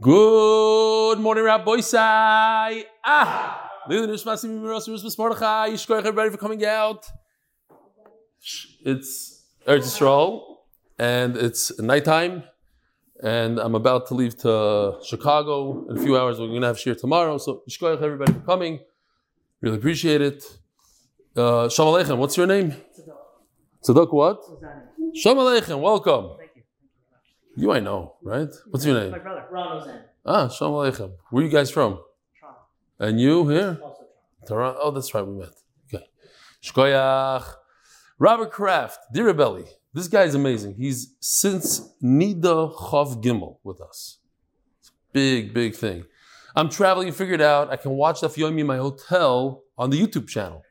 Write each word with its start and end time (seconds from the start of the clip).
Good 0.00 1.20
morning, 1.20 1.44
Rabbosai. 1.44 2.82
Ah, 3.04 3.70
everybody 3.88 4.16
for 6.30 6.36
coming 6.38 6.64
out. 6.64 7.06
It's 8.84 9.44
Eretz 9.68 9.84
Yisrael, 9.84 10.42
and 10.98 11.36
it's 11.36 11.78
nighttime, 11.78 12.42
and 13.22 13.60
I'm 13.60 13.76
about 13.76 14.08
to 14.08 14.14
leave 14.14 14.36
to 14.38 14.98
Chicago 15.04 15.86
in 15.88 15.98
a 15.98 16.00
few 16.00 16.16
hours. 16.16 16.40
We're 16.40 16.48
going 16.48 16.62
to 16.62 16.66
have 16.68 16.78
shiur 16.78 16.98
tomorrow, 16.98 17.38
so 17.38 17.62
Yishkoyach 17.68 18.02
everybody 18.02 18.32
for 18.32 18.40
coming. 18.40 18.80
Really 19.60 19.76
appreciate 19.76 20.20
it. 20.20 20.42
Uh, 21.36 21.68
Shalom 21.68 21.94
Aleichem, 21.94 22.18
what's 22.18 22.36
your 22.36 22.46
name? 22.46 22.74
Tzadok 23.86 24.12
what? 24.12 24.40
Shalom 25.14 25.38
Aleichem, 25.38 25.80
welcome. 25.80 26.38
You. 27.56 27.72
I 27.72 27.80
know, 27.80 28.16
right? 28.22 28.48
What's 28.70 28.84
your 28.84 28.98
name? 28.98 29.10
My 29.10 29.18
brother, 29.18 29.44
Ron 29.50 29.82
Ozan. 29.82 30.02
Ah, 30.24 30.48
Shalom 30.48 30.74
Aleichem. 30.74 31.12
Where 31.30 31.42
are 31.42 31.46
you 31.46 31.52
guys 31.52 31.70
from? 31.70 31.98
Toronto. 32.38 32.60
And 32.98 33.20
you 33.20 33.48
here? 33.48 33.78
Also 33.82 34.04
Toronto. 34.46 34.78
Oh, 34.82 34.90
that's 34.90 35.12
right, 35.14 35.26
we 35.26 35.34
met. 35.38 35.50
Okay. 35.92 36.04
Shkoyach. 36.62 37.44
Robert 38.18 38.50
Kraft, 38.52 38.98
dear 39.12 39.32
Belly. 39.34 39.64
This 39.92 40.08
guy 40.08 40.22
is 40.22 40.34
amazing. 40.34 40.76
He's 40.78 41.14
since 41.20 41.92
Nida 42.02 42.74
Chav 42.74 43.22
Gimel 43.22 43.58
with 43.62 43.80
us. 43.80 44.18
It's 44.80 44.88
a 44.88 44.92
big, 45.12 45.52
big 45.52 45.74
thing. 45.74 46.04
I'm 46.56 46.68
traveling, 46.68 47.12
figured 47.12 47.42
out 47.42 47.70
I 47.70 47.76
can 47.76 47.92
watch 47.92 48.20
Daf 48.20 48.36
Yomi 48.36 48.60
in 48.60 48.66
my 48.66 48.76
hotel 48.78 49.64
on 49.76 49.90
the 49.90 50.00
YouTube 50.00 50.28
channel. 50.28 50.62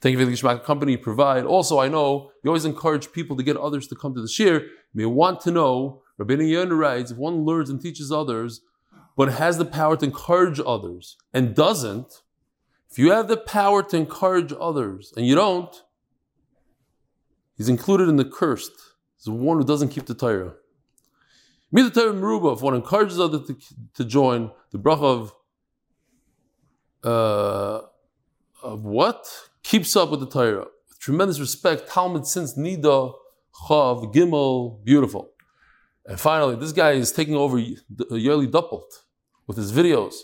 Thank 0.00 0.12
you 0.12 0.18
for 0.18 0.24
the 0.24 0.32
Gishmak 0.32 0.64
company 0.64 0.92
you 0.92 0.98
provide. 0.98 1.44
Also, 1.44 1.78
I 1.78 1.88
know 1.88 2.30
you 2.42 2.48
always 2.50 2.64
encourage 2.64 3.12
people 3.12 3.36
to 3.36 3.42
get 3.42 3.56
others 3.56 3.86
to 3.88 3.94
come 3.94 4.14
to 4.14 4.20
the 4.20 4.28
shiur. 4.28 4.60
You 4.62 4.68
may 4.94 5.06
want 5.06 5.40
to 5.42 5.50
know, 5.50 6.02
Rabbeinu 6.18 6.48
Yonah 6.48 6.74
writes, 6.74 7.10
if 7.10 7.16
one 7.16 7.44
learns 7.44 7.70
and 7.70 7.80
teaches 7.80 8.12
others, 8.12 8.60
but 9.16 9.32
has 9.32 9.58
the 9.58 9.64
power 9.64 9.96
to 9.96 10.04
encourage 10.04 10.60
others 10.64 11.16
and 11.32 11.54
doesn't, 11.54 12.22
if 12.90 12.98
you 12.98 13.10
have 13.10 13.28
the 13.28 13.36
power 13.36 13.82
to 13.82 13.96
encourage 13.96 14.52
others 14.60 15.12
and 15.16 15.26
you 15.26 15.34
don't, 15.34 15.82
he's 17.56 17.68
included 17.68 18.08
in 18.08 18.16
the 18.16 18.24
cursed. 18.24 18.72
He's 19.16 19.24
the 19.24 19.32
one 19.32 19.58
who 19.58 19.64
doesn't 19.64 19.88
keep 19.88 20.06
the 20.06 20.14
Torah. 20.14 20.54
Me 21.72 21.82
the 21.82 21.90
Torah 21.90 22.12
Meruba, 22.12 22.54
if 22.54 22.62
one 22.62 22.74
encourages 22.74 23.18
others 23.18 23.48
to, 23.48 23.56
to 23.94 24.04
join 24.04 24.52
the 24.70 24.78
bracha 24.78 25.02
of, 25.02 25.34
uh, 27.02 27.86
of 28.62 28.84
what? 28.84 29.26
Keeps 29.64 29.96
up 29.96 30.10
with 30.10 30.20
the 30.20 30.28
Torah. 30.28 30.66
With 30.88 30.98
tremendous 31.00 31.40
respect, 31.40 31.88
Talmud 31.88 32.28
since 32.28 32.56
Nida, 32.56 33.14
Chav, 33.68 34.14
Gimel, 34.14 34.84
beautiful. 34.84 35.33
And 36.06 36.20
finally, 36.20 36.56
this 36.56 36.72
guy 36.72 36.92
is 36.92 37.12
taking 37.12 37.34
over 37.34 37.56
the 37.58 38.18
yearly 38.18 38.46
Doppelt 38.46 39.02
with 39.46 39.56
his 39.56 39.72
videos. 39.72 40.14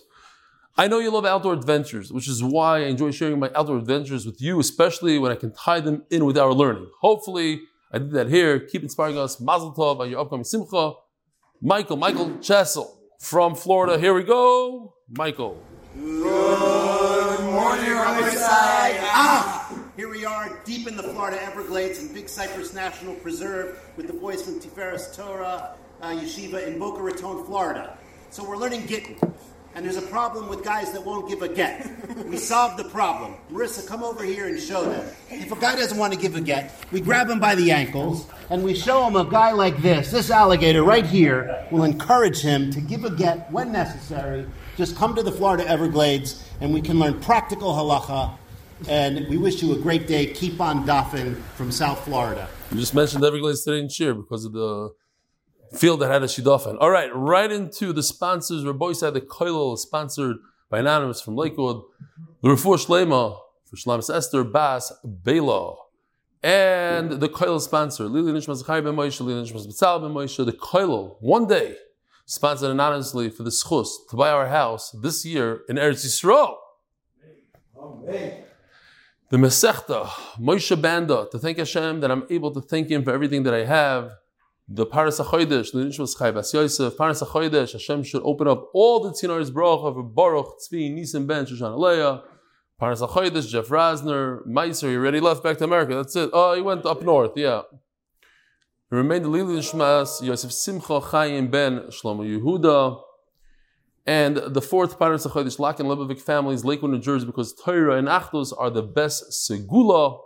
I 0.77 0.89
know 0.89 0.99
you 0.99 1.11
love 1.11 1.27
outdoor 1.27 1.55
adventures, 1.55 2.13
which 2.13 2.29
is 2.29 2.43
why 2.43 2.79
I 2.79 2.87
enjoy 2.87 3.11
sharing 3.11 3.39
my 3.39 3.51
outdoor 3.55 3.79
adventures 3.79 4.25
with 4.25 4.41
you, 4.41 4.61
especially 4.61 5.19
when 5.19 5.33
I 5.33 5.35
can 5.35 5.53
tie 5.53 5.81
them 5.81 6.05
in 6.11 6.25
with 6.25 6.39
our 6.39 6.53
learning. 6.53 6.89
Hopefully, 7.01 7.63
I 7.93 7.99
did 7.99 8.13
that 8.13 8.29
here. 8.29 8.61
Keep 8.61 8.83
inspiring 8.85 9.19
us. 9.19 9.41
Mazel 9.41 9.75
tov 9.75 10.01
on 10.01 10.09
your 10.11 10.21
upcoming 10.21 10.45
simcha. 10.45 10.93
Michael, 11.61 11.97
Michael 11.97 12.39
Chessel 12.39 12.99
from 13.19 13.55
Florida. 13.55 13.99
Here 13.99 14.15
we 14.15 14.23
go. 14.23 14.95
Michael. 15.09 15.63
Good 15.95 17.45
morning, 17.45 17.93
Rabbi. 17.93 18.31
Ah, 19.13 19.60
here 20.01 20.09
we 20.09 20.25
are, 20.25 20.59
deep 20.65 20.89
in 20.89 20.97
the 20.97 21.03
Florida 21.03 21.39
Everglades 21.43 22.03
in 22.03 22.11
Big 22.15 22.27
Cypress 22.27 22.73
National 22.73 23.15
Preserve, 23.17 23.79
with 23.99 24.07
the 24.07 24.15
boys 24.15 24.41
from 24.41 24.59
Tiferes 24.59 25.15
Torah 25.15 25.75
uh, 26.01 26.07
Yeshiva 26.07 26.67
in 26.67 26.79
Boca 26.79 27.03
Raton, 27.03 27.45
Florida. 27.45 27.99
So 28.31 28.43
we're 28.43 28.57
learning 28.57 28.87
Gittin, 28.87 29.19
and 29.75 29.85
there's 29.85 29.99
a 29.99 30.09
problem 30.09 30.49
with 30.49 30.65
guys 30.65 30.91
that 30.93 31.05
won't 31.05 31.29
give 31.29 31.43
a 31.43 31.51
get. 31.51 31.87
We 32.25 32.37
solved 32.39 32.79
the 32.79 32.89
problem. 32.89 33.35
Marissa, 33.53 33.87
come 33.87 34.03
over 34.03 34.25
here 34.25 34.47
and 34.47 34.59
show 34.59 34.85
them. 34.85 35.07
If 35.29 35.53
a 35.53 35.57
guy 35.57 35.77
doesn't 35.77 35.99
want 35.99 36.15
to 36.15 36.19
give 36.19 36.35
a 36.35 36.41
get, 36.41 36.75
we 36.91 37.03
grab 37.03 37.29
him 37.29 37.39
by 37.39 37.55
the 37.55 37.71
ankles 37.71 38.27
and 38.49 38.65
we 38.65 38.75
show 38.75 39.07
him 39.07 39.17
a 39.17 39.27
guy 39.27 39.53
like 39.53 39.83
this. 39.83 40.11
This 40.11 40.31
alligator 40.31 40.83
right 40.83 41.05
here 41.05 41.67
will 41.71 41.85
encourage 41.85 42.41
him 42.41 42.71
to 42.71 42.81
give 42.81 43.05
a 43.05 43.11
get 43.11 43.53
when 43.53 43.71
necessary. 43.71 44.47
Just 44.79 44.97
come 44.97 45.15
to 45.15 45.23
the 45.23 45.33
Florida 45.33 45.69
Everglades 45.69 46.43
and 46.63 46.73
we 46.73 46.81
can 46.81 46.99
learn 46.99 47.21
practical 47.21 47.75
halacha. 47.75 48.39
And 48.89 49.29
we 49.29 49.37
wish 49.37 49.63
you 49.63 49.73
a 49.73 49.79
great 49.79 50.07
day. 50.07 50.27
Keep 50.27 50.61
on 50.61 50.87
doffing 50.87 51.35
from 51.57 51.71
South 51.71 52.05
Florida. 52.05 52.49
You 52.71 52.79
just 52.79 52.95
mentioned 52.95 53.25
Everglades 53.25 53.63
today 53.63 53.81
in 53.81 53.89
cheer 53.89 54.15
because 54.15 54.45
of 54.45 54.53
the 54.53 54.91
field 55.77 56.01
that 56.01 56.11
had 56.11 56.23
a 56.23 56.27
shidofan. 56.27 56.77
All 56.81 56.91
right, 56.91 57.11
right 57.15 57.51
into 57.51 57.93
the 57.93 58.03
sponsors. 58.03 58.65
Rabbi 58.65 58.93
said 58.93 59.15
the 59.15 59.21
Koilel 59.21 59.75
is 59.75 59.83
sponsored 59.83 60.37
by 60.71 60.79
Anonymous 60.79 61.21
from 61.21 61.37
Lakewood. 61.37 61.83
The 62.43 62.49
Refuah 62.49 62.85
Shlema 62.87 63.39
for 63.67 63.77
Shlamis 63.77 64.15
Esther 64.15 64.45
Bas 64.45 64.93
Bela. 65.05 65.77
And 66.43 67.21
the 67.21 67.29
Koilel 67.29 67.61
sponsor, 67.61 68.05
Lili 68.05 68.33
Nishmas 68.33 68.67
Chai 68.67 68.81
Ben 68.81 68.95
Moshe, 68.95 69.21
Lili 69.21 69.45
Nishmas 69.45 69.67
Betzal 69.67 70.01
Ben 70.01 70.11
Moshe. 70.11 70.45
The 70.45 70.53
Koilel, 70.53 71.17
one 71.21 71.47
day, 71.47 71.77
sponsored 72.25 72.71
anonymously 72.71 73.29
for 73.29 73.43
the 73.43 73.51
Schus 73.51 73.89
to 74.09 74.17
buy 74.17 74.31
our 74.31 74.47
house 74.47 74.91
this 75.03 75.27
year 75.27 75.63
in 75.69 75.77
Eretz 75.77 76.07
Yisrael. 76.07 76.57
The 79.31 79.37
Masechta, 79.37 80.07
Moshe 80.41 80.83
Banda, 80.83 81.29
to 81.31 81.39
thank 81.39 81.59
Hashem 81.59 82.01
that 82.01 82.11
I'm 82.11 82.25
able 82.31 82.51
to 82.51 82.61
thank 82.61 82.89
Him 82.89 83.05
for 83.05 83.13
everything 83.13 83.45
that 83.45 83.55
I 83.55 83.65
have. 83.65 84.11
The 84.67 84.85
Paras 84.85 85.21
HaChodesh, 85.21 85.71
the 85.71 85.79
Nishmas 85.79 86.19
Chai 86.19 86.33
Bas 86.33 86.53
Yosef, 86.53 86.99
Paras 86.99 87.23
HaChodesh, 87.23 87.75
Hashem 87.75 88.03
should 88.03 88.23
open 88.25 88.49
up 88.49 88.69
all 88.75 88.99
the 88.99 89.11
Tzinoros 89.11 89.55
Baruch 89.55 89.97
of 89.97 90.15
Baruch, 90.17 90.59
Tzvi, 90.59 90.93
Nissim 90.93 91.29
Ben, 91.29 91.47
Shoshana 91.47 91.79
Lea, 91.79 92.21
Paras 92.81 93.03
HaChodesh, 93.03 93.49
Jeff 93.49 93.69
Rosner, 93.69 94.45
Maaser, 94.49 94.89
he 94.89 94.97
already 94.97 95.21
left 95.21 95.45
back 95.45 95.59
to 95.59 95.65
America, 95.65 95.95
that's 95.95 96.17
it. 96.17 96.31
Oh, 96.33 96.57
he 96.57 96.61
went 96.61 96.85
up 96.85 97.01
north, 97.03 97.37
yeah. 97.37 97.63
He 98.91 98.97
remained 98.97 99.27
the 99.27 99.29
Lili 99.29 99.61
Nishmas, 99.61 100.21
Yosef 100.27 100.51
Simcha 100.51 100.99
Chaim 100.99 101.47
Ben, 101.53 101.83
Shlomo 101.83 102.27
Yehuda, 102.27 103.01
and 104.07 104.37
the 104.37 104.63
fourth 104.63 104.99
Paras 104.99 105.27
HaChodesh, 105.27 105.59
Lock 105.59 105.81
and 105.81 105.89
Lebovic 105.89 106.21
families, 106.21 106.65
Lakewood, 106.65 106.91
New 106.91 106.99
Jersey, 106.99 107.27
because 107.27 107.53
Torah 107.53 107.97
and 107.97 108.09
Achdus 108.09 108.53
are 108.57 108.71
the 108.71 108.83
best 108.83 109.31
Segula. 109.31 110.21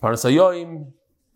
Paras 0.00 0.24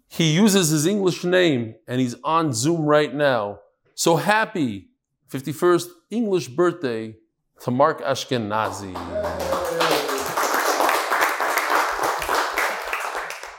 he 0.08 0.32
uses 0.32 0.68
his 0.68 0.86
English 0.86 1.24
name 1.24 1.74
and 1.88 2.00
he's 2.00 2.14
on 2.22 2.52
Zoom 2.52 2.82
right 2.82 3.12
now. 3.12 3.58
So 3.94 4.16
happy 4.16 4.88
51st 5.30 5.88
English 6.10 6.48
birthday 6.48 7.16
to 7.62 7.70
Mark 7.70 8.00
Aschkenasy. 8.00 8.94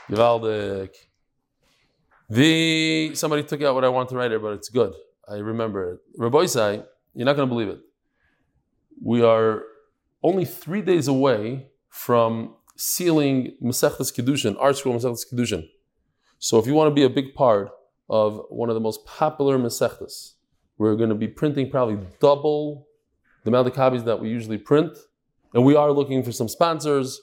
Gewaldig. 0.08 0.90
The 2.28 3.14
somebody 3.14 3.42
took 3.42 3.62
out 3.62 3.74
what 3.74 3.84
I 3.84 3.88
wanted 3.88 4.10
to 4.10 4.16
write 4.16 4.30
here, 4.30 4.40
but 4.40 4.54
it's 4.54 4.68
good. 4.68 4.94
I 5.28 5.36
remember 5.36 5.92
it. 5.92 6.00
Rabbosai, 6.18 6.84
you're 7.16 7.24
not 7.24 7.34
going 7.34 7.48
to 7.48 7.52
believe 7.52 7.68
it. 7.68 7.80
We 9.02 9.22
are 9.22 9.62
only 10.22 10.44
three 10.44 10.82
days 10.82 11.08
away 11.08 11.68
from 11.88 12.54
sealing 12.76 13.56
Masechtas 13.62 14.12
Kiddushin, 14.14 14.54
Art 14.60 14.76
School 14.76 14.92
Masechtas 14.92 15.24
Kiddushin. 15.32 15.66
So 16.38 16.58
if 16.58 16.66
you 16.66 16.74
want 16.74 16.90
to 16.90 16.94
be 16.94 17.04
a 17.04 17.10
big 17.10 17.34
part 17.34 17.70
of 18.10 18.42
one 18.50 18.68
of 18.68 18.74
the 18.74 18.80
most 18.80 19.04
popular 19.06 19.58
Masechtas, 19.58 20.34
we're 20.76 20.94
going 20.94 21.08
to 21.08 21.14
be 21.14 21.26
printing 21.26 21.70
probably 21.70 21.98
double 22.20 22.86
the 23.44 23.50
amount 23.50 23.66
of 23.66 23.72
copies 23.72 24.04
that 24.04 24.20
we 24.20 24.28
usually 24.28 24.58
print. 24.58 24.96
And 25.54 25.64
we 25.64 25.74
are 25.74 25.90
looking 25.90 26.22
for 26.22 26.32
some 26.32 26.48
sponsors. 26.48 27.18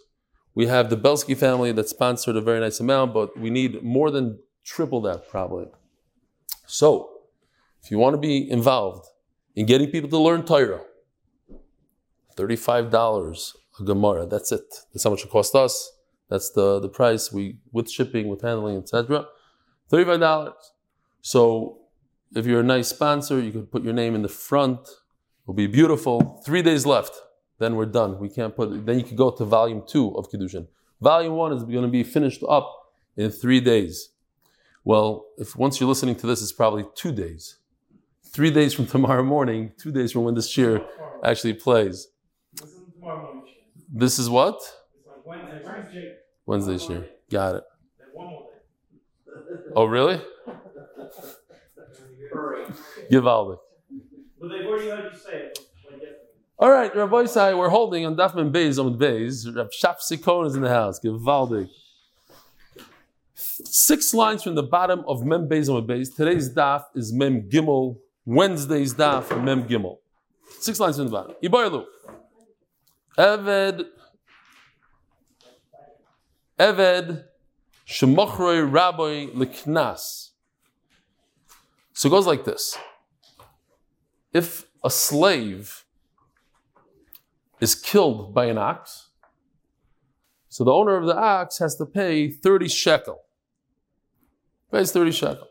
We 0.56 0.66
have 0.68 0.90
the 0.90 0.98
Belsky 0.98 1.36
family 1.36 1.72
that 1.72 1.88
sponsored 1.88 2.36
a 2.36 2.42
very 2.42 2.60
nice 2.60 2.80
amount, 2.80 3.14
but 3.14 3.38
we 3.38 3.52
need 3.52 3.84
more 3.84 4.10
than 4.10 4.40
triple 4.64 5.02
that 5.02 5.30
probably. 5.30 5.68
So 6.66 7.10
if 7.84 7.92
you 7.92 8.00
want 8.00 8.16
to 8.16 8.18
be 8.18 8.50
involved 8.50 9.06
in 9.56 9.66
getting 9.66 9.90
people 9.90 10.10
to 10.10 10.18
learn 10.18 10.44
Torah, 10.44 10.82
$35 12.36 13.54
a 13.80 13.84
Gemara, 13.84 14.26
that's 14.26 14.52
it. 14.52 14.74
That's 14.94 15.04
how 15.04 15.10
much 15.12 15.24
it 15.24 15.30
cost 15.30 15.56
us. 15.56 15.92
That's 16.30 16.52
the, 16.52 16.80
the 16.80 16.90
price 16.90 17.32
we 17.32 17.58
with 17.72 17.90
shipping, 17.90 18.28
with 18.28 18.42
handling, 18.42 18.78
etc. 18.78 19.28
Thirty-five 19.90 20.20
dollars. 20.20 20.54
So 21.22 21.80
if 22.36 22.46
you're 22.46 22.62
a 22.62 22.64
nice 22.64 22.88
sponsor, 22.88 23.40
you 23.40 23.52
could 23.52 23.72
put 23.72 23.84
your 23.84 23.94
name 23.94 24.16
in 24.16 24.24
the 24.24 24.30
front. 24.30 24.80
It'll 25.44 25.54
be 25.54 25.68
beautiful. 25.68 26.42
Three 26.46 26.62
days 26.62 26.86
left. 26.86 27.14
Then 27.60 27.76
we're 27.76 27.86
done. 27.86 28.20
We 28.20 28.30
can't 28.30 28.56
put. 28.56 28.86
Then 28.86 28.98
you 28.98 29.06
could 29.06 29.18
go 29.18 29.30
to 29.32 29.46
volume 29.46 29.84
two 29.88 30.16
of 30.18 30.30
Kiddushin. 30.32 30.68
Volume 31.02 31.34
one 31.34 31.54
is 31.54 31.64
going 31.64 31.84
to 31.84 31.88
be 31.88 32.04
finished 32.04 32.42
up 32.50 32.72
in 33.16 33.30
three 33.30 33.60
days. 33.60 34.10
Well, 34.84 35.26
if 35.38 35.56
once 35.56 35.80
you're 35.80 35.90
listening 35.90 36.16
to 36.16 36.28
this, 36.28 36.42
it's 36.42 36.52
probably 36.52 36.86
two 36.96 37.12
days. 37.12 37.58
Three 38.34 38.50
days 38.50 38.74
from 38.74 38.88
tomorrow 38.88 39.22
morning. 39.22 39.74
Two 39.78 39.92
days 39.92 40.12
from 40.12 40.24
when 40.24 40.34
this 40.34 40.58
year 40.58 40.84
actually 41.24 41.54
plays. 41.54 42.08
This 43.94 44.18
is 44.18 44.28
what 44.28 44.60
Wednesday 46.48 46.78
year. 46.92 47.06
Got 47.30 47.56
it. 47.58 47.64
Oh, 49.76 49.86
really? 49.86 50.20
Givaldik. 53.12 53.60
But 54.40 54.50
they've. 54.50 54.66
All 56.58 56.72
right, 56.72 56.92
Rabbosai, 56.94 57.56
we're 57.58 57.70
holding 57.70 58.06
on 58.06 58.16
Daf 58.16 58.36
Mem 58.36 58.52
Beis 58.52 58.84
on 58.84 58.98
Beis. 58.98 59.46
Rav 59.56 59.70
Shaf 59.70 59.98
Sikon 60.00 60.48
is 60.48 60.56
in 60.56 60.64
the 60.64 60.70
house. 60.70 61.00
Givaldik. 61.00 61.70
Six 63.36 64.14
lines 64.14 64.42
from 64.42 64.56
the 64.56 64.64
bottom 64.64 65.04
of 65.08 65.24
Mem 65.24 65.48
Beis 65.48 65.70
on 65.70 65.86
Beis. 65.86 66.16
Today's 66.16 66.52
Daf 66.52 66.86
is 66.96 67.14
Mem 67.14 67.48
Gimel. 67.50 67.98
Wednesday's 68.26 68.94
Daf 68.94 69.44
Mem 69.44 69.68
Gimel. 69.68 69.98
Six 70.60 70.80
lines 70.80 70.98
from 70.98 71.08
the 71.08 71.12
bottom. 71.12 71.36
Ibaylu. 71.44 71.86
Eved. 73.18 73.86
Eved. 76.60 77.24
Shemochroi 77.88 78.72
Rabbi 78.72 79.28
Liknas. 79.34 80.30
So 81.94 82.08
it 82.08 82.12
goes 82.12 82.26
like 82.26 82.46
this. 82.46 82.78
If 84.32 84.66
a 84.84 84.90
slave 84.90 85.86
is 87.60 87.76
killed 87.76 88.34
by 88.34 88.46
an 88.46 88.58
ox, 88.58 89.10
so 90.50 90.64
the 90.64 90.72
owner 90.72 90.96
of 90.96 91.06
the 91.06 91.16
ox 91.16 91.60
has 91.60 91.76
to 91.76 91.86
pay 91.86 92.30
30 92.30 92.68
shekel. 92.68 93.22
Pays 94.72 94.92
30 94.92 95.12
shekel. 95.12 95.48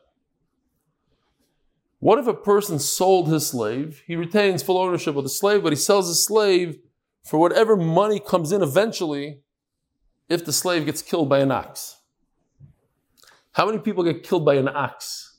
What 2.02 2.18
if 2.18 2.26
a 2.26 2.34
person 2.34 2.80
sold 2.80 3.28
his 3.28 3.46
slave? 3.46 4.02
He 4.08 4.16
retains 4.16 4.60
full 4.60 4.76
ownership 4.76 5.14
of 5.14 5.22
the 5.22 5.30
slave, 5.30 5.62
but 5.62 5.70
he 5.72 5.76
sells 5.76 6.08
his 6.08 6.24
slave 6.24 6.78
for 7.24 7.38
whatever 7.38 7.76
money 7.76 8.18
comes 8.18 8.50
in 8.50 8.60
eventually 8.60 9.42
if 10.28 10.44
the 10.44 10.52
slave 10.52 10.84
gets 10.84 11.00
killed 11.00 11.28
by 11.28 11.38
an 11.38 11.52
ox. 11.52 12.00
How 13.52 13.66
many 13.66 13.78
people 13.78 14.02
get 14.02 14.24
killed 14.24 14.44
by 14.44 14.54
an 14.54 14.66
ox? 14.66 15.38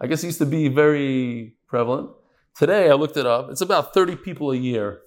I 0.00 0.06
guess 0.06 0.22
it 0.22 0.28
used 0.28 0.38
to 0.38 0.46
be 0.46 0.68
very 0.68 1.56
prevalent. 1.66 2.12
Today, 2.56 2.88
I 2.88 2.94
looked 2.94 3.18
it 3.18 3.26
up. 3.26 3.50
It's 3.50 3.60
about 3.60 3.92
30 3.92 4.16
people 4.16 4.50
a 4.52 4.56
year 4.56 5.02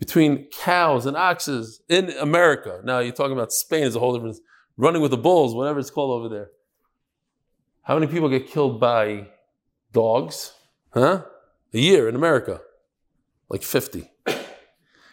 between 0.00 0.48
cows 0.50 1.06
and 1.06 1.16
oxes 1.16 1.82
in 1.88 2.10
America. 2.18 2.80
Now, 2.82 2.98
you're 2.98 3.12
talking 3.12 3.36
about 3.36 3.52
Spain, 3.52 3.84
is 3.84 3.94
a 3.94 4.00
whole 4.00 4.12
different 4.14 4.34
thing. 4.34 4.44
running 4.76 5.02
with 5.02 5.12
the 5.12 5.18
bulls, 5.18 5.54
whatever 5.54 5.78
it's 5.78 5.90
called 5.90 6.18
over 6.18 6.28
there. 6.28 6.50
How 7.82 7.96
many 7.96 8.10
people 8.10 8.28
get 8.28 8.48
killed 8.48 8.80
by 8.80 9.28
dogs? 9.94 10.52
Huh? 10.92 11.24
A 11.72 11.78
year 11.78 12.08
in 12.08 12.14
America? 12.14 12.60
Like 13.48 13.62
50. 13.62 14.10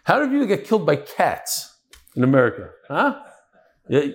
How 0.04 0.20
many 0.20 0.32
people 0.32 0.48
get 0.48 0.66
killed 0.66 0.86
by 0.86 0.98
cats 0.98 1.78
in 2.16 2.24
America? 2.24 2.72
Huh? 2.90 3.22
Yeah, 3.88 4.08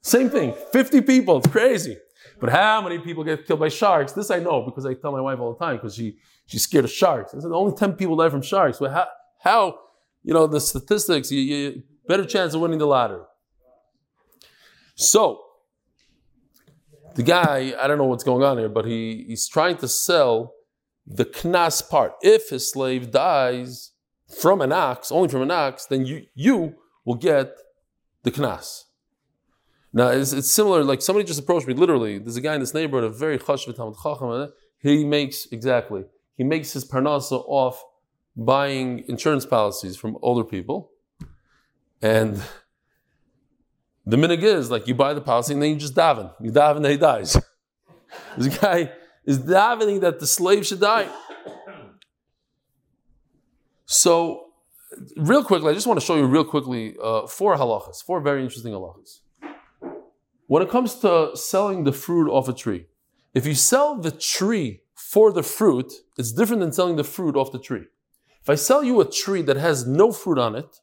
same 0.00 0.30
thing. 0.30 0.54
50 0.72 1.00
people. 1.00 1.38
It's 1.38 1.48
crazy. 1.48 1.96
But 2.38 2.50
how 2.50 2.80
many 2.82 2.98
people 2.98 3.24
get 3.24 3.46
killed 3.46 3.60
by 3.60 3.68
sharks? 3.68 4.12
This 4.12 4.30
I 4.30 4.38
know 4.38 4.62
because 4.62 4.86
I 4.86 4.94
tell 4.94 5.12
my 5.12 5.20
wife 5.20 5.40
all 5.40 5.54
the 5.54 5.64
time 5.64 5.76
because 5.76 5.94
she, 5.94 6.18
she's 6.46 6.62
scared 6.62 6.84
of 6.84 6.90
sharks. 6.90 7.34
I 7.34 7.40
said, 7.40 7.50
only 7.52 7.74
10 7.76 7.94
people 7.94 8.16
die 8.16 8.28
from 8.28 8.42
sharks. 8.42 8.80
Well, 8.80 8.92
how, 8.92 9.06
how 9.40 9.78
you 10.22 10.34
know, 10.34 10.46
the 10.46 10.60
statistics, 10.60 11.30
you, 11.32 11.40
you 11.40 11.82
better 12.06 12.24
chance 12.24 12.54
of 12.54 12.60
winning 12.60 12.78
the 12.78 12.86
lottery. 12.86 13.22
So, 14.94 15.40
the 17.14 17.22
guy, 17.22 17.74
I 17.80 17.86
don't 17.86 17.98
know 17.98 18.06
what's 18.06 18.24
going 18.24 18.42
on 18.42 18.58
here, 18.58 18.68
but 18.68 18.84
he, 18.84 19.24
he's 19.28 19.48
trying 19.48 19.76
to 19.78 19.88
sell 19.88 20.54
the 21.06 21.24
knas 21.24 21.88
part. 21.88 22.14
If 22.22 22.50
his 22.50 22.70
slave 22.70 23.10
dies 23.10 23.92
from 24.40 24.60
an 24.60 24.72
ox, 24.72 25.12
only 25.12 25.28
from 25.28 25.42
an 25.42 25.50
ox, 25.50 25.86
then 25.86 26.06
you, 26.06 26.26
you 26.34 26.74
will 27.04 27.16
get 27.16 27.56
the 28.22 28.30
knas. 28.30 28.84
Now, 29.92 30.08
it's, 30.08 30.32
it's 30.32 30.50
similar, 30.50 30.82
like 30.84 31.02
somebody 31.02 31.26
just 31.26 31.40
approached 31.40 31.66
me, 31.66 31.74
literally, 31.74 32.18
there's 32.18 32.36
a 32.36 32.40
guy 32.40 32.54
in 32.54 32.60
this 32.60 32.72
neighborhood, 32.72 33.04
a 33.04 33.14
very 33.14 33.38
chashav 33.38 33.76
Chacham, 33.76 34.52
he 34.78 35.04
makes, 35.04 35.46
exactly, 35.52 36.04
he 36.36 36.44
makes 36.44 36.72
his 36.72 36.84
parnasa 36.84 37.44
off 37.46 37.84
buying 38.36 39.04
insurance 39.08 39.44
policies 39.44 39.96
from 39.96 40.16
older 40.22 40.44
people. 40.44 40.90
And 42.00 42.42
the 44.04 44.16
minig 44.16 44.42
is 44.42 44.70
like 44.70 44.86
you 44.86 44.94
buy 44.94 45.14
the 45.14 45.20
policy 45.20 45.52
and 45.52 45.62
then 45.62 45.70
you 45.70 45.76
just 45.76 45.94
daven. 45.94 46.32
You 46.40 46.50
daven 46.50 46.82
that 46.82 46.90
he 46.90 46.96
dies. 46.96 47.36
this 48.36 48.58
guy 48.58 48.90
is 49.24 49.38
davening 49.38 50.00
that 50.00 50.20
the 50.20 50.26
slave 50.26 50.66
should 50.66 50.80
die. 50.80 51.08
So, 53.86 54.46
real 55.16 55.44
quickly, 55.44 55.70
I 55.70 55.74
just 55.74 55.86
want 55.86 56.00
to 56.00 56.06
show 56.06 56.16
you 56.16 56.24
real 56.24 56.44
quickly 56.44 56.96
uh, 57.02 57.26
four 57.26 57.56
halachas, 57.56 58.02
four 58.02 58.20
very 58.20 58.42
interesting 58.42 58.72
halachas. 58.72 59.20
When 60.46 60.62
it 60.62 60.70
comes 60.70 60.96
to 60.96 61.30
selling 61.34 61.84
the 61.84 61.92
fruit 61.92 62.30
off 62.30 62.48
a 62.48 62.52
tree, 62.52 62.86
if 63.34 63.46
you 63.46 63.54
sell 63.54 63.96
the 63.96 64.10
tree 64.10 64.82
for 64.94 65.32
the 65.32 65.42
fruit, 65.42 65.92
it's 66.18 66.32
different 66.32 66.60
than 66.60 66.72
selling 66.72 66.96
the 66.96 67.04
fruit 67.04 67.36
off 67.36 67.52
the 67.52 67.58
tree. 67.58 67.84
If 68.42 68.50
I 68.50 68.56
sell 68.56 68.82
you 68.82 69.00
a 69.00 69.08
tree 69.08 69.42
that 69.42 69.56
has 69.56 69.86
no 69.86 70.10
fruit 70.10 70.38
on 70.38 70.56
it, 70.56 70.80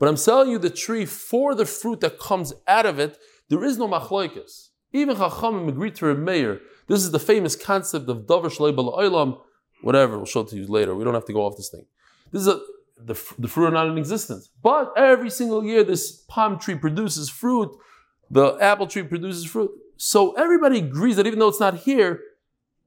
but 0.00 0.08
I'm 0.08 0.16
selling 0.16 0.50
you 0.50 0.58
the 0.58 0.70
tree 0.70 1.04
for 1.04 1.54
the 1.54 1.64
fruit 1.64 2.00
that 2.00 2.18
comes 2.18 2.52
out 2.66 2.86
of 2.86 2.98
it, 2.98 3.16
there 3.48 3.62
is 3.62 3.78
no 3.78 3.86
machloikas. 3.86 4.70
Even 4.92 5.16
Chacham 5.16 5.68
agreed 5.68 5.94
to 5.96 6.12
Meir. 6.14 6.60
This 6.88 7.04
is 7.04 7.12
the 7.12 7.20
famous 7.20 7.54
concept 7.54 8.08
of 8.08 8.26
davar 8.26 8.50
shleibal 8.50 8.98
oilam. 8.98 9.38
Whatever, 9.82 10.16
we'll 10.16 10.26
show 10.26 10.40
it 10.40 10.48
to 10.48 10.56
you 10.56 10.66
later. 10.66 10.96
We 10.96 11.04
don't 11.04 11.14
have 11.14 11.26
to 11.26 11.32
go 11.32 11.46
off 11.46 11.56
this 11.56 11.68
thing. 11.68 11.86
This 12.32 12.42
is 12.42 12.48
a, 12.48 12.60
the, 12.98 13.14
the 13.38 13.46
fruit 13.46 13.66
are 13.66 13.70
not 13.70 13.86
in 13.86 13.96
existence. 13.96 14.50
But 14.60 14.92
every 14.96 15.30
single 15.30 15.64
year, 15.64 15.84
this 15.84 16.24
palm 16.28 16.58
tree 16.58 16.74
produces 16.74 17.30
fruit. 17.30 17.70
The 18.30 18.56
apple 18.60 18.88
tree 18.88 19.04
produces 19.04 19.44
fruit. 19.44 19.70
So 19.96 20.32
everybody 20.32 20.78
agrees 20.78 21.16
that 21.16 21.26
even 21.26 21.38
though 21.38 21.48
it's 21.48 21.60
not 21.60 21.78
here, 21.78 22.20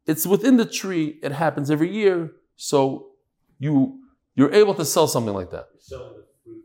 it's 0.05 0.25
within 0.25 0.57
the 0.57 0.65
tree. 0.65 1.19
It 1.23 1.31
happens 1.31 1.71
every 1.71 1.93
year. 1.93 2.31
So 2.57 3.11
you 3.59 3.99
you're 4.35 4.53
able 4.53 4.73
to 4.75 4.85
sell 4.85 5.07
something 5.07 5.33
like 5.33 5.51
that. 5.51 5.67
Selling 5.79 6.13
the 6.17 6.25
fruit, 6.43 6.63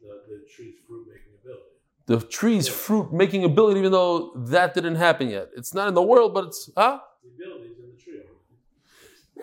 the, 0.00 0.08
the 0.28 0.44
tree's 0.54 0.74
fruit 0.86 1.06
making 1.06 1.32
ability. 1.40 1.62
The 2.10 2.18
tree's 2.18 2.66
fruit 2.66 3.12
making 3.12 3.44
ability, 3.44 3.78
even 3.78 3.92
though 3.92 4.32
that 4.34 4.74
didn't 4.74 4.96
happen 4.96 5.30
yet. 5.30 5.46
It's 5.56 5.72
not 5.72 5.86
in 5.86 5.94
the 5.94 6.02
world, 6.02 6.34
but 6.34 6.46
it's 6.46 6.68
huh? 6.76 6.98
In 7.22 7.92
the 7.92 8.02
tree. 8.02 8.22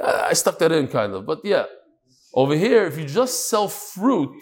I 0.03 0.33
stuck 0.33 0.59
that 0.59 0.73
in 0.73 0.89
kind 0.89 1.13
of, 1.13 1.25
but 1.25 1.39
yeah. 1.45 1.67
Over 2.33 2.55
here, 2.55 2.85
if 2.85 2.97
you 2.97 3.05
just 3.05 3.47
sell 3.49 3.69
fruit, 3.69 4.35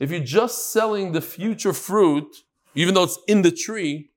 if 0.00 0.10
you're 0.10 0.28
just 0.40 0.72
selling 0.72 1.12
the 1.12 1.20
future 1.20 1.72
fruit, 1.72 2.38
even 2.74 2.94
though 2.94 3.04
it's 3.04 3.20
in 3.28 3.42
the 3.42 3.52
tree, 3.52 4.10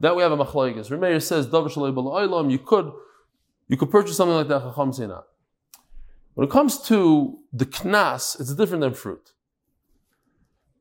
that 0.00 0.14
we 0.14 0.20
have 0.22 0.32
a 0.32 0.36
machlaikas. 0.36 0.90
Remeir 0.90 1.22
says, 1.22 1.46
you 1.46 2.58
could 2.58 2.92
you 3.66 3.78
could 3.78 3.90
purchase 3.90 4.18
something 4.18 4.36
like 4.36 4.48
that, 4.48 4.60
Chacham. 4.60 5.22
When 6.34 6.46
it 6.46 6.50
comes 6.50 6.82
to 6.88 7.38
the 7.50 7.64
knas, 7.64 8.38
it's 8.38 8.54
different 8.54 8.82
than 8.82 8.92
fruit. 8.92 9.33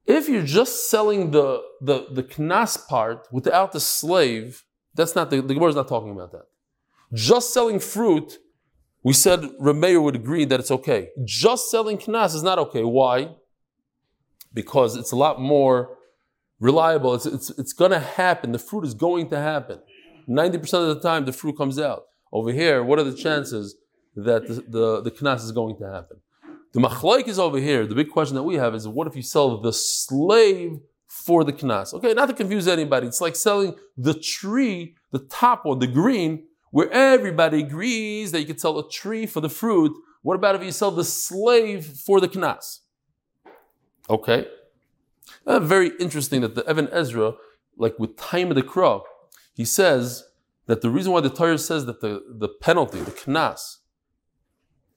If 0.06 0.28
you're 0.28 0.44
just 0.44 0.90
selling 0.90 1.32
the, 1.32 1.62
the, 1.82 2.08
the 2.12 2.24
knas 2.24 2.88
part 2.88 3.28
without 3.32 3.72
the 3.72 3.80
slave, 3.80 4.64
that's 4.94 5.16
not 5.16 5.30
the, 5.30 5.42
the 5.42 5.54
Gemara 5.54 5.70
is 5.70 5.76
not 5.76 5.88
talking 5.88 6.12
about 6.12 6.32
that. 6.34 6.46
Just 7.14 7.54
selling 7.54 7.80
fruit, 7.80 8.38
we 9.04 9.14
said 9.14 9.42
Rameir 9.62 10.02
would 10.04 10.16
agree 10.16 10.46
that 10.46 10.60
it's 10.60 10.72
okay. 10.72 11.10
Just 11.24 11.72
selling 11.72 11.98
knas 11.98 12.36
is 12.36 12.44
not 12.44 12.60
okay. 12.60 12.84
Why? 12.84 13.36
Because 14.54 14.98
it's 14.98 15.12
a 15.12 15.16
lot 15.16 15.40
more 15.40 15.98
reliable. 16.60 17.14
It's, 17.16 17.26
it's, 17.26 17.50
it's 17.52 17.74
going 17.74 17.92
to 17.92 18.00
happen. 18.00 18.52
The 18.52 18.60
fruit 18.60 18.86
is 18.86 18.94
going 18.94 19.30
to 19.30 19.38
happen. 19.38 19.80
90% 20.28 20.90
of 20.90 20.96
the 20.96 21.02
time, 21.02 21.26
the 21.26 21.34
fruit 21.34 21.58
comes 21.58 21.80
out. 21.80 22.04
Over 22.32 22.52
here, 22.52 22.84
what 22.84 23.00
are 23.00 23.04
the 23.04 23.16
chances 23.16 23.76
that 24.16 24.48
the, 24.48 24.54
the, 24.68 25.02
the 25.02 25.12
knas 25.12 25.44
is 25.44 25.52
going 25.52 25.78
to 25.78 25.86
happen? 25.86 26.18
The 26.74 26.80
machlaik 26.80 27.28
is 27.28 27.40
over 27.40 27.60
here. 27.60 27.86
The 27.86 27.96
big 27.96 28.10
question 28.10 28.36
that 28.36 28.44
we 28.44 28.56
have 28.56 28.74
is 28.74 28.88
what 28.88 29.08
if 29.08 29.16
you 29.16 29.22
sell 29.22 29.62
the 29.62 29.72
slave 29.72 30.80
for 31.08 31.44
the 31.44 31.54
knas? 31.54 31.94
Okay, 31.94 32.14
not 32.14 32.28
to 32.28 32.34
confuse 32.34 32.68
anybody. 32.68 33.08
It's 33.08 33.22
like 33.22 33.36
selling 33.36 33.76
the 33.96 34.16
tree, 34.16 34.96
the 35.12 35.20
top 35.20 35.66
one, 35.66 35.80
the 35.80 35.88
green, 35.88 36.46
where 36.72 36.92
everybody 36.92 37.60
agrees 37.60 38.32
that 38.32 38.40
you 38.40 38.48
can 38.48 38.58
sell 38.58 38.80
a 38.80 38.90
tree 38.90 39.28
for 39.28 39.40
the 39.40 39.50
fruit. 39.50 39.96
What 40.24 40.34
about 40.34 40.56
if 40.56 40.64
you 40.64 40.72
sell 40.72 40.90
the 40.90 41.04
slave 41.04 41.86
for 41.86 42.20
the 42.20 42.28
knas? 42.28 42.80
Okay. 44.10 44.48
Uh, 45.46 45.60
very 45.60 45.92
interesting 46.00 46.42
that 46.42 46.56
the 46.56 46.68
Ibn 46.68 46.90
Ezra, 46.92 47.34
like 47.78 48.00
with 48.00 48.18
time 48.18 48.50
of 48.50 48.56
the 48.56 48.64
crow, 48.64 49.04
he 49.54 49.64
says 49.64 50.24
that 50.66 50.82
the 50.82 50.90
reason 50.90 51.12
why 51.12 51.22
the 51.22 51.30
Torah 51.30 51.60
says 51.60 51.86
that 51.86 52.02
the, 52.02 52.24
the 52.28 52.50
penalty, 52.50 53.00
the 53.02 53.12
knas, 53.12 53.78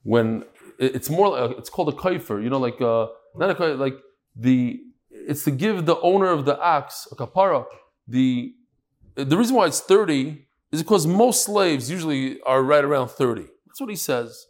when 0.03 0.45
it's 0.79 1.09
more 1.09 1.29
like, 1.29 1.57
it's 1.57 1.69
called 1.69 1.89
a 1.89 1.97
kaifer, 1.97 2.41
you 2.43 2.49
know, 2.49 2.59
like 2.59 2.79
uh, 2.81 3.07
not 3.35 3.49
a 3.49 3.55
kaifer, 3.55 3.77
like 3.77 3.95
the 4.35 4.79
it's 5.09 5.43
to 5.43 5.51
give 5.51 5.85
the 5.85 5.99
owner 6.01 6.27
of 6.27 6.45
the 6.45 6.59
ox 6.59 7.07
a 7.11 7.15
kapara. 7.15 7.65
The 8.07 8.53
the 9.15 9.37
reason 9.37 9.55
why 9.55 9.67
it's 9.67 9.79
thirty 9.79 10.47
is 10.71 10.83
because 10.83 11.07
most 11.07 11.43
slaves 11.43 11.89
usually 11.89 12.41
are 12.41 12.61
right 12.61 12.83
around 12.83 13.09
thirty. 13.09 13.47
That's 13.65 13.81
what 13.81 13.89
he 13.89 13.95
says. 13.95 14.47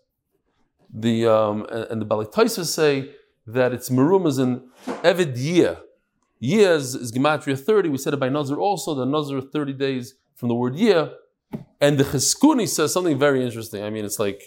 The 0.94 1.26
um, 1.26 1.66
and, 1.70 2.02
the 2.02 2.06
Balitaisa 2.06 2.66
say 2.66 3.12
that 3.46 3.74
it's 3.74 3.90
merumas 3.90 4.40
in 4.40 4.70
evid 5.04 5.34
yeh. 5.36 5.76
Yeh 6.40 6.72
is, 6.72 6.96
is 6.96 7.12
gematria 7.12 7.60
thirty. 7.60 7.90
We 7.90 7.98
said 7.98 8.14
it 8.14 8.20
by 8.20 8.30
Nazir 8.30 8.58
also. 8.58 8.94
The 8.94 9.06
Nazir 9.06 9.42
thirty 9.42 9.74
days 9.74 10.16
from 10.36 10.50
the 10.50 10.56
word 10.56 10.76
year. 10.76 11.12
And 11.80 11.98
the 11.98 12.04
Chizkuni 12.04 12.68
says 12.68 12.92
something 12.92 13.18
very 13.18 13.46
interesting. 13.46 13.84
I 13.84 13.90
mean, 13.90 14.04
it's 14.04 14.20
like 14.20 14.42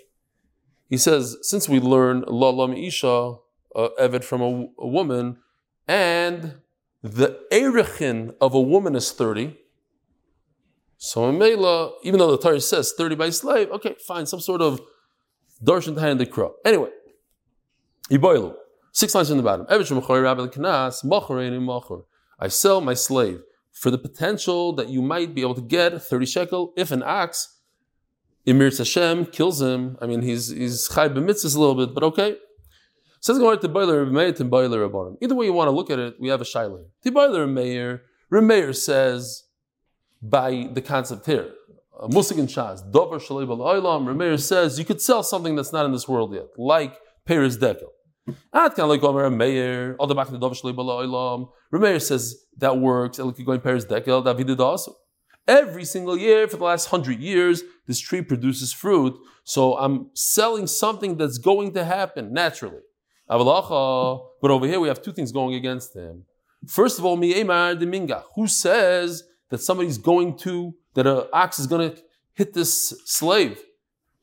he 0.91 0.99
says, 0.99 1.39
since 1.41 1.69
we 1.69 1.81
learn 1.81 2.25
la 2.27 2.51
lam 2.51 2.75
isha, 2.75 3.37
uh, 3.75 3.89
evid 3.99 4.25
from 4.25 4.43
a, 4.43 4.69
a 4.79 4.87
woman, 4.87 5.39
and 5.89 6.57
the 7.03 7.41
erechin 7.51 8.35
of 8.41 8.53
a 8.53 8.61
woman 8.61 8.95
is 8.95 9.11
30, 9.13 9.57
so 11.03 11.27
in 11.31 11.39
Mela, 11.39 11.93
even 12.03 12.19
though 12.19 12.31
the 12.31 12.37
Torah 12.37 12.61
says 12.61 12.93
30 12.93 13.15
by 13.15 13.31
slave, 13.31 13.71
okay, 13.71 13.97
fine, 14.07 14.27
some 14.27 14.39
sort 14.39 14.61
of 14.61 14.83
darshan 15.65 15.95
tahan 15.95 16.19
the. 16.19 16.51
Anyway, 16.63 16.91
Iboilu, 18.11 18.55
six 18.93 19.15
lines 19.15 19.29
from 19.29 19.39
the 19.39 19.43
bottom. 19.43 19.67
I 22.39 22.49
sell 22.49 22.81
my 22.83 22.93
slave 22.93 23.41
for 23.73 23.91
the 23.91 23.97
potential 23.97 24.75
that 24.75 24.91
you 24.91 25.01
might 25.01 25.35
be 25.35 25.41
able 25.41 25.55
to 25.55 25.63
get 25.63 26.03
30 26.03 26.27
shekel 26.27 26.75
if 26.77 26.91
an 26.91 27.03
ox, 27.03 27.60
Emir 28.47 28.71
Hashem, 28.71 29.27
kills 29.27 29.61
him. 29.61 29.99
I 30.01 30.07
mean, 30.07 30.23
he's 30.23 30.49
he's 30.49 30.89
chai 30.89 31.09
b'mitzvahs 31.09 31.57
a 31.57 31.61
little 31.61 31.75
bit, 31.75 31.95
but 31.95 32.03
okay. 32.05 32.37
Says 33.21 33.39
going 33.39 33.59
to 33.59 33.69
boiler 33.69 34.07
boiler. 34.07 35.17
Either 35.21 35.35
way 35.35 35.45
you 35.45 35.53
want 35.53 35.69
to 35.69 35.73
look 35.73 35.91
at 35.91 35.99
it, 35.99 36.15
we 36.19 36.29
have 36.29 36.41
a 36.41 36.45
shaila. 36.45 36.85
Tiboiler 37.05 37.53
Meir, 37.53 38.03
Remeir 38.33 38.75
says 38.75 39.45
by 40.23 40.69
the 40.73 40.81
concept 40.81 41.27
here. 41.27 41.53
Musik 42.09 42.39
and 42.39 42.49
Shas, 42.49 42.91
Dover 42.91 43.19
Shalei 43.19 43.47
Olam, 43.47 44.07
Remeir 44.07 44.41
says 44.41 44.79
you 44.79 44.87
could 44.87 45.03
sell 45.03 45.23
something 45.23 45.55
that's 45.55 45.71
not 45.71 45.85
in 45.85 45.93
this 45.93 46.09
world 46.09 46.33
yet, 46.33 46.47
like 46.57 46.97
Paris 47.27 47.59
Dekel. 47.59 47.91
Ad 48.55 48.75
kan 48.75 48.89
like 48.89 49.03
Omer 49.03 49.29
Meir, 49.29 49.97
all 49.99 50.07
the 50.07 50.15
back 50.15 50.29
to 50.29 50.39
Dover 50.39 50.55
Shalei 50.55 50.75
Olam. 50.75 51.51
Remeir 51.71 52.01
says 52.01 52.47
that 52.57 52.79
works, 52.79 53.19
going 53.19 53.61
Paris 53.61 53.85
Dekel, 53.85 54.47
did 54.47 54.61
also. 54.61 54.97
Every 55.51 55.85
single 55.85 56.17
year 56.17 56.47
for 56.47 56.59
the 56.59 56.69
last 56.73 56.87
hundred 56.95 57.19
years, 57.19 57.57
this 57.89 57.99
tree 57.99 58.23
produces 58.23 58.73
fruit. 58.73 59.15
So 59.43 59.61
I'm 59.85 59.97
selling 60.15 60.67
something 60.69 61.17
that's 61.17 61.39
going 61.39 61.75
to 61.75 61.83
happen 61.85 62.33
naturally. 62.33 62.83
But 63.29 64.51
over 64.57 64.67
here 64.67 64.81
we 64.85 64.89
have 64.93 65.03
two 65.03 65.13
things 65.13 65.33
going 65.33 65.55
against 65.55 65.97
him. 65.97 66.25
First 66.69 66.99
of 66.99 67.05
all, 67.05 67.17
Mi'emar 67.17 67.75
de 67.75 67.87
Minga, 67.87 68.23
who 68.37 68.47
says 68.47 69.25
that 69.51 69.61
somebody's 69.61 69.99
going 69.99 70.37
to, 70.39 70.75
that 70.95 71.07
an 71.07 71.25
ox 71.33 71.59
is 71.59 71.67
going 71.67 71.91
to 71.91 71.97
hit 72.35 72.53
this 72.53 72.95
slave. 73.07 73.59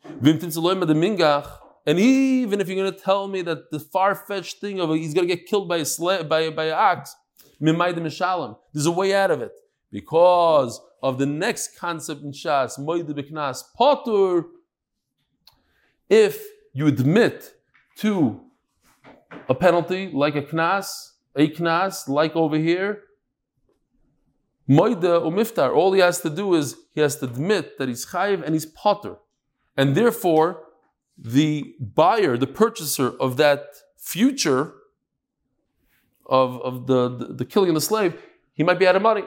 And 0.05 1.99
even 1.99 2.61
if 2.61 2.67
you're 2.67 2.81
going 2.83 2.93
to 2.93 2.99
tell 3.09 3.27
me 3.27 3.41
that 3.41 3.69
the 3.71 3.79
far-fetched 3.79 4.61
thing 4.61 4.79
of 4.79 4.89
he's 4.93 5.13
going 5.13 5.27
to 5.27 5.35
get 5.35 5.45
killed 5.45 5.67
by 5.67 5.77
a 5.77 5.85
slave, 5.85 6.29
by, 6.29 6.49
by 6.51 6.65
an 6.65 6.73
ox, 6.73 7.15
there's 7.59 8.85
a 8.85 8.91
way 8.91 9.13
out 9.13 9.31
of 9.31 9.41
it. 9.41 9.55
Because 9.89 10.79
of 11.01 11.17
the 11.17 11.25
next 11.25 11.77
concept 11.77 12.21
in 12.23 12.31
Shas, 12.31 12.79
Moide 12.79 13.07
Beknas 13.09 13.63
Potur, 13.79 14.45
if 16.09 16.43
you 16.73 16.87
admit 16.87 17.53
to 17.97 18.41
a 19.49 19.55
penalty 19.55 20.09
like 20.13 20.35
a 20.35 20.41
knas, 20.41 21.11
a 21.35 21.49
knas, 21.49 22.07
like 22.07 22.35
over 22.35 22.57
here, 22.57 23.03
Moida 24.69 25.21
umiftar, 25.21 25.73
all 25.73 25.93
he 25.93 26.01
has 26.01 26.19
to 26.21 26.29
do 26.29 26.53
is 26.55 26.75
he 26.93 27.01
has 27.01 27.15
to 27.17 27.25
admit 27.25 27.77
that 27.77 27.87
he's 27.87 28.05
chayiv 28.05 28.43
and 28.43 28.53
he's 28.53 28.65
potter. 28.65 29.15
And 29.77 29.95
therefore, 29.95 30.63
the 31.17 31.75
buyer, 31.79 32.37
the 32.37 32.47
purchaser 32.47 33.09
of 33.19 33.37
that 33.37 33.63
future 33.97 34.73
of, 36.25 36.61
of 36.61 36.87
the, 36.87 37.09
the, 37.15 37.33
the 37.33 37.45
killing 37.45 37.69
of 37.69 37.75
the 37.75 37.81
slave, 37.81 38.21
he 38.53 38.63
might 38.63 38.77
be 38.79 38.87
out 38.87 38.95
of 38.95 39.01
money. 39.01 39.23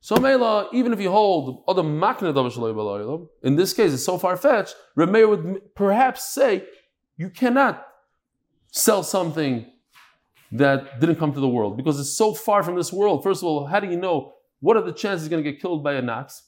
So 0.00 0.16
Mela, 0.16 0.68
even 0.72 0.92
if 0.94 1.00
you 1.00 1.10
hold 1.10 1.62
other 1.68 1.82
makna 1.82 3.28
in 3.42 3.56
this 3.56 3.74
case 3.74 3.92
it's 3.92 4.04
so 4.04 4.16
far 4.16 4.36
fetched, 4.36 4.74
Remeir 4.96 5.28
would 5.28 5.74
perhaps 5.74 6.32
say 6.32 6.64
you 7.18 7.28
cannot 7.28 7.86
sell 8.72 9.02
something 9.02 9.66
that 10.52 11.00
didn't 11.00 11.16
come 11.16 11.32
to 11.34 11.40
the 11.40 11.48
world 11.48 11.76
because 11.76 12.00
it's 12.00 12.16
so 12.16 12.32
far 12.32 12.62
from 12.62 12.76
this 12.76 12.92
world. 12.92 13.22
First 13.22 13.42
of 13.42 13.48
all, 13.48 13.66
how 13.66 13.78
do 13.78 13.88
you 13.88 13.96
know 13.96 14.34
what 14.60 14.76
are 14.76 14.82
the 14.82 14.92
chances 14.92 15.22
he's 15.22 15.30
going 15.30 15.44
to 15.44 15.50
get 15.50 15.60
killed 15.60 15.84
by 15.84 15.94
an 15.94 16.08
ox? 16.08 16.44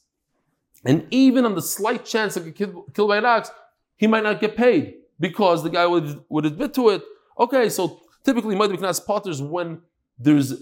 And 0.83 1.07
even 1.11 1.45
on 1.45 1.55
the 1.55 1.61
slight 1.61 2.05
chance 2.05 2.35
of 2.35 2.53
get 2.55 2.73
killed 2.93 3.07
by 3.07 3.17
an 3.17 3.25
ox, 3.25 3.51
he 3.95 4.07
might 4.07 4.23
not 4.23 4.41
get 4.41 4.57
paid 4.57 4.95
because 5.19 5.63
the 5.63 5.69
guy 5.69 5.85
would, 5.85 6.23
would 6.27 6.45
admit 6.45 6.73
to 6.73 6.89
it. 6.89 7.03
Okay, 7.39 7.69
so 7.69 8.01
typically, 8.23 8.55
Ma'id 8.55 8.75
Knas 8.77 9.03
potters 9.05 9.41
when 9.41 9.81
there's 10.19 10.53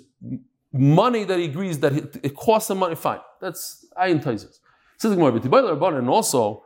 money 0.74 1.24
that 1.24 1.40
he 1.40 1.46
agrees 1.46 1.80
that 1.80 1.94
it 2.24 2.36
costs 2.36 2.70
him 2.70 2.80
money. 2.80 2.96
Fine, 2.96 3.20
that's 3.40 3.86
ayin 3.98 4.24
taisus. 4.24 4.60
Says 4.98 5.16
the 5.16 5.98
and 5.98 6.10
also 6.10 6.64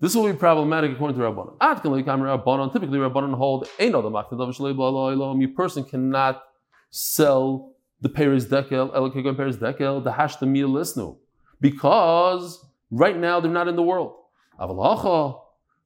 this 0.00 0.14
will 0.14 0.30
be 0.30 0.38
problematic 0.38 0.92
according 0.92 1.16
to 1.18 1.22
Rabbanon. 1.22 1.56
Ad 1.60 1.82
kan 1.82 1.92
Rabbanon. 1.92 2.72
Typically, 2.72 2.98
Rabbanon 2.98 3.34
hold 3.34 3.68
ain't 3.78 3.92
no 3.92 4.02
the 4.02 5.40
You 5.40 5.48
person 5.48 5.84
cannot 5.84 6.42
sell 6.90 7.72
the 8.00 8.08
Paris 8.08 8.44
Dekel, 8.46 8.94
Elokegam 8.94 9.36
Paris 9.36 9.56
Dekel, 9.56 10.04
the 10.04 10.12
Hash 10.12 10.36
the 10.36 10.46
Meal 10.46 10.68
Lisnu, 10.68 11.16
because 11.60 12.64
right 12.90 13.16
now 13.16 13.40
they're 13.40 13.50
not 13.50 13.66
in 13.66 13.74
the 13.74 13.82
world. 13.82 14.14
Avalacha, 14.60 15.40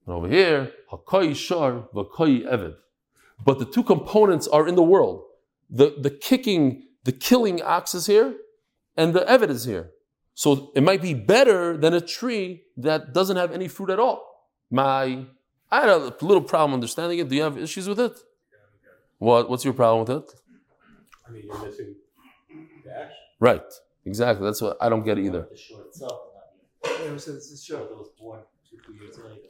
over 0.07 0.29
here, 0.29 0.73
Hakoy 0.91 1.35
Shar. 1.35 1.89
But 3.45 3.59
the 3.59 3.65
two 3.65 3.83
components 3.83 4.47
are 4.49 4.69
in 4.69 4.75
the 4.75 4.83
world. 4.83 5.25
The, 5.71 5.95
the 5.99 6.11
kicking, 6.11 6.83
the 7.05 7.13
killing 7.13 7.63
ox 7.63 7.95
is 7.95 8.07
here, 8.07 8.35
and 8.97 9.15
the 9.15 9.21
Evid 9.21 9.51
is 9.51 9.65
here. 9.65 9.91
So 10.35 10.73
it 10.75 10.83
might 10.83 11.03
be 11.03 11.15
better 11.15 11.77
than 11.77 11.93
a 11.95 12.01
tree 12.01 12.63
that 12.77 13.13
doesn't 13.13 13.37
have 13.37 13.53
any 13.53 13.69
fruit 13.69 13.91
at 13.91 13.99
all. 13.99 14.49
My, 14.71 15.25
I 15.71 15.81
had 15.81 15.89
a 15.89 16.15
little 16.21 16.43
problem 16.43 16.75
understanding 16.75 17.19
it. 17.19 17.29
Do 17.29 17.37
you 17.37 17.43
have 17.43 17.59
issues 17.59 17.89
with 17.89 18.01
it? 18.01 18.13
What, 19.19 19.51
what's 19.51 19.65
your 19.65 19.75
problem 19.75 20.07
with 20.07 20.25
it? 20.25 20.33
I 21.27 21.31
mean, 21.31 21.45
you're 21.47 21.65
missing 21.65 21.97
dash. 22.85 23.13
Right. 23.39 23.63
Exactly. 24.05 24.45
That's 24.45 24.61
what 24.61 24.77
I 24.81 24.89
don't 24.89 25.05
get 25.05 25.19
either. 25.19 25.47
The 25.51 25.57
short 25.57 25.87
itself. 25.87 26.21
Yeah, 26.85 27.17
so 27.17 27.33
it's 27.33 27.65
Short 27.65 27.91
was 27.91 28.09
born 28.19 28.41
two, 28.69 28.93
years 28.95 29.17
later. 29.19 29.49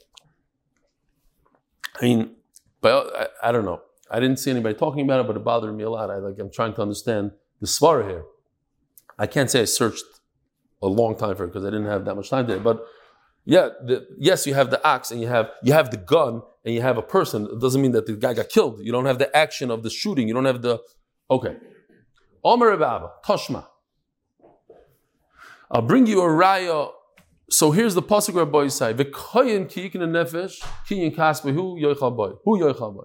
I 1.99 2.05
mean, 2.05 2.37
but 2.81 3.31
I, 3.43 3.49
I 3.49 3.53
don't 3.53 3.65
know. 3.65 3.81
I 4.11 4.21
didn't 4.21 4.39
see 4.39 4.51
anybody 4.51 4.75
talking 4.75 5.05
about 5.05 5.21
it, 5.21 5.27
but 5.27 5.37
it 5.37 5.45
bothered 5.45 5.75
me 5.75 5.85
a 5.85 5.91
lot. 5.91 6.11
I 6.11 6.17
like 6.17 6.39
I'm 6.39 6.51
trying 6.51 6.75
to 6.75 6.83
understand 6.83 7.33
the 7.63 7.69
svara 7.69 8.05
here. 8.07 8.25
I 9.19 9.27
can't 9.27 9.51
say 9.51 9.63
I 9.63 9.65
searched 9.65 10.05
a 10.83 10.89
long 10.89 11.17
time 11.17 11.37
for 11.37 11.45
it 11.45 11.47
because 11.47 11.65
I 11.65 11.71
didn't 11.71 11.87
have 11.87 12.05
that 12.05 12.17
much 12.17 12.29
time 12.29 12.47
today. 12.47 12.61
But 12.61 12.85
yeah, 13.45 13.69
the, 13.87 14.07
yes, 14.19 14.47
you 14.49 14.55
have 14.55 14.71
the 14.71 14.85
axe 14.87 15.13
and 15.13 15.21
you 15.21 15.29
have 15.29 15.51
you 15.63 15.73
have 15.73 15.91
the 15.93 15.97
gun 15.97 16.43
and 16.65 16.75
you 16.75 16.83
have 16.83 16.99
a 16.99 17.03
person. 17.03 17.45
It 17.45 17.61
doesn't 17.61 17.81
mean 17.81 17.93
that 17.93 18.07
the 18.07 18.15
guy 18.15 18.35
got 18.35 18.49
killed. 18.49 18.81
You 18.81 18.93
don't 18.93 19.07
have 19.07 19.19
the 19.19 19.35
action 19.35 19.71
of 19.71 19.85
the 19.85 19.91
shooting. 19.91 20.27
You 20.27 20.35
don't 20.35 20.45
have 20.45 20.61
the 20.61 20.81
okay. 21.31 21.57
Omer 22.45 22.73
Abba, 22.73 23.11
Toshma. 23.25 23.67
I'll 25.71 25.83
bring 25.83 26.07
you 26.07 26.21
a 26.21 26.27
raya. 26.27 26.91
So 27.49 27.71
here's 27.71 27.95
the 27.95 28.03
pasuk 28.03 28.51
boy 28.51 28.69
say, 28.69 28.93
"V'koyin 28.93 29.71
kiyikin 29.73 30.03
nefesh 30.17 30.57
kiyin 30.89 31.15
kasbehu 31.15 31.81
yoichal 31.81 32.17
boy 32.17 32.33
hu 32.45 32.59
yoichal 32.59 32.93
boy." 32.93 33.05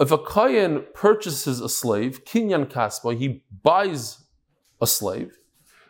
If 0.00 0.12
a 0.12 0.18
kohen 0.18 0.84
purchases 0.94 1.60
a 1.60 1.68
slave, 1.68 2.24
kinyan 2.24 2.66
kasba, 2.70 3.18
he 3.18 3.42
buys 3.62 4.24
a 4.80 4.86
slave. 4.86 5.38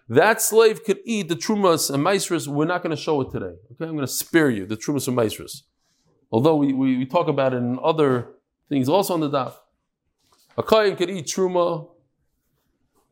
That 0.08 0.40
slave 0.40 0.82
could 0.84 1.00
eat 1.04 1.28
the 1.28 1.36
trumas 1.36 1.92
and 1.92 2.02
maestras. 2.02 2.48
We're 2.48 2.64
not 2.64 2.82
going 2.82 2.96
to 2.96 3.02
show 3.02 3.20
it 3.20 3.30
today. 3.30 3.54
Okay, 3.72 3.84
I'm 3.84 3.94
going 3.94 3.98
to 3.98 4.06
spare 4.06 4.48
you 4.48 4.64
the 4.64 4.76
trumas 4.76 5.06
and 5.06 5.14
maestras. 5.14 5.64
Although 6.32 6.56
we, 6.56 6.72
we, 6.72 6.96
we, 6.96 7.06
talk 7.06 7.28
about 7.28 7.52
it 7.52 7.58
in 7.58 7.78
other 7.82 8.30
things, 8.70 8.88
also 8.88 9.12
on 9.12 9.20
the 9.20 9.30
daf. 9.30 9.54
A 10.56 10.62
kohen 10.62 10.96
could 10.96 11.10
eat 11.10 11.26
truma, 11.26 11.88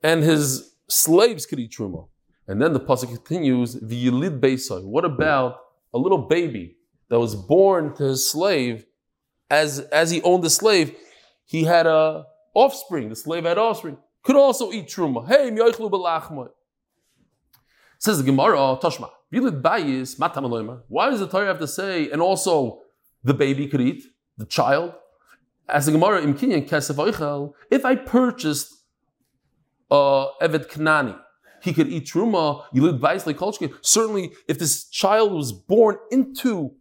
and 0.03 0.23
his 0.23 0.75
slaves 0.89 1.45
could 1.45 1.61
eat 1.61 1.73
truma. 1.73 2.09
And 2.49 2.63
then 2.63 2.73
the 2.73 2.81
pasuk 2.81 3.09
continues, 3.09 3.75
the 3.75 4.07
yilid 4.07 4.41
beisai. 4.41 4.83
What 4.83 5.05
about 5.05 5.59
a 5.93 5.99
little 5.99 6.19
baby 6.19 6.77
that 7.09 7.19
was 7.19 7.35
born 7.35 7.95
to 7.97 8.05
his 8.05 8.31
slave? 8.31 8.87
As 9.51 9.81
as 9.81 10.11
he 10.11 10.23
owned 10.23 10.43
the 10.43 10.51
slave, 10.51 10.97
he 11.45 11.65
had 11.65 11.87
a 11.87 12.27
offspring. 12.55 13.09
The 13.09 13.17
slave 13.17 13.45
had 13.45 13.59
offspring. 13.59 13.99
Could 14.23 14.37
also 14.37 14.73
eat 14.73 14.89
truma. 14.89 15.29
Hey, 15.29 15.51
miyoichlu 15.51 15.91
belachmai. 15.91 16.49
Says 17.99 18.19
the 18.19 18.25
Gemara, 18.25 18.77
Toshma, 18.83 19.11
bayis 19.33 20.19
matam 20.19 20.83
Why 20.89 21.11
does 21.11 21.21
the 21.21 21.29
Torah 21.29 21.47
have 21.47 21.59
to 21.61 21.69
say, 21.69 22.11
and 22.11 22.21
also 22.21 22.81
the 23.25 23.35
baby 23.35 23.69
could 23.69 23.81
eat, 23.81 24.05
the 24.37 24.47
child? 24.47 24.93
As 25.69 25.87
the 25.87 25.93
Gemara, 25.93 26.23
imkinyan 26.23 26.69
kesef 26.69 27.55
if 27.71 27.85
I 27.85 27.95
purchased 27.95 28.73
uh, 29.91 30.27
Evet 30.41 30.69
Knani, 30.69 31.19
he 31.63 31.73
could 31.73 31.89
eat 31.89 32.07
truma, 32.07 32.65
yilid 32.75 33.01
bayis 33.01 33.25
lekolchke. 33.25 33.73
Certainly, 33.81 34.33
if 34.49 34.59
this 34.59 34.89
child 34.89 35.33
was 35.33 35.53
born 35.53 35.97
into 36.11 36.73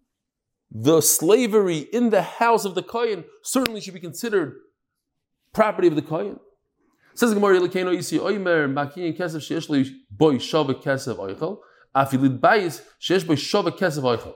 the 0.77 0.99
slavery 0.99 1.77
in 1.77 2.09
the 2.09 2.21
house 2.21 2.65
of 2.65 2.75
the 2.75 2.83
Kohen, 2.83 3.23
certainly 3.43 3.79
should 3.79 3.93
be 3.93 3.99
considered 4.01 4.55
property 5.53 5.87
of 5.87 5.95
the 5.95 6.01
Kohen. 6.01 6.37
Says 7.13 7.33
Gemara, 7.33 7.61
"Lekeno 7.61 7.95
yisi 7.95 8.19
oimer 8.19 8.69
makin 8.69 9.13
kesef 9.13 9.39
sheyesh 9.39 9.69
li 9.69 9.89
boy 10.11 10.35
shava 10.35 10.73
kesef 10.73 11.15
oichel 11.15 11.59
afilid 11.95 12.41
bayis 12.41 12.81
sheyesh 12.99 13.25
boy 13.25 13.35
shava 13.35 13.71
kesef 13.71 14.03
oichel." 14.03 14.35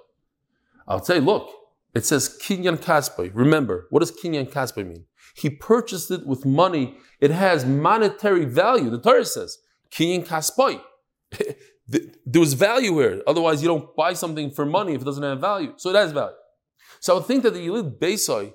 I 0.88 0.96
would 0.96 1.06
say, 1.06 1.20
look, 1.20 1.52
it 1.94 2.06
says 2.06 2.40
kinyan 2.42 2.78
kaspai. 2.78 3.32
Remember, 3.34 3.88
what 3.90 4.00
does 4.00 4.14
kinyan 4.14 4.50
kaspai 4.50 4.88
mean? 4.88 5.06
He 5.36 5.50
purchased 5.50 6.10
it 6.10 6.26
with 6.26 6.46
money. 6.46 6.98
It 7.20 7.32
has 7.32 7.66
monetary 7.66 8.46
value. 8.46 8.90
The 8.90 9.02
Torah 9.02 9.26
says 9.26 9.58
kinyan 9.92 10.26
kaspai. 11.90 12.16
there 12.26 12.40
was 12.40 12.54
value 12.54 12.98
here. 13.00 13.22
Otherwise, 13.28 13.62
you 13.62 13.68
don't 13.68 13.96
buy 13.96 14.14
something 14.14 14.52
for 14.52 14.66
money 14.66 14.94
if 14.94 15.02
it 15.02 15.06
doesn't 15.06 15.24
have 15.24 15.40
value. 15.40 15.74
So 15.78 15.90
it 15.90 15.96
has 15.96 16.12
value. 16.12 16.36
So 17.00 17.14
I 17.14 17.18
would 17.18 17.26
think 17.26 17.44
that 17.44 17.54
the 17.54 17.66
Yilid 17.68 17.98
Beisai, 17.98 18.54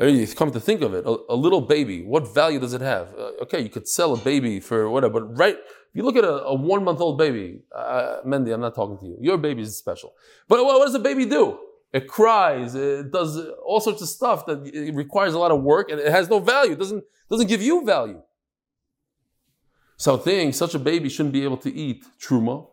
you 0.00 0.26
come 0.28 0.50
to 0.52 0.60
think 0.60 0.82
of 0.82 0.94
it, 0.94 1.04
a, 1.04 1.16
a, 1.28 1.34
little 1.34 1.60
baby, 1.60 2.02
what 2.02 2.32
value 2.32 2.60
does 2.60 2.72
it 2.72 2.80
have? 2.80 3.08
Uh, 3.18 3.42
okay, 3.42 3.60
you 3.60 3.68
could 3.68 3.88
sell 3.88 4.14
a 4.14 4.16
baby 4.16 4.60
for 4.60 4.88
whatever, 4.88 5.20
but 5.20 5.36
right, 5.36 5.56
if 5.56 5.94
you 5.94 6.04
look 6.04 6.16
at 6.16 6.24
a, 6.24 6.44
a 6.44 6.54
one 6.54 6.84
month 6.84 7.00
old 7.00 7.18
baby, 7.18 7.60
uh, 7.74 8.18
Mendy, 8.24 8.54
I'm 8.54 8.60
not 8.60 8.74
talking 8.74 8.98
to 8.98 9.06
you. 9.06 9.18
Your 9.20 9.36
baby 9.36 9.62
is 9.62 9.76
special. 9.76 10.14
But 10.48 10.64
what, 10.64 10.78
what 10.78 10.84
does 10.84 10.92
the 10.92 11.00
baby 11.00 11.26
do? 11.26 11.58
It 11.92 12.06
cries, 12.06 12.76
it 12.76 13.10
does 13.10 13.36
all 13.64 13.80
sorts 13.80 14.00
of 14.00 14.08
stuff 14.08 14.46
that 14.46 14.64
it 14.64 14.94
requires 14.94 15.34
a 15.34 15.40
lot 15.40 15.50
of 15.50 15.62
work 15.62 15.90
and 15.90 15.98
it 15.98 16.12
has 16.12 16.30
no 16.30 16.38
value. 16.38 16.72
It 16.72 16.78
doesn't, 16.78 17.02
doesn't 17.28 17.48
give 17.48 17.60
you 17.60 17.84
value. 17.84 18.22
So 20.00 20.16
think 20.16 20.54
such 20.54 20.74
a 20.74 20.78
baby 20.78 21.10
shouldn't 21.10 21.34
be 21.34 21.44
able 21.44 21.58
to 21.58 21.70
eat 21.70 22.06
truma. 22.18 22.66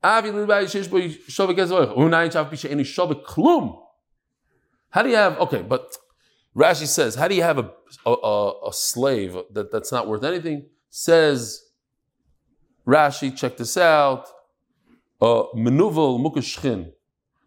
How 0.00 0.20
do 0.20 0.28
you 5.08 5.16
have, 5.16 5.40
okay, 5.40 5.62
but 5.62 5.96
Rashi 6.56 6.86
says, 6.86 7.16
how 7.16 7.26
do 7.26 7.34
you 7.34 7.42
have 7.42 7.58
a, 7.58 7.72
a, 8.08 8.52
a 8.68 8.72
slave 8.72 9.36
that, 9.50 9.72
that's 9.72 9.90
not 9.90 10.06
worth 10.06 10.22
anything? 10.22 10.66
Says 10.88 11.64
Rashi, 12.86 13.36
check 13.36 13.56
this 13.56 13.76
out. 13.76 14.28
Menuvel 15.20 16.20
mukashchin. 16.24 16.92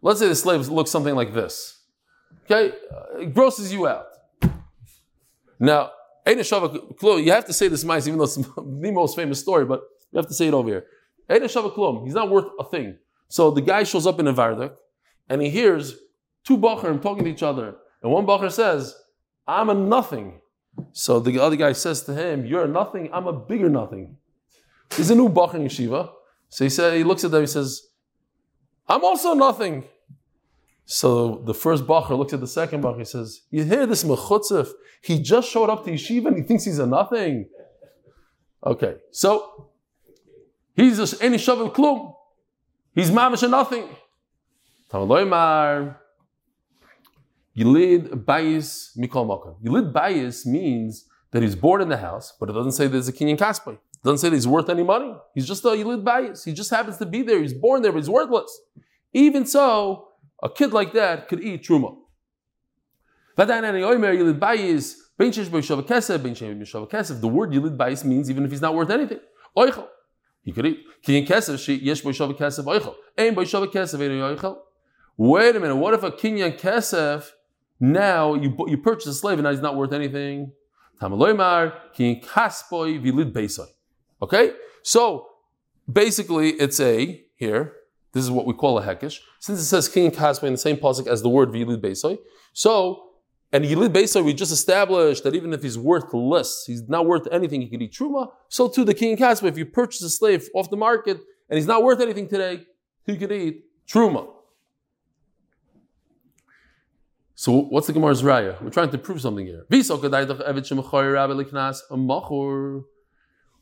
Let's 0.02 0.20
say 0.20 0.28
the 0.28 0.34
slave 0.34 0.68
looks 0.68 0.90
something 0.90 1.14
like 1.14 1.32
this. 1.32 1.84
Okay, 2.44 2.76
it 3.18 3.32
grosses 3.32 3.72
you 3.72 3.86
out. 3.86 4.08
Now, 5.58 5.92
you 6.26 7.32
have 7.32 7.46
to 7.46 7.52
say 7.52 7.68
this 7.68 7.84
mice, 7.84 8.06
even 8.06 8.18
though 8.18 8.24
it's 8.24 8.36
the 8.56 8.92
most 8.92 9.16
famous 9.16 9.40
story, 9.40 9.64
but 9.64 9.82
you 10.12 10.18
have 10.18 10.26
to 10.28 10.34
say 10.34 10.48
it 10.48 10.54
over 10.54 10.68
here. 10.68 10.86
He's 11.28 12.14
not 12.14 12.30
worth 12.30 12.46
a 12.58 12.64
thing. 12.64 12.98
So 13.28 13.50
the 13.50 13.60
guy 13.60 13.84
shows 13.84 14.06
up 14.06 14.18
in 14.18 14.26
a 14.26 14.34
Vardak 14.34 14.74
and 15.28 15.40
he 15.40 15.48
hears 15.48 15.94
two 16.44 16.58
Bacharim 16.58 17.00
talking 17.00 17.24
to 17.24 17.30
each 17.30 17.42
other. 17.42 17.76
And 18.02 18.10
one 18.10 18.26
Bachar 18.26 18.50
says, 18.50 18.94
I'm 19.46 19.70
a 19.70 19.74
nothing. 19.74 20.40
So 20.92 21.20
the 21.20 21.38
other 21.38 21.56
guy 21.56 21.72
says 21.72 22.02
to 22.04 22.14
him, 22.14 22.44
You're 22.44 22.64
a 22.64 22.68
nothing, 22.68 23.10
I'm 23.12 23.26
a 23.26 23.32
bigger 23.32 23.68
nothing. 23.68 24.16
He's 24.96 25.10
a 25.10 25.14
new 25.14 25.28
Bachar 25.28 25.54
in 25.54 25.64
Yeshiva. 25.64 26.10
So 26.48 26.64
he 26.64 26.70
said, 26.70 26.96
he 26.96 27.04
looks 27.04 27.22
at 27.22 27.30
them, 27.30 27.42
he 27.42 27.46
says, 27.46 27.88
I'm 28.88 29.04
also 29.04 29.34
nothing. 29.34 29.84
So 30.92 31.42
the 31.46 31.54
first 31.54 31.86
Bachar 31.86 32.18
looks 32.18 32.32
at 32.32 32.40
the 32.40 32.48
second 32.48 32.82
Bachar, 32.82 32.98
he 32.98 33.04
says, 33.04 33.42
You 33.50 33.64
hear 33.64 33.86
this 33.86 34.02
Mechutzef? 34.02 34.68
He 35.02 35.20
just 35.20 35.48
showed 35.48 35.70
up 35.70 35.84
to 35.84 35.90
Yeshiva 35.92 36.26
and 36.26 36.36
he 36.36 36.42
thinks 36.42 36.64
he's 36.64 36.80
a 36.80 36.86
nothing. 36.86 37.48
Okay, 38.66 38.96
so 39.10 39.70
He's 40.80 40.96
just 40.96 41.22
any 41.22 41.36
shavu 41.36 41.72
klum. 41.74 42.14
He's 42.94 43.10
mamish 43.10 43.42
and 43.42 43.50
nothing. 43.50 43.84
Tamaloymar. 44.90 45.96
Yilid 47.56 48.24
bayis 48.24 48.96
mikol 48.96 49.26
makam. 49.28 49.60
Yilid 49.62 49.92
bayis 49.92 50.46
means 50.46 51.06
that 51.32 51.42
he's 51.42 51.54
born 51.54 51.82
in 51.82 51.88
the 51.88 51.98
house, 51.98 52.32
but 52.38 52.48
it 52.48 52.52
doesn't 52.52 52.72
say 52.72 52.86
there's 52.86 53.08
a 53.08 53.12
kinyan 53.12 53.36
kaspai. 53.36 53.74
It 53.74 54.04
doesn't 54.04 54.18
say 54.18 54.30
that 54.30 54.36
he's 54.36 54.48
worth 54.48 54.70
any 54.70 54.82
money. 54.82 55.14
He's 55.34 55.46
just 55.46 55.64
a 55.64 55.68
yilid 55.68 56.02
bayis. 56.02 56.44
He 56.44 56.52
just 56.52 56.70
happens 56.70 56.96
to 56.96 57.06
be 57.06 57.22
there. 57.22 57.40
He's 57.42 57.52
born 57.52 57.82
there, 57.82 57.92
but 57.92 57.98
he's 57.98 58.08
worthless. 58.08 58.58
Even 59.12 59.44
so, 59.44 60.08
a 60.42 60.50
kid 60.50 60.72
like 60.72 60.92
that 60.92 61.28
could 61.28 61.42
eat 61.42 61.64
truma. 61.64 61.96
The 63.36 63.46
word 63.46 63.60
yilid 67.50 67.76
bayis 67.76 68.04
means 68.04 68.30
even 68.30 68.44
if 68.44 68.50
he's 68.50 68.60
not 68.60 68.74
worth 68.74 68.90
anything. 68.90 69.20
You 70.44 70.52
could 70.52 70.66
eat. 70.66 70.84
Kinyan 71.06 71.26
kesef, 71.26 71.56
oichel. 72.74 72.96
Oichel. 73.16 74.56
Wait 75.16 75.56
a 75.56 75.60
minute, 75.60 75.76
what 75.76 75.94
if 75.94 76.02
a 76.02 76.10
kinyan 76.10 76.58
kesef, 76.58 77.30
now 77.78 78.34
you, 78.34 78.56
you 78.68 78.78
purchase 78.78 79.06
a 79.06 79.14
slave 79.14 79.38
and 79.38 79.44
now 79.44 79.50
he's 79.50 79.60
not 79.60 79.76
worth 79.76 79.92
anything? 79.92 80.52
Okay? 84.22 84.52
So, 84.82 85.28
basically, 85.90 86.50
it's 86.50 86.78
a, 86.80 87.24
here, 87.36 87.72
this 88.12 88.24
is 88.24 88.30
what 88.30 88.46
we 88.46 88.54
call 88.54 88.78
a 88.78 88.82
hekesh. 88.82 89.20
Since 89.38 89.60
it 89.60 89.64
says 89.64 89.88
kinyan 89.88 90.14
kaspoy 90.14 90.44
in 90.44 90.52
the 90.52 90.58
same 90.58 90.76
pasuk 90.76 91.06
as 91.06 91.22
the 91.22 91.28
word 91.28 91.50
vilid 91.50 91.80
beisoy, 91.80 92.18
so 92.52 93.10
and 93.52 93.64
Yilid 93.64 93.88
Beisar, 93.88 94.24
we 94.24 94.32
just 94.32 94.52
established 94.52 95.24
that 95.24 95.34
even 95.34 95.52
if 95.52 95.62
he's 95.62 95.76
worthless, 95.76 96.64
he's 96.66 96.88
not 96.88 97.06
worth 97.06 97.26
anything, 97.32 97.60
he 97.62 97.68
could 97.68 97.82
eat 97.82 97.92
Truma. 97.92 98.30
So 98.48 98.68
too, 98.68 98.84
the 98.84 98.94
king 98.94 99.10
and 99.10 99.18
Kaspa, 99.20 99.48
if 99.48 99.58
you 99.58 99.66
purchase 99.66 100.02
a 100.02 100.10
slave 100.10 100.48
off 100.54 100.70
the 100.70 100.76
market 100.76 101.18
and 101.48 101.56
he's 101.58 101.66
not 101.66 101.82
worth 101.82 102.00
anything 102.00 102.28
today, 102.28 102.64
he 103.04 103.16
could 103.16 103.32
eat 103.32 103.64
Truma. 103.88 104.28
So 107.34 107.62
what's 107.62 107.88
the 107.88 107.92
Gemara's 107.92 108.22
raya? 108.22 108.60
We're 108.62 108.70
trying 108.70 108.90
to 108.90 108.98
prove 108.98 109.20
something 109.20 109.46
here. 109.46 109.64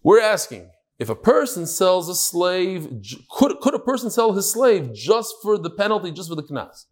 We're 0.02 0.20
asking, 0.20 0.70
if 0.98 1.08
a 1.08 1.14
person 1.14 1.66
sells 1.66 2.08
a 2.08 2.14
slave, 2.14 2.88
could, 3.30 3.60
could 3.60 3.74
a 3.74 3.78
person 3.78 4.10
sell 4.10 4.32
his 4.32 4.50
slave 4.50 4.92
just 4.92 5.36
for 5.42 5.56
the 5.56 5.70
penalty, 5.70 6.10
just 6.10 6.28
for 6.28 6.34
the 6.34 6.42
knas? 6.42 6.86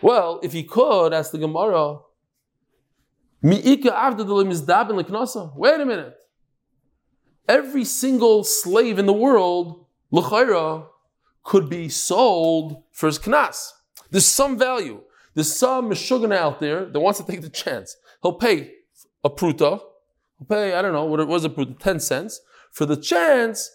Well, 0.00 0.40
if 0.42 0.52
he 0.52 0.64
could, 0.64 1.12
ask 1.12 1.30
the 1.30 1.38
Gemara, 1.38 1.98
Wait 3.42 3.76
a 5.80 5.84
minute. 5.84 6.16
Every 7.46 7.84
single 7.84 8.44
slave 8.44 8.98
in 8.98 9.04
the 9.04 9.12
world, 9.12 9.84
l'chayra, 10.10 10.86
could 11.42 11.68
be 11.68 11.90
sold 11.90 12.82
for 12.90 13.06
his 13.06 13.18
knas. 13.18 13.72
There's 14.10 14.24
some 14.24 14.58
value. 14.58 15.02
There's 15.34 15.54
some 15.54 15.90
mishugan 15.90 16.34
out 16.34 16.60
there 16.60 16.86
that 16.86 17.00
wants 17.00 17.20
to 17.20 17.26
take 17.26 17.42
the 17.42 17.50
chance. 17.50 17.94
He'll 18.22 18.32
pay 18.32 18.72
a 19.22 19.28
pruta. 19.28 19.80
He'll 20.38 20.46
pay, 20.48 20.74
I 20.74 20.80
don't 20.80 20.94
know, 20.94 21.04
what 21.04 21.20
it 21.20 21.28
was 21.28 21.44
a 21.44 21.50
pruta, 21.50 21.78
10 21.78 22.00
cents. 22.00 22.40
For 22.74 22.86
the 22.86 22.96
chance, 22.96 23.70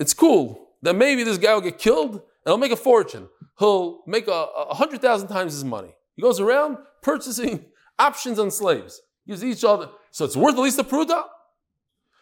it's 0.00 0.12
cool. 0.12 0.70
That 0.82 0.94
maybe 0.94 1.22
this 1.22 1.38
guy 1.38 1.54
will 1.54 1.60
get 1.60 1.78
killed 1.78 2.14
and 2.14 2.22
he'll 2.44 2.58
make 2.58 2.72
a 2.72 2.76
fortune. 2.76 3.28
He'll 3.58 4.02
make 4.06 4.26
a, 4.26 4.32
a 4.32 4.74
hundred 4.74 5.00
thousand 5.00 5.28
times 5.28 5.52
his 5.52 5.64
money. 5.64 5.94
He 6.16 6.22
goes 6.22 6.40
around 6.40 6.78
purchasing 7.02 7.66
options 7.98 8.38
on 8.38 8.50
slaves. 8.50 9.00
Gives 9.26 9.44
each 9.44 9.64
other. 9.64 9.88
So 10.10 10.24
it's 10.24 10.36
worth 10.36 10.56
at 10.56 10.60
least 10.60 10.78
a 10.78 10.84
pruta. 10.84 11.24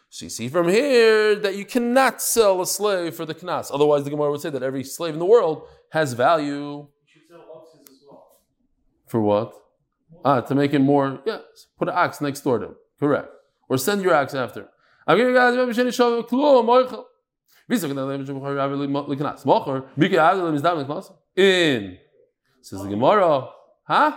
So 0.09 0.25
you 0.27 0.29
see 0.29 0.47
from 0.47 0.69
here 0.69 1.35
that 1.35 1.55
you 1.55 1.65
cannot 1.65 2.21
sell 2.21 2.61
a 2.61 2.67
slave 2.67 3.15
for 3.15 3.25
the 3.25 3.35
knas. 3.35 3.71
Otherwise, 3.73 4.03
the 4.03 4.11
Gemara 4.11 4.31
would 4.31 4.41
say 4.41 4.51
that 4.51 4.63
every 4.63 4.83
slave 4.83 5.13
in 5.13 5.19
the 5.19 5.25
world 5.25 5.63
has 5.91 6.13
value. 6.13 6.53
You 6.53 6.87
should 7.07 7.27
sell 7.27 7.45
oxes 7.53 7.81
as 7.89 8.03
well. 8.07 8.27
For 9.07 9.21
what? 9.21 9.53
Ah, 10.23 10.41
to 10.41 10.55
make 10.55 10.73
it 10.73 10.79
more. 10.79 11.19
Yeah, 11.25 11.39
put 11.79 11.89
an 11.89 11.95
ox 11.97 12.21
next 12.21 12.41
door 12.41 12.59
to 12.59 12.65
him. 12.67 12.75
Correct. 12.99 13.29
Or 13.69 13.77
send 13.77 14.03
your 14.03 14.13
ox 14.13 14.35
after. 14.35 14.69
In. 21.35 21.97
Says 22.61 22.81
the 22.81 22.89
Gemara. 22.89 23.49
Huh? 23.87 24.11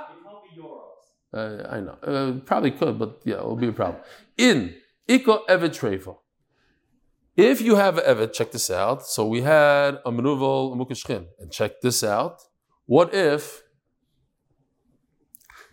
Uh, 1.33 1.63
I 1.71 1.81
know. 1.81 1.97
Uh, 2.03 2.41
probably 2.47 2.71
could, 2.71 2.99
but 2.99 3.21
yeah, 3.25 3.37
it 3.37 3.45
will 3.45 3.57
be 3.57 3.69
a 3.69 3.73
problem. 3.73 4.03
In 4.39 4.75
Iko 5.09 5.41
Evet 5.49 5.79
Treifa. 5.79 6.17
If 7.37 7.61
you 7.61 7.77
have 7.77 7.99
Evet, 7.99 8.33
check 8.33 8.51
this 8.51 8.71
out. 8.71 9.07
So 9.07 9.27
we 9.27 9.43
had 9.43 9.99
a 10.05 10.11
Menuvel 10.11 10.75
Mukashchin. 10.75 11.27
And 11.39 11.53
check 11.53 11.81
this 11.83 12.03
out. 12.03 12.43
What 12.87 13.15
if 13.15 13.63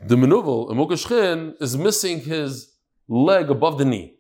the 0.05 0.15
Menuvel 0.15 0.69
Mukashchin 0.71 1.53
is 1.59 1.75
missing 1.77 2.19
his 2.19 2.73
leg 3.07 3.49
above 3.49 3.77
the 3.77 3.85
knee? 3.85 4.14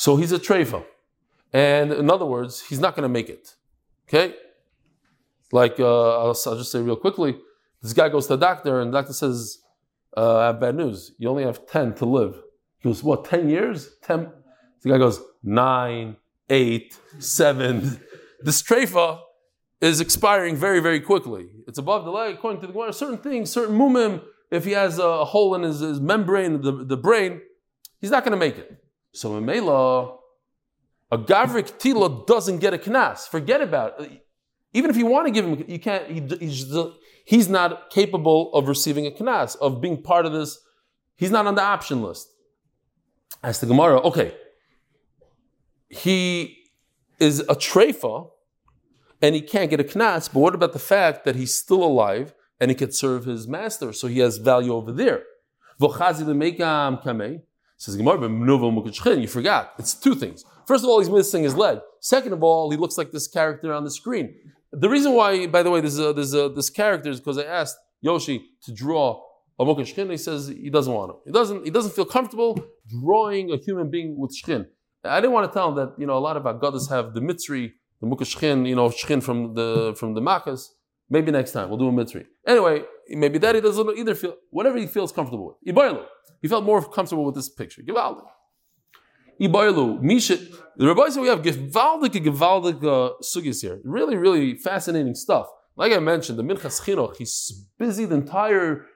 So 0.00 0.16
he's 0.16 0.32
a 0.32 0.38
Treifa. 0.38 0.82
And 1.52 1.92
in 1.92 2.08
other 2.08 2.24
words, 2.24 2.62
he's 2.68 2.80
not 2.80 2.96
going 2.96 3.02
to 3.02 3.10
make 3.10 3.28
it. 3.28 3.54
Okay? 4.08 4.34
Like, 5.52 5.78
uh, 5.78 6.20
I'll, 6.20 6.28
I'll 6.46 6.56
just 6.56 6.72
say 6.72 6.80
real 6.80 6.96
quickly 6.96 7.36
this 7.82 7.92
guy 7.92 8.08
goes 8.08 8.26
to 8.28 8.36
the 8.36 8.46
doctor, 8.46 8.80
and 8.80 8.90
the 8.90 8.98
doctor 8.98 9.12
says, 9.12 9.58
uh, 10.16 10.38
I 10.38 10.46
have 10.46 10.60
bad 10.60 10.74
news. 10.76 11.12
You 11.18 11.28
only 11.28 11.44
have 11.44 11.66
10 11.66 11.96
to 11.96 12.06
live. 12.06 12.40
He 12.78 12.88
goes, 12.88 13.02
What, 13.02 13.26
10 13.26 13.50
years? 13.50 13.90
10. 14.02 14.32
The 14.80 14.88
guy 14.88 14.96
goes, 14.96 15.20
Nine, 15.42 16.16
eight, 16.48 16.98
seven. 17.18 18.00
This 18.42 18.62
treifa 18.62 19.20
is 19.82 20.00
expiring 20.00 20.56
very, 20.56 20.80
very 20.80 21.00
quickly. 21.00 21.50
It's 21.68 21.76
above 21.76 22.06
the 22.06 22.10
leg, 22.10 22.36
according 22.36 22.62
to 22.62 22.66
the 22.66 22.72
Gemara. 22.72 22.94
Certain 22.94 23.18
things, 23.18 23.50
certain 23.50 23.76
mumim, 23.76 24.22
if 24.50 24.64
he 24.64 24.70
has 24.70 24.98
a 24.98 25.26
hole 25.26 25.54
in 25.54 25.62
his, 25.62 25.80
his 25.80 26.00
membrane, 26.00 26.62
the, 26.62 26.72
the 26.72 26.96
brain, 26.96 27.42
he's 28.00 28.10
not 28.10 28.24
going 28.24 28.32
to 28.32 28.38
make 28.38 28.56
it. 28.56 28.80
So 29.12 29.36
in 29.36 29.44
Mela, 29.44 30.16
a 31.10 31.18
Gavrik 31.18 31.78
Tila 31.78 32.26
doesn't 32.26 32.58
get 32.58 32.74
a 32.74 32.78
knas. 32.78 33.28
Forget 33.28 33.60
about 33.60 34.00
it. 34.00 34.24
Even 34.72 34.90
if 34.90 34.96
you 34.96 35.06
want 35.06 35.26
to 35.26 35.32
give 35.32 35.44
him, 35.44 35.64
you 35.66 35.78
can't. 35.80 36.08
He, 36.08 36.46
he's, 36.46 36.72
he's 37.24 37.48
not 37.48 37.90
capable 37.90 38.52
of 38.54 38.68
receiving 38.68 39.06
a 39.06 39.10
knas, 39.10 39.56
of 39.56 39.80
being 39.80 40.00
part 40.02 40.26
of 40.26 40.32
this. 40.32 40.58
He's 41.16 41.30
not 41.30 41.46
on 41.46 41.56
the 41.56 41.62
option 41.62 42.02
list. 42.02 42.28
As 43.42 43.60
the 43.60 43.66
Gemara, 43.66 44.00
okay, 44.00 44.34
he 45.88 46.58
is 47.18 47.40
a 47.40 47.54
treifa 47.54 48.30
and 49.22 49.34
he 49.34 49.40
can't 49.40 49.70
get 49.70 49.80
a 49.80 49.84
knas, 49.84 50.32
but 50.32 50.40
what 50.40 50.54
about 50.54 50.72
the 50.72 50.78
fact 50.78 51.24
that 51.24 51.36
he's 51.36 51.54
still 51.54 51.82
alive 51.82 52.32
and 52.60 52.70
he 52.70 52.74
could 52.74 52.94
serve 52.94 53.24
his 53.24 53.48
master, 53.48 53.92
so 53.92 54.06
he 54.06 54.20
has 54.20 54.38
value 54.38 54.72
over 54.72 54.92
there? 54.92 55.24
Says 57.80 57.96
Gemara. 57.96 58.28
You 58.28 59.26
forgot. 59.26 59.72
It's 59.78 59.94
two 59.94 60.14
things. 60.14 60.44
First 60.66 60.84
of 60.84 60.90
all, 60.90 61.00
he's 61.00 61.10
missing 61.10 61.42
his 61.42 61.56
leg. 61.56 61.78
Second 62.00 62.34
of 62.34 62.42
all, 62.42 62.70
he 62.70 62.76
looks 62.76 62.96
like 62.98 63.10
this 63.10 63.26
character 63.26 63.72
on 63.72 63.84
the 63.84 63.90
screen. 63.90 64.34
The 64.72 64.88
reason 64.88 65.14
why, 65.14 65.46
by 65.46 65.62
the 65.62 65.70
way, 65.70 65.80
a, 65.80 65.82
this 65.82 66.70
character 66.70 67.10
is 67.10 67.18
because 67.20 67.38
I 67.38 67.44
asked 67.44 67.76
Yoshi 68.02 68.44
to 68.64 68.72
draw 68.72 69.22
a 69.58 69.64
shchin. 69.64 70.10
He 70.10 70.16
says 70.16 70.48
he 70.48 70.70
doesn't 70.70 70.92
want 70.92 71.12
to. 71.12 71.16
He 71.24 71.32
doesn't. 71.32 71.64
He 71.64 71.70
doesn't 71.70 71.94
feel 71.94 72.04
comfortable 72.04 72.62
drawing 72.86 73.50
a 73.50 73.56
human 73.56 73.90
being 73.90 74.18
with 74.18 74.32
shchin. 74.36 74.66
I 75.04 75.20
didn't 75.20 75.32
want 75.32 75.50
to 75.50 75.54
tell 75.58 75.70
him 75.70 75.76
that 75.76 75.94
you 75.98 76.06
know 76.06 76.16
a 76.18 76.24
lot 76.28 76.36
of 76.36 76.44
Agadas 76.44 76.88
have 76.90 77.14
the 77.14 77.20
mitzri, 77.20 77.72
the 78.00 78.06
mukach 78.06 78.30
shchin, 78.34 78.68
you 78.68 78.76
know 78.76 78.88
shchin 78.90 79.22
from 79.22 79.54
the 79.54 79.94
from 79.98 80.14
the 80.14 80.20
makas. 80.20 80.68
Maybe 81.08 81.32
next 81.32 81.52
time 81.52 81.68
we'll 81.68 81.78
do 81.78 81.88
a 81.88 81.92
mitzri. 81.92 82.26
Anyway, 82.46 82.84
maybe 83.16 83.38
that 83.38 83.54
he 83.54 83.60
doesn't 83.60 83.98
either 83.98 84.14
feel 84.14 84.36
whatever 84.50 84.78
he 84.78 84.86
feels 84.86 85.12
comfortable 85.12 85.46
with. 85.48 85.74
Ibaylu. 85.74 86.04
He 86.42 86.48
felt 86.48 86.64
more 86.64 86.82
comfortable 86.82 87.24
with 87.24 87.34
this 87.34 87.48
picture. 87.48 87.82
Givaldik. 87.82 88.24
Ibaylu. 89.40 90.00
Misha. 90.00 90.36
The 90.76 90.86
rabbi 90.86 91.08
said 91.08 91.22
we 91.22 91.28
have 91.28 91.42
givaldik 91.42 92.12
givaldik 92.24 92.82
uh, 92.84 93.14
sugis 93.22 93.62
here. 93.62 93.80
Really, 93.84 94.16
really 94.16 94.56
fascinating 94.56 95.14
stuff. 95.14 95.46
Like 95.76 95.92
I 95.92 95.98
mentioned, 95.98 96.38
the 96.38 96.42
Minchas 96.42 96.80
Chinuch, 96.82 97.16
he's 97.16 97.66
busy 97.78 98.04
the 98.04 98.16
entire. 98.16 98.86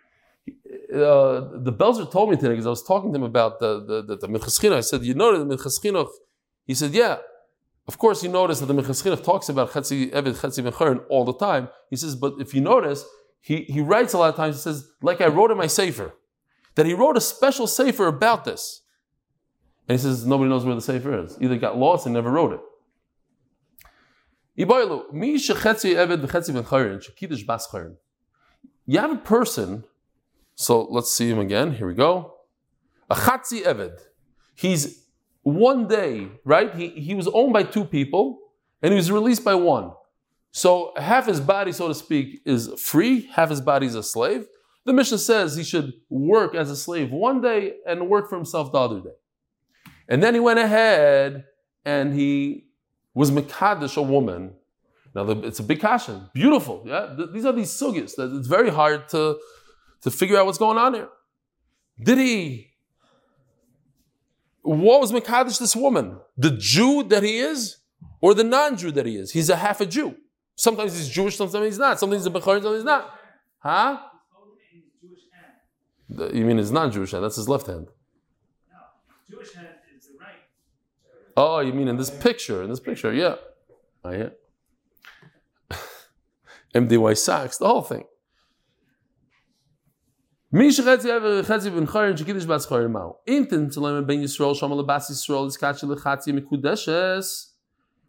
Uh, 0.93 1.63
the 1.63 1.73
Belzer 1.73 2.11
told 2.11 2.31
me 2.31 2.37
today 2.37 2.51
because 2.51 2.67
I 2.67 2.71
was 2.71 2.83
talking 2.83 3.13
to 3.13 3.19
him 3.19 3.23
about 3.23 3.59
the 3.61 3.85
the, 3.85 4.03
the, 4.03 4.17
the 4.17 4.29
Minchas 4.29 4.61
Chinuch. 4.61 4.77
I 4.77 4.81
said, 4.81 5.03
"You 5.03 5.15
know 5.15 5.37
the 5.37 5.57
Minchas 5.57 5.83
Chinuch." 5.83 6.11
He 6.67 6.75
said, 6.75 6.93
"Yeah." 6.93 7.19
Of 7.87 7.99
course, 7.99 8.23
you 8.23 8.31
notice 8.31 8.61
that 8.61 8.67
the 8.67 8.75
Minchas 8.75 9.03
Chinuch 9.03 9.23
talks 9.23 9.51
about 9.51 9.73
Chetzi 9.73 10.11
Eved 10.11 10.37
Chetzi 10.41 10.67
Mecharin 10.67 11.05
all 11.11 11.25
the 11.27 11.35
time. 11.35 11.69
He 11.91 11.97
says, 11.97 12.17
but 12.17 12.35
if 12.39 12.55
you 12.55 12.63
notice, 12.63 13.05
he, 13.45 13.65
he 13.65 13.83
writes 13.83 14.15
a 14.15 14.19
lot 14.19 14.31
of 14.31 14.37
times. 14.37 14.57
He 14.57 14.63
says, 14.63 14.89
like 15.03 15.21
I 15.21 15.27
wrote 15.27 15.51
in 15.51 15.59
my 15.59 15.67
sefer, 15.67 16.15
that 16.77 16.87
he 16.87 16.95
wrote 16.95 17.19
a 17.19 17.21
special 17.21 17.67
sefer 17.67 18.07
about 18.07 18.47
this. 18.47 18.81
And 19.87 19.99
he 19.99 20.03
says 20.03 20.25
nobody 20.25 20.49
knows 20.49 20.65
where 20.65 20.75
the 20.75 20.81
sefer 20.81 21.23
is. 21.23 21.37
Either 21.43 21.59
got 21.59 21.77
lost 21.77 22.07
and 22.07 22.15
never 22.15 22.31
wrote 22.31 22.55
it. 22.55 22.61
You 28.87 28.99
have 28.99 29.13
a 29.13 29.17
person, 29.17 29.85
so 30.55 30.87
let's 30.91 31.13
see 31.13 31.29
him 31.29 31.39
again. 31.39 31.73
Here 31.75 31.87
we 31.87 31.93
go. 31.93 32.37
A 33.11 33.15
chatzi 33.15 33.63
eved. 33.63 33.99
He's 34.55 35.05
one 35.43 35.87
day, 35.87 36.29
right? 36.47 36.75
He, 36.75 36.89
he 36.89 37.15
was 37.15 37.29
owned 37.29 37.53
by 37.53 37.65
two 37.65 37.85
people 37.85 38.39
and 38.81 38.91
he 38.91 38.97
was 38.97 39.13
released 39.13 39.45
by 39.45 39.55
one. 39.55 39.93
So 40.57 40.93
half 40.97 41.27
his 41.27 41.41
body, 41.41 41.73
so 41.73 41.89
to 41.89 41.95
speak, 41.95 42.41
is 42.47 42.73
free, 42.79 43.27
half 43.33 43.51
his 43.51 43.61
body 43.61 43.89
is 43.89 43.97
a 43.97 44.05
slave. 44.05 44.47
The 44.85 44.93
Mishnah 44.93 45.19
says 45.19 45.57
he 45.57 45.65
should 45.65 45.95
work 46.09 46.55
as 46.55 46.71
a 46.71 46.77
slave 46.77 47.11
one 47.11 47.41
day 47.41 47.75
and 47.85 48.09
work 48.09 48.31
for 48.31 48.37
himself 48.37 48.71
the 48.71 48.79
other 48.79 49.01
day. 49.01 49.17
And 50.09 50.23
then 50.23 50.33
he 50.33 50.39
went 50.39 50.61
ahead 50.61 51.47
and 51.85 52.15
he 52.15 52.69
was 53.15 53.33
Mekadesh, 53.33 53.97
a 53.97 54.03
woman. 54.03 54.55
Now 55.13 55.29
it's 55.29 55.59
a 55.59 55.65
big 55.65 55.81
kasha, 55.81 56.31
beautiful. 56.33 56.85
Yeah, 56.87 57.17
these 57.33 57.45
are 57.45 57.53
these 57.53 57.73
sugis 57.73 58.15
that 58.15 58.33
it's 58.33 58.47
very 58.47 58.71
hard 58.71 59.09
to, 59.09 59.41
to 60.03 60.11
figure 60.11 60.39
out 60.39 60.47
what's 60.47 60.59
going 60.59 60.79
on 60.79 60.95
here. 60.95 61.09
Did 62.01 62.19
he? 62.19 62.71
What 64.63 65.01
was 65.01 65.11
Mekadesh 65.11 65.59
this 65.59 65.75
woman? 65.75 66.21
The 66.37 66.53
Jew 66.53 67.03
that 67.09 67.25
he 67.25 67.39
is, 67.39 67.79
or 68.21 68.35
the 68.35 68.45
non-Jew 68.45 68.93
that 68.93 69.05
he 69.05 69.17
is? 69.17 69.33
He's 69.33 69.51
a 69.51 69.57
half 69.57 69.81
a 69.81 69.87
Jew. 69.87 70.15
Sometimes 70.57 70.97
he's 70.97 71.09
Jewish, 71.09 71.37
sometimes 71.37 71.67
he's 71.67 71.79
not. 71.79 71.99
Sometimes 71.99 72.25
he's 72.25 72.35
a 72.35 72.39
Bechar, 72.39 72.55
sometimes 72.57 72.77
he's 72.77 72.85
not. 72.85 73.19
Huh? 73.59 73.99
You 76.09 76.45
mean 76.45 76.59
his 76.59 76.71
non-Jewish 76.71 77.11
hand? 77.13 77.25
That's 77.25 77.37
his 77.37 77.49
left 77.49 77.67
hand. 77.67 77.89
No, 78.71 78.79
Jewish 79.29 79.55
hand 79.55 79.69
is 79.97 80.07
the 80.07 80.19
right. 80.21 80.37
Oh, 81.37 81.61
you 81.61 81.73
mean 81.73 81.89
in 81.89 81.97
this 81.97 82.11
picture? 82.11 82.63
In 82.63 82.71
this 82.71 82.81
picture, 82.81 83.13
yeah. 83.13 83.37
Oh, 84.05 84.11
yeah. 84.11 84.29
MDY 86.75 87.17
socks, 87.19 87.59
the 87.59 87.67
whole 87.67 87.83
thing. 87.83 88.05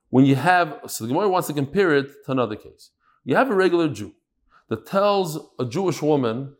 When 0.10 0.26
you 0.26 0.36
have, 0.36 0.80
so 0.88 1.04
the 1.04 1.10
Gemara 1.10 1.30
wants 1.30 1.48
to 1.48 1.54
compare 1.54 1.96
it 1.96 2.08
to 2.26 2.32
another 2.32 2.56
case. 2.56 2.92
You 3.24 3.36
have 3.36 3.50
a 3.50 3.56
regular 3.56 3.90
Jew 3.90 4.14
that 4.70 4.86
tells 4.86 5.40
a 5.60 5.66
Jewish 5.66 6.02
woman, 6.02 6.56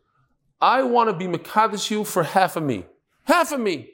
I 0.60 0.82
want 0.82 1.10
to 1.10 1.16
be 1.16 1.26
Mekadesh 1.26 1.90
you 1.90 2.04
for 2.04 2.22
half 2.22 2.56
of 2.56 2.62
me. 2.62 2.86
Half 3.24 3.52
of 3.52 3.60
me. 3.60 3.90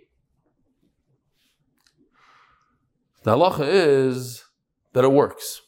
The 3.23 3.37
halacha 3.37 3.67
is 3.69 4.45
that 4.93 5.05
it 5.05 5.13
works. 5.13 5.63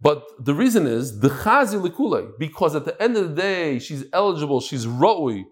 But 0.00 0.44
the 0.44 0.54
reason 0.54 0.86
is 0.86 1.20
the 1.20 1.30
chazi 1.30 1.80
likule, 1.80 2.38
because 2.38 2.76
at 2.76 2.84
the 2.84 3.00
end 3.02 3.16
of 3.16 3.30
the 3.30 3.34
day, 3.34 3.78
she's 3.78 4.04
eligible, 4.12 4.60
she's 4.60 4.86
roi 4.86 5.44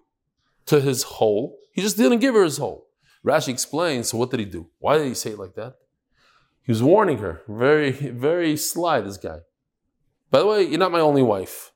to 0.67 0.81
his 0.81 1.03
whole. 1.03 1.59
He 1.73 1.81
just 1.81 1.97
didn't 1.97 2.19
give 2.19 2.35
her 2.35 2.45
his 2.45 2.59
whole. 2.59 2.87
Rashi 3.25 3.49
explains, 3.49 4.09
so 4.09 4.19
what 4.19 4.31
did 4.31 4.41
he 4.41 4.47
do? 4.47 4.69
Why 4.79 4.99
did 4.99 5.07
he 5.07 5.15
say 5.15 5.31
it 5.31 5.39
like 5.39 5.55
that? 5.55 5.77
He 6.65 6.71
was 6.73 6.83
warning 6.83 7.19
her. 7.19 7.43
Very, 7.49 7.91
very 7.91 8.57
sly, 8.57 9.01
this 9.01 9.17
guy. 9.17 9.39
By 10.31 10.39
the 10.41 10.47
way, 10.47 10.63
you're 10.63 10.79
not 10.79 10.93
my 10.93 11.01
only 11.01 11.23
wife. 11.23 11.73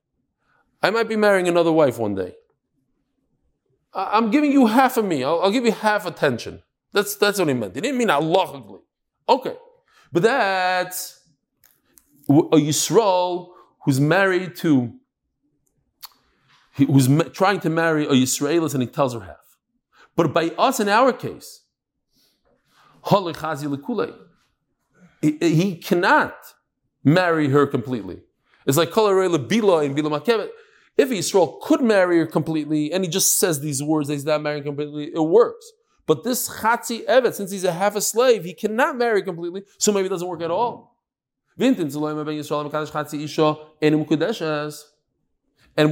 I 0.83 0.91
might 0.91 1.09
be 1.09 1.17
marrying 1.17 1.49
another 1.49 1.73
wife 1.73 1.99
one 1.99 2.15
day. 2.15 2.35
I- 3.93 4.17
I'm 4.17 4.31
giving 4.31 4.53
you 4.53 4.67
half 4.67 4.97
of 4.97 5.05
me. 5.05 5.25
I'll, 5.25 5.41
I'll 5.41 5.51
give 5.51 5.65
you 5.65 5.73
half 5.73 6.07
attention. 6.07 6.63
That's, 6.93 7.17
that's 7.17 7.39
what 7.39 7.49
he 7.49 7.55
meant. 7.55 7.75
He 7.75 7.81
didn't 7.81 7.99
mean 7.99 8.09
halachically. 8.09 8.81
Okay. 9.29 9.57
But 10.13 10.23
that's 10.23 11.21
a 12.29 12.33
Yisrael 12.33 13.49
who's 13.85 14.01
married 14.01 14.55
to, 14.57 14.93
who's 16.75 17.09
ma- 17.09 17.25
trying 17.25 17.61
to 17.61 17.71
marry 17.71 18.05
a 18.05 18.11
Yisraelis 18.11 18.73
and 18.75 18.83
he 18.83 18.89
tells 18.89 19.15
her 19.15 19.21
half. 19.21 19.37
But 20.15 20.33
by 20.33 20.51
us, 20.57 20.81
in 20.81 20.89
our 20.89 21.13
case, 21.13 21.63
Halichazi 23.05 23.67
Likulei, 23.75 24.15
he, 25.41 25.55
he 25.55 25.77
cannot 25.77 26.35
marry 27.05 27.49
her 27.49 27.67
completely. 27.67 28.21
It's 28.67 28.77
like 28.77 28.91
Kol 28.91 29.09
Bila 29.09 29.85
in 29.85 29.95
Bila 29.95 30.21
Makebet. 30.21 30.51
If 30.97 31.11
Yisrael 31.11 31.61
could 31.61 31.83
marry 31.83 32.19
her 32.19 32.27
completely 32.27 32.93
and 32.93 33.05
he 33.05 33.11
just 33.11 33.39
says 33.39 33.61
these 33.61 33.83
words 33.83 34.09
that 34.09 34.15
he's 34.15 34.25
not 34.25 34.43
marrying 34.43 34.65
completely, 34.65 35.13
it 35.15 35.21
works. 35.21 35.71
But 36.07 36.25
this 36.25 36.49
Chatzi 36.49 37.05
Evet, 37.07 37.35
since 37.35 37.51
he's 37.51 37.65
a 37.65 37.73
half 37.73 37.97
a 37.97 38.01
slave, 38.01 38.45
he 38.45 38.55
cannot 38.55 38.97
marry 38.97 39.23
completely, 39.23 39.65
so 39.79 39.93
maybe 39.93 40.07
it 40.07 40.11
doesn't 40.11 40.29
work 40.29 40.43
at 40.43 40.51
all. 40.51 40.97
And 41.59 41.77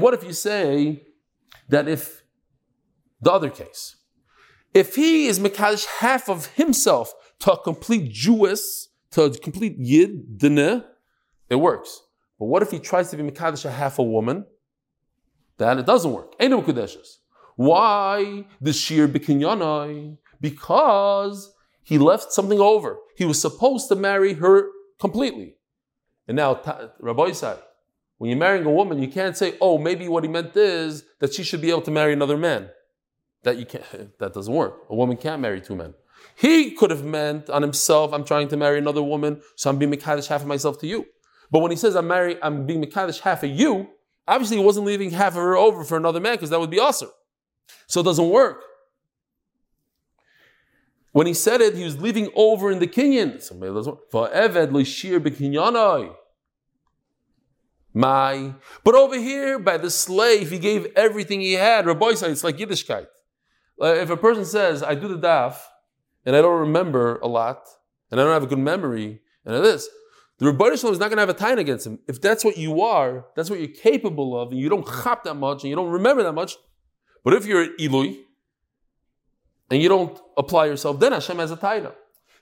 what 0.01 0.14
if 0.14 0.25
you 0.25 0.33
say 0.33 1.03
that 1.68 1.88
if 1.88 2.23
the 3.20 3.33
other 3.33 3.51
case, 3.51 3.97
if 4.73 4.97
he 4.97 5.27
is 5.27 5.38
Mekadosh 5.38 5.87
half 5.87 6.29
of 6.29 6.47
himself 6.55 7.12
to 7.40 7.53
a 7.53 7.62
complete 7.62 8.12
Jewess, 8.12 8.88
to 9.14 9.24
a 9.24 9.31
complete 9.31 9.77
Yid, 9.79 10.38
Dineh, 10.38 10.85
it 11.48 11.57
works. 11.57 12.03
But 12.38 12.46
what 12.46 12.62
if 12.62 12.70
he 12.72 12.81
tries 12.81 13.11
to 13.11 13.16
be 13.16 13.22
Mekadosh 13.22 13.64
a 13.64 13.70
half 13.70 13.98
a 13.98 14.03
woman? 14.03 14.44
Then 15.57 15.79
it 15.79 15.87
doesn't 15.87 16.11
work. 16.11 16.35
Ain't 16.40 16.50
no 16.50 16.62
Kudeshes. 16.62 17.18
Why 17.55 18.44
the 18.61 18.72
sheer 18.72 19.07
bikinyanai? 19.07 20.18
Because 20.40 21.53
he 21.85 21.96
left 21.96 22.33
something 22.33 22.59
over. 22.59 22.98
He 23.16 23.24
was 23.24 23.40
supposed 23.40 23.88
to 23.88 23.94
marry 23.94 24.33
her 24.35 24.68
completely. 24.98 25.55
And 26.27 26.37
now, 26.37 26.61
Rabbi 26.98 27.33
said, 27.33 27.59
when 28.18 28.31
you're 28.31 28.38
marrying 28.38 28.66
a 28.66 28.70
woman, 28.70 29.00
you 29.00 29.09
can't 29.09 29.37
say, 29.37 29.57
oh, 29.61 29.79
maybe 29.79 30.09
what 30.09 30.24
he 30.24 30.29
meant 30.29 30.57
is 30.57 31.05
that 31.20 31.35
she 31.35 31.44
should 31.44 31.61
be 31.61 31.70
able 31.70 31.83
to 31.83 31.90
marry 31.92 32.12
another 32.12 32.37
man. 32.37 32.70
That 33.44 33.59
you 33.59 33.66
can't, 33.66 33.85
that 34.18 34.35
doesn't 34.35 34.53
work. 34.53 34.87
A 34.90 34.96
woman 34.96 35.16
can't 35.16 35.40
marry 35.40 35.61
two 35.61 35.77
men. 35.77 35.94
He 36.37 36.73
could 36.73 36.91
have 36.91 37.05
meant 37.05 37.49
on 37.49 37.63
himself, 37.63 38.13
I'm 38.13 38.25
trying 38.25 38.49
to 38.49 38.57
marry 38.57 38.79
another 38.79 39.03
woman, 39.03 39.43
so 39.57 39.71
I'm 39.71 39.79
being 39.79 39.93
Mekadesh 39.93 40.27
half 40.27 40.43
of 40.43 40.47
myself 40.47 40.79
to 40.81 40.87
you. 40.87 41.07
But 41.51 41.61
when 41.61 41.71
he 41.71 41.77
says 41.77 41.95
I'm 41.95 42.09
married, 42.09 42.39
I'm 42.43 42.67
being 42.67 42.83
Mekadesh 42.83 43.21
half 43.21 43.43
of 43.43 43.51
you, 43.51 43.89
obviously 44.27 44.57
he 44.57 44.65
wasn't 44.65 44.87
leaving 44.87 45.11
half 45.11 45.33
of 45.33 45.43
her 45.43 45.57
over 45.57 45.85
for 45.85 45.97
another 45.97 46.21
man 46.21 46.35
because 46.35 46.51
that 46.51 46.61
would 46.61 46.71
be 46.71 46.81
awesome. 46.81 47.11
So 47.87 48.01
it 48.01 48.05
doesn't 48.05 48.29
work. 48.29 48.63
When 51.13 51.29
he 51.29 51.35
said 51.35 51.61
it, 51.61 51.77
he 51.77 51.85
was 51.85 52.01
leaving 52.01 52.29
over 52.35 52.73
in 52.73 52.81
the 52.81 52.89
kinyan. 52.89 53.41
So. 53.41 53.55
My. 57.95 58.55
But 58.83 58.95
over 58.97 59.17
here, 59.17 59.61
by 59.61 59.77
the 59.79 59.91
slave, 59.91 60.51
he 60.51 60.59
gave 60.59 60.89
everything 60.97 61.41
he 61.41 61.53
had. 61.53 61.87
Rabbi 61.87 62.15
said 62.15 62.33
it's 62.33 62.43
like 62.43 62.57
Yiddishkeit. 62.57 63.07
If 63.79 64.11
a 64.11 64.17
person 64.17 64.45
says, 64.45 64.83
I 64.83 64.97
do 64.97 65.07
the 65.07 65.19
daf, 65.19 65.57
and 66.25 66.37
I 66.37 66.43
don't 66.43 66.61
remember 66.61 67.19
a 67.19 67.29
lot, 67.29 67.67
and 68.11 68.21
I 68.21 68.25
don't 68.25 68.33
have 68.33 68.45
a 68.45 68.47
good 68.47 68.59
memory, 68.59 69.21
and 69.45 69.65
this, 69.65 69.89
the 70.39 70.47
Rebbeinu 70.47 70.79
Shalom 70.79 70.93
is 70.93 70.99
not 70.99 71.09
going 71.09 71.17
to 71.17 71.23
have 71.23 71.29
a 71.29 71.35
time 71.35 71.59
against 71.59 71.87
him. 71.87 71.99
If 72.09 72.21
that's 72.21 72.45
what 72.45 72.57
you 72.57 72.81
are, 72.83 73.27
that's 73.37 73.51
what 73.51 73.59
you're 73.61 73.69
capable 73.69 74.41
of, 74.41 74.51
and 74.51 74.61
you 74.61 74.69
don't 74.69 74.87
chop 74.87 75.25
that 75.25 75.35
much, 75.35 75.63
and 75.63 75.71
you 75.71 75.77
don't 75.77 75.91
remember 75.91 76.23
that 76.23 76.33
much, 76.33 76.57
but 77.23 77.35
if 77.35 77.47
you're 77.47 77.63
an 77.63 77.77
Ilui, 77.79 78.19
and 79.71 79.83
you 79.83 79.89
don't 79.89 80.19
apply 80.37 80.67
yourself, 80.67 81.01
then 81.01 81.13
Hashem 81.13 81.39
has 81.39 81.51
a 81.51 81.57
taina. 81.57 81.93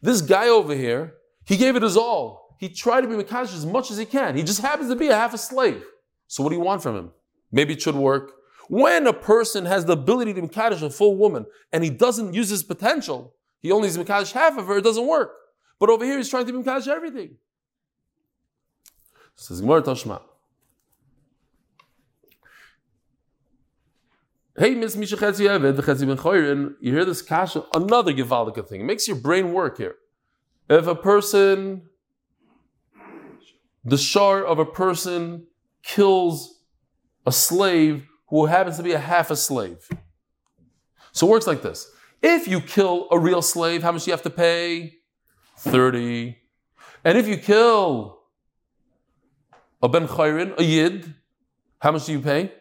This 0.00 0.20
guy 0.20 0.48
over 0.48 0.74
here, 0.74 1.14
he 1.44 1.56
gave 1.56 1.76
it 1.76 1.82
his 1.82 1.96
all. 1.96 2.56
He 2.58 2.68
tried 2.68 3.02
to 3.02 3.08
be 3.08 3.14
Mekadosh 3.14 3.54
as 3.54 3.66
much 3.66 3.90
as 3.90 3.98
he 3.98 4.04
can. 4.04 4.36
He 4.36 4.42
just 4.42 4.60
happens 4.60 4.88
to 4.88 4.96
be 4.96 5.08
a 5.08 5.14
half 5.14 5.34
a 5.34 5.38
slave. 5.38 5.84
So 6.26 6.42
what 6.42 6.50
do 6.50 6.56
you 6.56 6.62
want 6.62 6.82
from 6.82 6.96
him? 6.96 7.10
Maybe 7.50 7.74
it 7.74 7.82
should 7.82 7.94
work. 7.94 8.32
When 8.68 9.06
a 9.06 9.12
person 9.12 9.64
has 9.66 9.84
the 9.84 9.94
ability 9.94 10.34
to 10.34 10.42
Mekadosh 10.42 10.82
a 10.82 10.90
full 10.90 11.16
woman, 11.16 11.46
and 11.72 11.84
he 11.84 11.90
doesn't 11.90 12.34
use 12.34 12.48
his 12.48 12.62
potential, 12.62 13.34
he 13.62 13.70
only 13.70 13.88
is 13.88 13.96
Mekadosh 13.96 14.32
half 14.32 14.58
of 14.58 14.66
her, 14.66 14.78
it 14.78 14.84
doesn't 14.84 15.06
work. 15.06 15.32
But 15.78 15.88
over 15.88 16.04
here, 16.04 16.16
he's 16.16 16.28
trying 16.28 16.46
to 16.46 16.62
be 16.62 16.90
everything. 16.90 17.36
Says 19.36 19.60
Gemara 19.60 19.82
Tashma. 19.82 20.20
Hey, 24.58 24.74
Miss 24.74 24.96
Misha 24.96 25.16
Chetzi 25.16 25.48
Eved, 25.48 25.80
Chetzi 25.80 26.06
Ben 26.06 26.18
Choyrin, 26.18 26.74
you 26.80 26.92
hear 26.92 27.06
this 27.06 27.22
kasha, 27.22 27.64
another 27.74 28.12
Givaldica 28.12 28.68
thing. 28.68 28.82
It 28.82 28.84
makes 28.84 29.08
your 29.08 29.16
brain 29.16 29.52
work 29.52 29.78
here. 29.78 29.94
If 30.68 30.86
a 30.86 30.94
person, 30.94 31.82
the 33.84 33.96
shar 33.96 34.44
of 34.44 34.58
a 34.58 34.66
person 34.66 35.46
kills 35.82 36.60
a 37.24 37.32
slave 37.32 38.06
who 38.28 38.46
happens 38.46 38.76
to 38.76 38.82
be 38.82 38.92
a 38.92 38.98
half 38.98 39.30
a 39.30 39.36
slave. 39.36 39.88
So 41.12 41.26
it 41.26 41.30
works 41.30 41.46
like 41.46 41.62
this. 41.62 41.91
If 42.22 42.46
you 42.46 42.60
kill 42.60 43.08
a 43.10 43.18
real 43.18 43.42
slave, 43.42 43.82
how 43.82 43.92
much 43.92 44.04
do 44.04 44.10
you 44.10 44.12
have 44.12 44.22
to 44.22 44.30
pay? 44.30 44.98
30. 45.58 46.38
And 47.04 47.18
if 47.18 47.26
you 47.26 47.36
kill 47.36 48.20
a 49.82 49.88
ben 49.88 50.06
chayrin, 50.06 50.56
a 50.58 50.62
yid, 50.62 51.14
how 51.80 51.90
much 51.90 52.06
do 52.06 52.12
you 52.12 52.20
pay? 52.20 52.52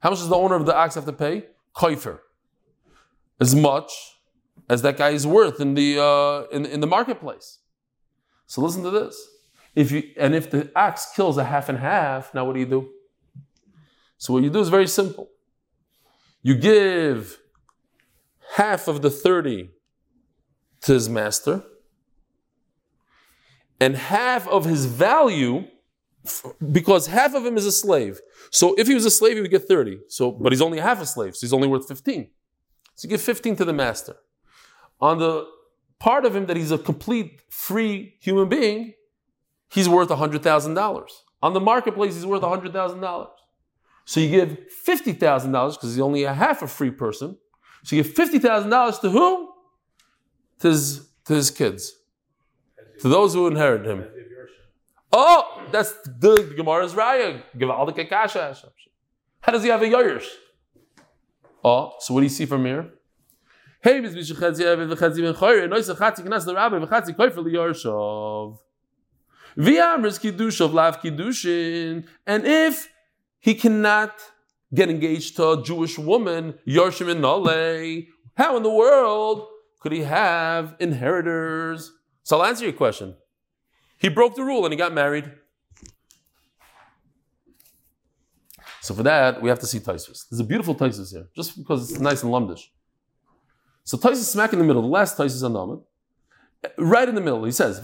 How 0.00 0.10
much 0.10 0.18
does 0.18 0.28
the 0.28 0.36
owner 0.36 0.54
of 0.54 0.66
the 0.66 0.76
ox 0.76 0.94
have 0.94 1.06
to 1.06 1.12
pay? 1.12 1.46
Koifer. 1.74 2.20
As 3.40 3.54
much 3.54 3.90
as 4.68 4.82
that 4.82 4.96
guy 4.96 5.10
is 5.10 5.26
worth 5.26 5.60
in 5.60 5.74
the 5.74 5.98
uh, 5.98 6.54
in, 6.54 6.66
in 6.66 6.80
the 6.80 6.86
marketplace. 6.86 7.58
So 8.46 8.60
listen 8.60 8.82
to 8.82 8.90
this. 8.90 9.16
If 9.74 9.90
you 9.90 10.02
and 10.18 10.34
if 10.34 10.50
the 10.50 10.70
ox 10.76 11.12
kills 11.14 11.38
a 11.38 11.44
half 11.44 11.68
and 11.68 11.78
half, 11.78 12.34
now 12.34 12.44
what 12.44 12.54
do 12.54 12.60
you 12.60 12.66
do? 12.66 12.90
So 14.18 14.32
what 14.32 14.42
you 14.42 14.50
do 14.50 14.60
is 14.60 14.68
very 14.68 14.86
simple. 14.86 15.28
You 16.42 16.54
give 16.54 17.38
half 18.54 18.88
of 18.88 19.02
the 19.02 19.10
30 19.10 19.70
to 20.82 20.92
his 20.92 21.08
master, 21.08 21.64
and 23.80 23.96
half 23.96 24.48
of 24.48 24.64
his 24.64 24.86
value 24.86 25.66
because 26.72 27.06
half 27.06 27.34
of 27.34 27.44
him 27.44 27.56
is 27.56 27.66
a 27.66 27.72
slave. 27.72 28.20
So 28.50 28.74
if 28.76 28.86
he 28.86 28.94
was 28.94 29.04
a 29.04 29.10
slave, 29.10 29.34
he 29.34 29.40
would 29.40 29.50
get 29.50 29.68
30. 29.68 30.00
So, 30.08 30.30
but 30.30 30.52
he's 30.52 30.62
only 30.62 30.78
half 30.78 31.00
a 31.00 31.06
slave, 31.06 31.36
so 31.36 31.46
he's 31.46 31.52
only 31.52 31.68
worth 31.68 31.86
15. 31.86 32.28
So 32.94 33.06
you 33.06 33.10
give 33.10 33.20
15 33.20 33.56
to 33.56 33.64
the 33.64 33.72
master. 33.72 34.16
On 35.00 35.18
the 35.18 35.46
part 35.98 36.24
of 36.24 36.34
him 36.34 36.46
that 36.46 36.56
he's 36.56 36.70
a 36.70 36.78
complete 36.78 37.42
free 37.50 38.16
human 38.20 38.48
being, 38.48 38.94
he's 39.70 39.88
worth 39.88 40.08
$100,000. 40.08 41.10
On 41.42 41.52
the 41.52 41.60
marketplace, 41.60 42.14
he's 42.14 42.26
worth 42.26 42.42
$100,000. 42.42 43.28
So 44.04 44.20
you 44.20 44.30
give 44.30 44.58
$50,000 44.86 45.18
because 45.18 45.78
he's 45.82 46.00
only 46.00 46.24
a 46.24 46.32
half 46.32 46.62
a 46.62 46.66
free 46.66 46.90
person. 46.90 47.36
So 47.86 47.94
you 47.94 48.02
give 48.02 48.14
$50,000 48.14 49.00
to 49.00 49.10
whom? 49.10 49.48
To 50.58 50.68
his, 50.68 51.08
to 51.24 51.34
his 51.34 51.52
kids. 51.52 51.92
To 52.98 53.08
those 53.08 53.34
who 53.34 53.46
inherit 53.46 53.86
him. 53.86 54.04
Oh, 55.12 55.62
that's 55.70 55.92
the 56.18 56.52
Gemara's 56.56 56.94
raya. 56.94 57.42
Givaldik 57.56 58.08
kasha. 58.08 58.56
How 59.40 59.52
does 59.52 59.62
he 59.62 59.68
have 59.68 59.82
a 59.82 59.86
yoyers? 59.86 60.26
Oh, 61.62 61.92
so 62.00 62.12
what 62.12 62.20
do 62.20 62.24
you 62.24 62.30
see 62.30 62.44
from 62.44 62.64
here? 62.64 62.90
Hey, 63.80 64.00
Miz 64.00 64.16
Mishachetzi 64.16 64.62
Eved 64.62 64.92
v'chetzi 64.92 65.22
ben 65.22 65.34
Choyer, 65.34 65.68
nois 65.68 65.88
achatzi 65.88 66.26
knas 66.26 66.44
the 66.44 66.56
rabbi 66.56 66.78
v'chatzi 66.78 67.14
koifer 67.14 67.44
liyorshov. 67.46 68.58
V'yamris 69.56 70.18
kiddushav 70.18 70.72
lav 70.72 71.00
kiddushin. 71.00 72.04
And 72.26 72.44
if 72.44 72.88
he 73.38 73.54
cannot 73.54 74.12
get 74.74 74.90
engaged 74.90 75.36
to 75.36 75.52
a 75.52 75.62
Jewish 75.62 75.98
woman, 75.98 76.58
Yorshim 76.66 77.08
in 77.10 77.20
Nale, 77.20 78.04
how 78.36 78.56
in 78.56 78.62
the 78.62 78.70
world 78.70 79.46
could 79.80 79.92
he 79.92 80.02
have 80.02 80.76
inheritors? 80.80 81.92
So 82.22 82.38
I'll 82.38 82.46
answer 82.46 82.64
your 82.64 82.72
question. 82.72 83.16
He 83.98 84.08
broke 84.08 84.34
the 84.34 84.42
rule 84.42 84.64
and 84.64 84.72
he 84.72 84.76
got 84.76 84.92
married. 84.92 85.30
So 88.82 88.94
for 88.94 89.02
that, 89.02 89.42
we 89.42 89.48
have 89.48 89.58
to 89.60 89.66
see 89.66 89.80
Taisus. 89.80 90.28
There's 90.28 90.40
a 90.40 90.44
beautiful 90.44 90.74
Taisus 90.74 91.10
here, 91.12 91.28
just 91.34 91.56
because 91.56 91.90
it's 91.90 91.98
nice 91.98 92.22
and 92.22 92.32
lumdish. 92.32 92.68
So 93.84 93.96
Taisus 93.96 94.24
smack 94.24 94.52
in 94.52 94.58
the 94.58 94.64
middle, 94.64 94.82
the 94.82 94.88
last 94.88 95.16
Taisus 95.16 95.42
on 95.42 95.52
Naman, 95.54 95.82
right 96.78 97.08
in 97.08 97.14
the 97.14 97.20
middle, 97.20 97.44
he 97.44 97.52
says. 97.52 97.80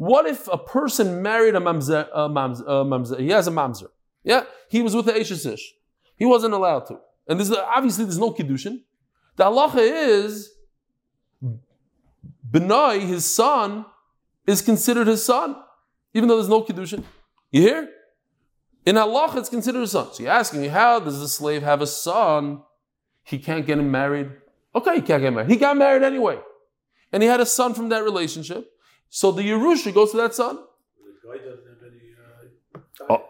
What 0.00 0.24
if 0.26 0.48
a 0.48 0.56
person 0.56 1.20
married 1.20 1.54
a 1.54 1.60
mamzer, 1.60 2.08
a 2.14 2.26
mamzer, 2.26 2.64
a 2.66 2.84
mamzer, 2.92 3.20
he 3.20 3.28
has 3.28 3.46
a 3.46 3.50
mamzer, 3.50 3.90
yeah, 4.24 4.44
he 4.70 4.80
was 4.80 4.96
with 4.96 5.04
the 5.04 5.12
Eishesish, 5.12 5.60
he 6.16 6.24
wasn't 6.24 6.54
allowed 6.54 6.86
to, 6.86 7.00
and 7.28 7.38
there's 7.38 7.52
obviously 7.52 8.04
there's 8.04 8.18
no 8.26 8.32
kiddushin. 8.32 8.80
The 9.36 9.44
halacha 9.44 9.80
is 9.80 10.54
Benai, 12.50 13.06
his 13.06 13.24
son, 13.24 13.84
is 14.46 14.62
considered 14.62 15.06
his 15.06 15.24
son, 15.24 15.56
even 16.14 16.28
though 16.28 16.36
there's 16.36 16.48
no 16.48 16.62
Kiddushin. 16.62 17.04
You 17.50 17.62
hear? 17.62 17.88
In 18.86 18.96
Allah, 18.96 19.32
it's 19.36 19.48
considered 19.48 19.82
a 19.82 19.86
son. 19.86 20.12
So 20.12 20.22
you're 20.22 20.32
asking 20.32 20.62
me, 20.62 20.68
how 20.68 20.98
does 21.00 21.20
the 21.20 21.28
slave 21.28 21.62
have 21.62 21.80
a 21.82 21.86
son? 21.86 22.62
He 23.22 23.38
can't 23.38 23.66
get 23.66 23.78
him 23.78 23.90
married. 23.90 24.30
Okay, 24.74 24.96
he 24.96 25.02
can't 25.02 25.22
get 25.22 25.32
married. 25.32 25.50
He 25.50 25.56
got 25.56 25.76
married 25.76 26.02
anyway. 26.02 26.40
And 27.12 27.22
he 27.22 27.28
had 27.28 27.40
a 27.40 27.46
son 27.46 27.74
from 27.74 27.90
that 27.90 28.02
relationship. 28.02 28.72
So 29.10 29.32
the 29.32 29.42
Yerusha 29.42 29.92
goes 29.92 30.12
to 30.12 30.16
that 30.18 30.34
son. 30.34 30.56
The 30.56 31.28
guy 31.28 31.44
doesn't 31.44 31.66
have 31.66 31.92
any. 31.92 33.08
Uh, 33.08 33.12
Oh, 33.12 33.22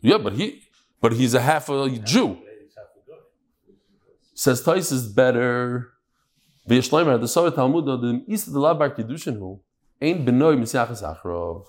yeah, 0.00 0.18
but 0.18 0.32
he 0.32 0.62
but 1.00 1.12
he's 1.12 1.34
a 1.34 1.40
half 1.40 1.68
a 1.68 1.88
Jew. 1.90 1.98
He's 1.98 2.74
half 2.76 2.86
a 2.96 3.10
guy. 3.10 3.18
Says 4.34 4.62
Tais 4.62 4.90
is 4.90 5.06
better. 5.08 5.92
V'yishleimer, 6.68 7.18
the 7.20 7.26
Sovet 7.26 7.54
Talmud, 7.54 7.84
the 7.86 8.24
Isa 8.26 8.50
de 8.50 8.56
Labar 8.56 8.94
Kiddushin 8.94 9.38
hu, 9.38 9.60
ain't 10.00 10.24
benoi 10.24 10.56
misyachas 10.58 11.02
achrov. 11.02 11.64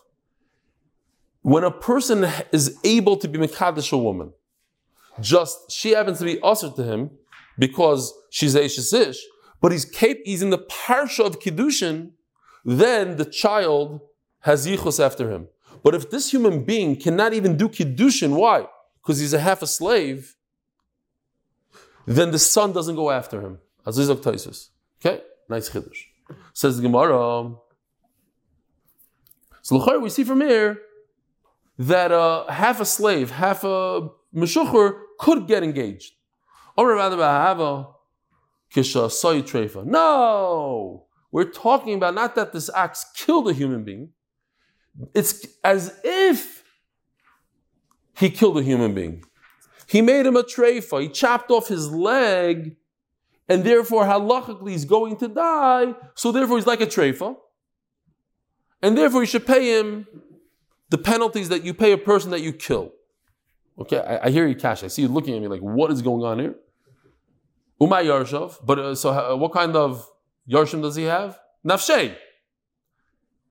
When 1.41 1.63
a 1.63 1.71
person 1.71 2.27
is 2.51 2.77
able 2.83 3.17
to 3.17 3.27
be 3.27 3.39
Mekadosh 3.39 3.91
a 3.93 3.97
woman, 3.97 4.33
just 5.21 5.71
she 5.71 5.91
happens 5.91 6.19
to 6.19 6.25
be 6.25 6.39
usher 6.41 6.69
to 6.69 6.83
him 6.83 7.11
because 7.57 8.13
she's 8.29 8.55
a 8.55 8.63
Ish, 8.65 9.19
but 9.61 9.71
he's 9.71 9.85
cap- 9.85 10.17
he's 10.23 10.41
in 10.41 10.49
the 10.49 10.59
parsha 10.59 11.25
of 11.25 11.39
Kiddushin, 11.39 12.11
then 12.65 13.17
the 13.17 13.25
child 13.25 14.01
has 14.41 14.67
yichus 14.67 15.03
after 15.03 15.31
him. 15.31 15.47
But 15.83 15.95
if 15.95 16.09
this 16.09 16.31
human 16.31 16.63
being 16.63 16.95
cannot 16.95 17.33
even 17.33 17.57
do 17.57 17.69
Kiddushin, 17.69 18.35
why? 18.35 18.67
Because 19.01 19.19
he's 19.19 19.33
a 19.33 19.39
half 19.39 19.61
a 19.61 19.67
slave, 19.67 20.35
then 22.05 22.31
the 22.31 22.39
son 22.39 22.73
doesn't 22.73 22.95
go 22.95 23.11
after 23.11 23.41
him. 23.41 23.59
Azizok 23.85 24.17
Taisus. 24.17 24.69
Okay, 24.99 25.21
nice 25.47 25.69
chiddush. 25.69 26.05
Says 26.53 26.77
the 26.77 26.83
Gemara. 26.83 27.55
So 29.61 29.99
we 29.99 30.09
see 30.09 30.23
from 30.23 30.41
here 30.41 30.79
that 31.77 32.11
uh, 32.11 32.47
half 32.47 32.81
a 32.81 32.85
slave, 32.85 33.31
half 33.31 33.63
a 33.63 34.09
meshucher 34.35 34.99
could 35.19 35.47
get 35.47 35.63
engaged. 35.63 36.13
Or 36.75 36.95
rather. 36.95 37.17
No, 39.85 41.05
we're 41.31 41.49
talking 41.49 41.93
about 41.95 42.15
not 42.15 42.35
that 42.35 42.53
this 42.53 42.69
axe 42.73 43.05
killed 43.15 43.49
a 43.49 43.53
human 43.53 43.83
being. 43.83 44.09
It's 45.13 45.45
as 45.63 45.99
if 46.03 46.63
he 48.17 48.29
killed 48.29 48.57
a 48.57 48.63
human 48.63 48.93
being. 48.93 49.23
He 49.87 50.01
made 50.01 50.25
him 50.25 50.35
a 50.35 50.43
treifa. 50.43 51.01
He 51.01 51.09
chopped 51.09 51.51
off 51.51 51.67
his 51.67 51.91
leg 51.91 52.75
and 53.49 53.63
therefore 53.63 54.05
halachically 54.05 54.69
he's 54.69 54.85
going 54.85 55.17
to 55.17 55.27
die, 55.27 55.95
so 56.13 56.31
therefore 56.31 56.57
he's 56.57 56.67
like 56.67 56.81
a 56.81 56.85
treifa, 56.85 57.35
and 58.81 58.95
therefore 58.97 59.21
you 59.21 59.25
should 59.25 59.45
pay 59.45 59.77
him 59.77 60.07
the 60.89 60.97
penalties 60.97 61.49
that 61.49 61.65
you 61.65 61.73
pay 61.73 61.91
a 61.91 61.97
person 61.97 62.29
that 62.31 62.41
you 62.41 62.53
kill. 62.53 62.91
Okay, 63.79 63.97
I, 63.97 64.27
I 64.27 64.29
hear 64.29 64.47
you, 64.47 64.55
Cash. 64.55 64.83
I 64.83 64.87
see 64.87 65.01
you 65.01 65.07
looking 65.07 65.35
at 65.35 65.41
me 65.41 65.47
like, 65.47 65.61
what 65.61 65.91
is 65.91 66.01
going 66.01 66.23
on 66.23 66.39
here? 66.39 66.55
Umay 67.81 68.05
Yarshav, 68.05 68.57
but 68.63 68.77
uh, 68.77 68.95
so 68.95 69.09
uh, 69.09 69.35
what 69.35 69.51
kind 69.51 69.75
of 69.75 70.08
Yarshim 70.51 70.81
does 70.81 70.95
he 70.95 71.03
have? 71.03 71.39
Nafshay. 71.65 72.15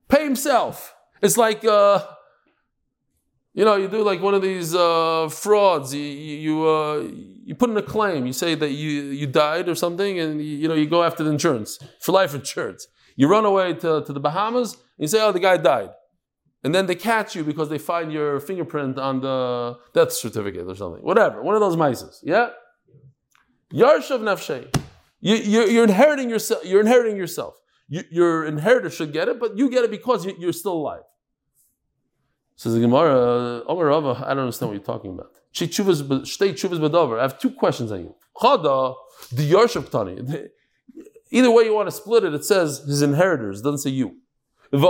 Pay 0.07 0.23
himself. 0.23 0.95
It's 1.21 1.37
like 1.37 1.63
uh, 1.63 2.05
You 3.53 3.65
know, 3.65 3.75
you 3.75 3.87
do 3.87 4.03
like 4.03 4.21
one 4.21 4.35
of 4.35 4.41
these 4.41 4.75
uh, 4.75 5.27
frauds. 5.29 5.93
You 5.93 6.01
you 6.45 6.67
uh, 6.67 7.03
you 7.43 7.55
put 7.55 7.69
in 7.69 7.77
a 7.77 7.81
claim. 7.81 8.25
You 8.25 8.33
say 8.33 8.55
that 8.55 8.71
you 8.71 8.89
you 9.21 9.27
died 9.27 9.67
or 9.67 9.75
something, 9.75 10.19
and 10.19 10.41
you, 10.41 10.57
you 10.61 10.67
know 10.67 10.75
you 10.75 10.87
go 10.87 11.03
after 11.03 11.23
the 11.23 11.31
insurance 11.31 11.79
for 11.99 12.11
life 12.11 12.33
insurance. 12.35 12.87
You 13.15 13.27
run 13.27 13.45
away 13.45 13.73
to, 13.83 14.01
to 14.07 14.13
the 14.13 14.19
Bahamas. 14.19 14.73
And 14.73 14.81
you 14.99 15.07
say, 15.07 15.21
"Oh, 15.21 15.31
the 15.31 15.39
guy 15.39 15.57
died," 15.57 15.91
and 16.63 16.73
then 16.75 16.85
they 16.85 16.95
catch 16.95 17.35
you 17.35 17.43
because 17.43 17.67
they 17.69 17.79
find 17.79 18.13
your 18.13 18.39
fingerprint 18.39 18.99
on 18.99 19.21
the 19.21 19.77
death 19.93 20.13
certificate 20.13 20.65
or 20.67 20.75
something. 20.75 21.03
Whatever, 21.03 21.41
one 21.41 21.55
of 21.55 21.61
those 21.61 21.75
mices. 21.75 22.19
Yeah. 22.23 22.51
Yarshav 23.73 24.21
nafshay. 24.21 24.63
You, 25.21 25.35
you're 25.35 25.83
inheriting 25.83 26.29
yourself. 26.29 26.63
You're 26.65 26.81
inheriting 26.81 27.17
yourself. 27.17 27.55
You, 27.87 28.03
your 28.09 28.45
inheritor 28.45 28.89
should 28.89 29.11
get 29.11 29.27
it, 29.27 29.39
but 29.39 29.57
you 29.57 29.69
get 29.69 29.83
it 29.83 29.91
because 29.91 30.25
you, 30.25 30.35
you're 30.39 30.53
still 30.53 30.73
alive. 30.73 31.01
Says 32.55 32.73
the 32.73 32.81
Gemara, 32.81 33.15
uh, 33.15 33.63
Omer 33.67 33.85
Rava, 33.85 34.23
I 34.25 34.33
don't 34.33 34.39
understand 34.39 34.69
what 34.69 34.75
you're 34.75 34.83
talking 34.83 35.11
about. 35.11 35.31
I 37.19 37.21
have 37.21 37.39
two 37.39 37.51
questions 37.51 37.91
on 37.91 38.01
you. 38.01 38.15
Chada, 38.35 38.95
Tani. 39.91 40.49
Either 41.31 41.51
way 41.51 41.63
you 41.63 41.73
want 41.73 41.87
to 41.87 41.91
split 41.91 42.23
it, 42.23 42.33
it 42.33 42.43
says 42.43 42.79
his 42.79 43.01
inheritors, 43.01 43.61
it 43.61 43.63
doesn't 43.63 43.79
say 43.79 43.91
you. 43.91 44.17
We're 44.71 44.81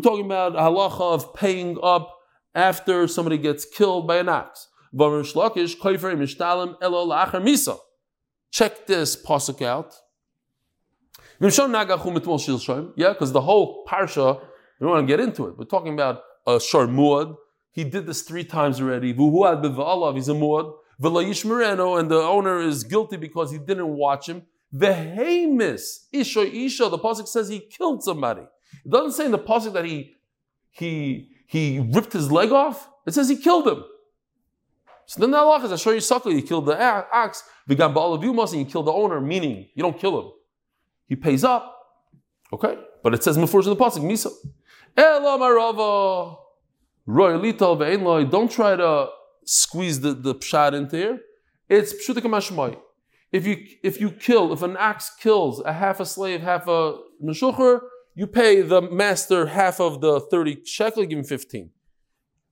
talking 0.00 0.24
about 0.24 0.54
halacha 0.54 1.00
of 1.00 1.34
paying 1.34 1.78
up 1.82 2.18
after 2.54 3.06
somebody 3.06 3.38
gets 3.38 3.64
killed 3.64 4.06
by 4.06 4.16
an 4.16 4.26
la'achar 4.26 4.60
misa. 7.42 7.78
Check 8.50 8.86
this 8.86 9.16
pasuk 9.16 9.62
out. 9.62 9.94
Um 11.40 11.74
yeah, 12.96 13.12
because 13.12 13.32
the 13.32 13.40
whole 13.42 13.84
parsha, 13.86 14.40
we 14.80 14.84
don't 14.84 14.90
want 14.90 15.06
to 15.06 15.16
get 15.16 15.20
into 15.20 15.46
it. 15.48 15.58
We're 15.58 15.64
talking 15.64 15.92
about 15.92 16.22
a 16.46 16.58
shor 16.58 16.86
muad. 16.86 17.36
He 17.72 17.84
did 17.84 18.06
this 18.06 18.22
three 18.22 18.44
times 18.44 18.80
already. 18.80 19.08
He's 19.08 19.18
a 19.18 19.22
muad. 19.22 20.74
V'layish 21.02 22.00
and 22.00 22.10
the 22.10 22.16
owner 22.16 22.58
is 22.60 22.84
guilty 22.84 23.18
because 23.18 23.52
he 23.52 23.58
didn't 23.58 23.88
watch 23.88 24.28
him. 24.28 24.46
Vehemis, 24.74 26.06
isha 26.12 26.40
isha, 26.40 26.88
the 26.88 26.98
pasuk 26.98 27.28
says 27.28 27.48
he 27.48 27.60
killed 27.60 28.02
somebody. 28.02 28.42
It 28.84 28.90
doesn't 28.90 29.12
say 29.12 29.26
in 29.26 29.32
the 29.32 29.38
pasuk 29.38 29.74
that 29.74 29.84
he 29.84 30.14
he 30.70 31.28
he 31.46 31.80
ripped 31.92 32.12
his 32.12 32.32
leg 32.32 32.50
off. 32.50 32.88
It 33.06 33.14
says 33.14 33.28
he 33.28 33.36
killed 33.36 33.68
him. 33.68 33.84
So 35.06 35.20
then 35.20 35.30
the 35.30 35.38
halach 35.38 35.64
is 35.64 35.72
I 35.72 35.76
show 35.76 35.92
you 35.92 36.00
suckle, 36.00 36.32
you 36.32 36.42
killed 36.42 36.66
the 36.66 36.80
ox, 37.12 37.44
began 37.66 37.94
ba'al 37.94 38.16
of 38.16 38.52
and 38.52 38.60
you 38.60 38.66
kill 38.66 38.82
the 38.82 38.92
owner, 38.92 39.20
meaning 39.20 39.68
you 39.74 39.82
don't 39.82 39.98
kill 39.98 40.20
him. 40.20 40.30
He 41.06 41.16
pays 41.16 41.44
up. 41.44 41.72
Okay? 42.52 42.76
But 43.02 43.14
it 43.14 43.22
says 43.22 43.38
Mufursh 43.38 43.64
in 43.64 43.70
the 43.70 43.76
Pasuk, 43.76 44.02
Misa. 44.02 44.32
Don't 48.30 48.50
try 48.50 48.76
to 48.76 49.08
squeeze 49.44 50.00
the, 50.00 50.12
the 50.12 50.34
pshat 50.34 50.72
into 50.72 50.96
here. 50.96 51.20
It's 51.68 51.92
pshutik 51.92 52.76
If 53.32 53.46
you 53.46 53.56
if 53.82 54.00
you 54.00 54.10
kill, 54.10 54.52
if 54.52 54.62
an 54.62 54.76
axe 54.76 55.10
kills 55.20 55.60
a 55.64 55.72
half 55.72 56.00
a 56.00 56.06
slave, 56.06 56.40
half 56.40 56.66
a 56.66 56.98
meshucher, 57.22 57.80
you 58.14 58.26
pay 58.26 58.62
the 58.62 58.80
master 58.80 59.46
half 59.46 59.80
of 59.80 60.00
the 60.00 60.20
30 60.20 60.64
shekel, 60.64 61.04
give 61.04 61.18
him 61.18 61.24
15. 61.24 61.70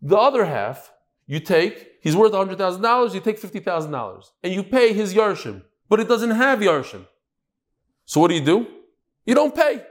The 0.03 0.17
other 0.17 0.45
half, 0.45 0.93
you 1.27 1.41
take, 1.41 1.94
he's 2.05 2.15
worth 2.15 2.33
$100,000, 2.33 3.15
you 3.15 3.21
take 3.21 3.41
$50,000. 3.41 4.31
And 4.45 4.53
you 4.53 4.63
pay 4.63 4.93
his 4.93 5.13
yarshim. 5.15 5.63
But 5.89 5.99
it 5.99 6.09
doesn't 6.09 6.31
have 6.31 6.61
yarshim. 6.61 7.07
So 8.05 8.21
what 8.21 8.29
do 8.29 8.35
you 8.35 8.45
do? 8.45 8.67
You 9.27 9.35
don't 9.35 9.55
pay. 9.55 9.83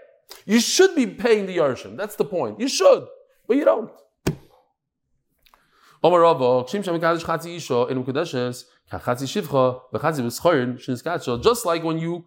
You 0.45 0.60
should 0.60 0.95
be 0.95 1.08
paying 1.08 1.45
the 1.47 1.58
yarshim. 1.58 1.97
That's 1.97 2.15
the 2.15 2.26
point. 2.26 2.60
You 2.60 2.67
should, 2.67 3.08
but 3.47 3.58
you 3.58 3.65
don't. 3.65 3.91
Just 11.38 11.65
like 11.65 11.84
when 11.84 11.97
you 11.97 12.26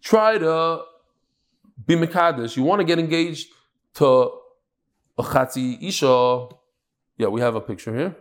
try 0.00 0.38
to 0.38 0.84
be 1.86 1.96
Mekadesh, 1.96 2.56
you 2.56 2.62
want 2.62 2.80
to 2.80 2.84
get 2.84 2.98
engaged 2.98 3.48
to 3.94 4.06
a 5.18 5.22
Chatzi 5.22 5.82
Isha. 5.82 6.48
Yeah, 7.18 7.26
we 7.28 7.40
have 7.40 7.56
a 7.56 7.60
picture 7.60 7.94
here. 7.94 8.16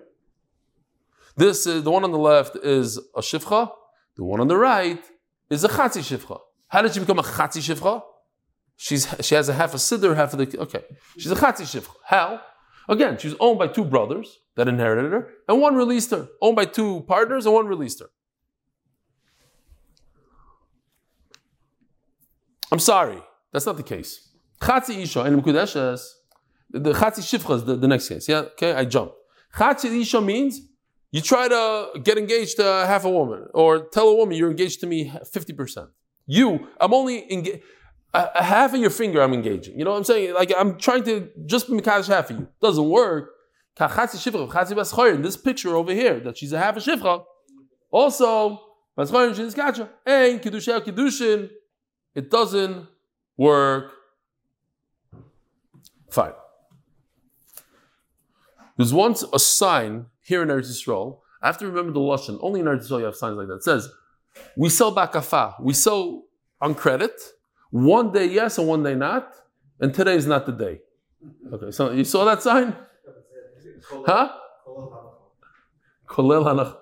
This 1.36 1.65
is 1.65 1.84
the 1.84 1.91
one 1.91 2.04
on 2.04 2.12
the 2.12 2.17
left 2.17 2.56
is 2.58 2.98
a 2.98 3.22
Shivcha, 3.22 3.72
the 4.15 4.24
one 4.24 4.39
on 4.39 4.48
the 4.48 4.58
right 4.58 5.04
is 5.50 5.63
a 5.63 5.70
Chatzi 5.70 6.02
Shivcha. 6.02 6.39
How 6.67 6.82
did 6.82 6.94
she 6.94 7.00
become 7.00 7.20
a 7.20 7.24
Chatzi 7.24 7.62
Shivcha? 7.62 8.02
She's, 8.78 9.13
she 9.22 9.36
has 9.36 9.48
a 9.50 9.54
half 9.54 9.74
a 9.74 9.78
siddur, 9.78 10.15
half 10.15 10.34
of 10.34 10.39
the. 10.39 10.60
Okay. 10.60 10.84
She's 11.17 11.32
a 11.32 11.36
Chatzi 11.36 11.63
Shivcha. 11.63 11.94
How? 12.06 12.41
Again, 12.89 13.17
she's 13.17 13.36
owned 13.39 13.60
by 13.60 13.67
two 13.67 13.86
brothers 13.86 14.39
that 14.56 14.67
inherited 14.67 15.12
her, 15.12 15.30
and 15.48 15.62
one 15.62 15.76
released 15.76 16.12
her. 16.12 16.28
Owned 16.41 16.56
by 16.56 16.65
two 16.65 17.02
partners, 17.08 17.46
and 17.46 17.54
one 17.54 17.67
released 17.67 18.00
her. 18.00 18.10
I'm 22.72 22.80
sorry, 22.80 23.22
that's 23.52 23.65
not 23.65 23.78
the 23.78 23.84
case. 23.84 24.30
Chatzi 24.62 24.98
Isha 24.98 25.26
in 25.26 25.39
Mukudeshes, 25.39 26.02
the 26.70 26.94
Chatzi 26.94 27.22
Shivcha 27.22 27.58
is 27.58 27.65
the, 27.65 27.76
the 27.76 27.88
next 27.88 28.08
case. 28.08 28.28
Yeah, 28.28 28.39
okay, 28.54 28.74
I 28.74 28.86
jump. 28.86 29.12
Chatzi 29.56 30.02
Isha 30.02 30.22
means 30.22 30.62
you 31.12 31.21
try 31.21 31.47
to 31.47 32.00
get 32.04 32.17
engaged 32.17 32.56
to 32.58 32.63
half 32.63 33.06
a 33.06 33.10
woman, 33.10 33.47
or 33.54 33.86
tell 33.86 34.08
a 34.08 34.15
woman 34.15 34.38
you're 34.38 34.50
engaged 34.50 34.80
to 34.82 34.88
me 34.88 35.10
50%. 35.10 35.89
You, 36.26 36.67
I'm 36.80 36.93
only 36.93 37.32
engaged. 37.32 37.62
A 38.13 38.43
half 38.43 38.74
of 38.74 38.80
your 38.82 38.89
finger 38.89 39.21
I'm 39.21 39.34
engaging. 39.34 39.80
You 39.80 39.86
know 39.86 39.91
what 39.91 39.97
I'm 39.97 40.04
saying? 40.04 40.34
Like 40.34 40.52
I'm 40.58 40.78
trying 40.78 41.06
to 41.06 41.30
just 41.45 41.69
be 41.69 41.78
mekadosh 41.78 42.08
half 42.08 42.30
of 42.30 42.39
you. 42.39 42.47
Doesn't 42.62 42.89
work. 42.89 43.32
In 43.80 45.21
this 45.21 45.38
picture 45.38 45.76
over 45.78 45.93
here, 45.93 46.19
that 46.19 46.38
she's 46.38 46.52
a 46.52 46.60
half 46.60 46.76
a 46.76 46.82
shivcha. 46.82 47.24
Also, 47.89 48.60
it 52.15 52.30
doesn't 52.30 52.88
work. 53.38 53.93
Fine. 56.10 56.34
There's 58.76 58.93
once 58.93 59.24
a 59.32 59.39
sign 59.39 60.08
here 60.32 60.41
in 60.41 60.50
Eretz 60.50 60.70
Yisrael. 60.72 61.20
I 61.41 61.48
have 61.48 61.58
to 61.58 61.67
remember 61.67 61.91
the 61.91 62.00
lashon. 62.00 62.38
Only 62.41 62.60
in 62.62 62.65
Eretz 62.65 62.84
Yisrael 62.86 63.00
you 63.00 63.06
have 63.12 63.20
signs 63.24 63.38
like 63.38 63.48
that. 63.48 63.56
It 63.56 63.63
says 63.63 63.89
we 64.56 64.70
sell 64.70 64.91
bakafa. 64.96 65.62
We 65.62 65.74
sell 65.74 66.24
on 66.65 66.74
credit. 66.84 67.15
One 67.72 68.08
day 68.17 68.28
yes 68.39 68.58
and 68.58 68.67
one 68.67 68.84
day 68.88 68.96
not. 68.96 69.26
And 69.82 69.94
today 69.94 70.15
is 70.15 70.28
not 70.34 70.46
the 70.46 70.54
day. 70.65 70.76
Okay, 71.54 71.72
so 71.72 71.91
you 71.91 72.06
saw 72.13 72.24
that 72.26 72.41
sign? 72.41 72.76
Huh? 74.10 74.30
Kolel 76.08 76.44
hanach. 76.46 76.78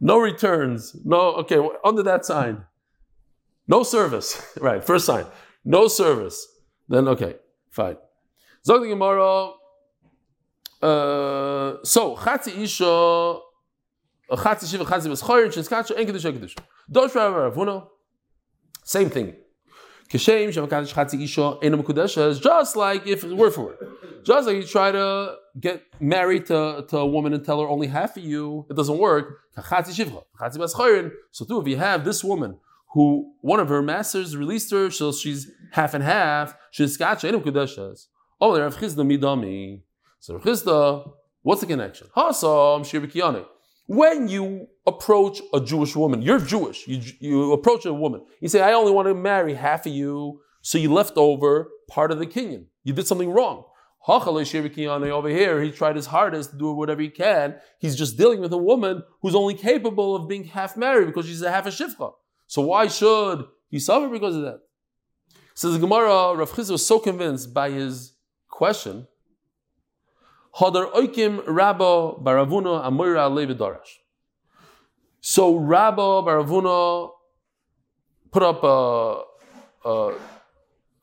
No 0.00 0.18
returns. 0.18 0.96
No, 1.04 1.18
okay, 1.42 1.58
under 1.84 2.02
that 2.02 2.24
sign. 2.24 2.64
No 3.66 3.82
service. 3.82 4.30
Right, 4.60 4.82
first 4.84 5.04
sign. 5.06 5.26
No 5.64 5.88
service. 5.88 6.38
Then, 6.88 7.08
okay, 7.08 7.36
fine. 7.70 7.96
Zog 8.66 8.82
the 8.82 8.88
Gemara, 8.88 9.52
uh, 10.82 11.76
so 11.84 12.16
chatzi 12.16 12.58
isha, 12.58 13.38
chatzi 14.32 14.68
shiva 14.68 14.84
chatzi 14.84 15.06
b'schoyer 15.06 15.46
chinskacha 15.54 15.96
en 15.96 16.04
kedusha 16.04 16.32
kedusha. 16.32 16.58
Dosh 16.90 17.12
Ravuna, 17.12 17.86
same 18.82 19.08
thing. 19.08 19.36
Kishem 20.10 20.48
shemakadosh 20.48 20.92
chatzi 20.92 21.22
isha 21.22 21.58
enam 21.62 21.84
kudesha 21.84 22.28
is 22.28 22.40
just 22.40 22.74
like 22.74 23.06
if 23.06 23.22
word 23.22 23.54
for 23.54 23.66
word. 23.66 23.76
Just 24.24 24.48
like 24.48 24.56
you 24.56 24.64
try 24.64 24.90
to 24.90 25.36
get 25.60 25.84
married 26.00 26.46
to, 26.46 26.84
to 26.88 26.96
a 26.96 27.06
woman 27.06 27.34
and 27.34 27.44
tell 27.44 27.60
her 27.60 27.68
only 27.68 27.86
half 27.86 28.16
of 28.16 28.24
you, 28.24 28.66
it 28.68 28.74
doesn't 28.74 28.98
work. 28.98 29.42
Chatzi 29.56 29.94
shiva 29.94 30.22
chatzi 30.40 30.56
b'schoyer. 30.56 31.12
So 31.30 31.44
too, 31.44 31.60
if 31.60 31.68
you 31.68 31.76
have 31.76 32.04
this 32.04 32.24
woman 32.24 32.58
who 32.94 33.32
one 33.42 33.60
of 33.60 33.68
her 33.68 33.80
masters 33.80 34.36
released 34.36 34.72
her, 34.72 34.90
so 34.90 35.12
she's 35.12 35.48
half 35.70 35.94
and 35.94 36.02
half. 36.02 36.56
She's 36.72 36.98
skacha 36.98 37.30
enam. 37.30 37.44
Oh, 38.40 38.54
they're 38.54 38.68
Chisda 38.70 39.04
midami. 39.04 39.82
So 40.20 40.38
Chisda, 40.38 41.10
what's 41.42 41.60
the 41.60 41.66
connection? 41.66 42.08
Hasam 42.16 42.84
shir 42.84 43.46
When 43.86 44.28
you 44.28 44.68
approach 44.86 45.40
a 45.54 45.60
Jewish 45.60 45.96
woman, 45.96 46.22
you're 46.22 46.40
Jewish. 46.40 46.86
You, 46.86 47.00
you 47.20 47.52
approach 47.52 47.86
a 47.86 47.94
woman. 47.94 48.22
You 48.40 48.48
say, 48.48 48.60
"I 48.60 48.72
only 48.72 48.92
want 48.92 49.08
to 49.08 49.14
marry 49.14 49.54
half 49.54 49.86
of 49.86 49.92
you." 49.92 50.40
So 50.62 50.78
you 50.78 50.92
left 50.92 51.16
over 51.16 51.70
part 51.88 52.10
of 52.10 52.18
the 52.18 52.26
kinyan. 52.26 52.66
You 52.84 52.92
did 52.92 53.06
something 53.06 53.30
wrong. 53.30 53.64
Over 54.08 55.28
here, 55.28 55.62
he 55.62 55.72
tried 55.72 55.96
his 55.96 56.06
hardest 56.06 56.50
to 56.50 56.56
do 56.56 56.70
whatever 56.72 57.02
he 57.02 57.08
can. 57.08 57.56
He's 57.80 57.96
just 57.96 58.16
dealing 58.16 58.40
with 58.40 58.52
a 58.52 58.58
woman 58.58 59.02
who's 59.20 59.34
only 59.34 59.54
capable 59.54 60.14
of 60.14 60.28
being 60.28 60.44
half 60.44 60.76
married 60.76 61.06
because 61.06 61.26
she's 61.26 61.42
a 61.42 61.50
half 61.50 61.66
a 61.66 61.70
shivcha. 61.70 62.12
So 62.46 62.62
why 62.62 62.86
should 62.86 63.44
he 63.68 63.80
suffer 63.80 64.08
because 64.08 64.36
of 64.36 64.42
that? 64.42 64.60
Says 65.54 65.72
the 65.72 65.78
Gemara, 65.78 66.36
Rav 66.36 66.52
Chisda 66.52 66.72
was 66.72 66.86
so 66.86 67.00
convinced 67.00 67.52
by 67.52 67.70
his 67.70 68.15
question 68.56 69.06
Hadar 70.58 70.90
Oikim 70.92 71.42
Rabba 71.46 72.14
Baravuna 72.24 72.82
Amira 72.88 73.28
Levidarash. 73.30 73.98
So 75.20 75.56
Rabba 75.56 76.22
Baravuna 76.26 77.10
put 78.30 78.42
up 78.42 78.62
a, 78.64 79.22
a 79.84 80.14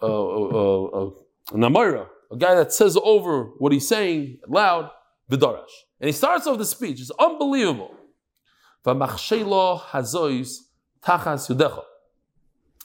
uh, 0.01 0.07
uh, 0.07 1.11
an 1.53 1.61
Amira, 1.61 2.07
a 2.31 2.35
guy 2.37 2.55
that 2.55 2.73
says 2.73 2.97
over 3.03 3.43
what 3.59 3.71
he's 3.71 3.87
saying 3.87 4.39
loud, 4.47 4.89
Vidarash. 5.29 5.75
And 5.99 6.07
he 6.07 6.11
starts 6.11 6.47
off 6.47 6.57
the 6.57 6.65
speech. 6.65 6.99
It's 6.99 7.11
unbelievable. 7.11 7.95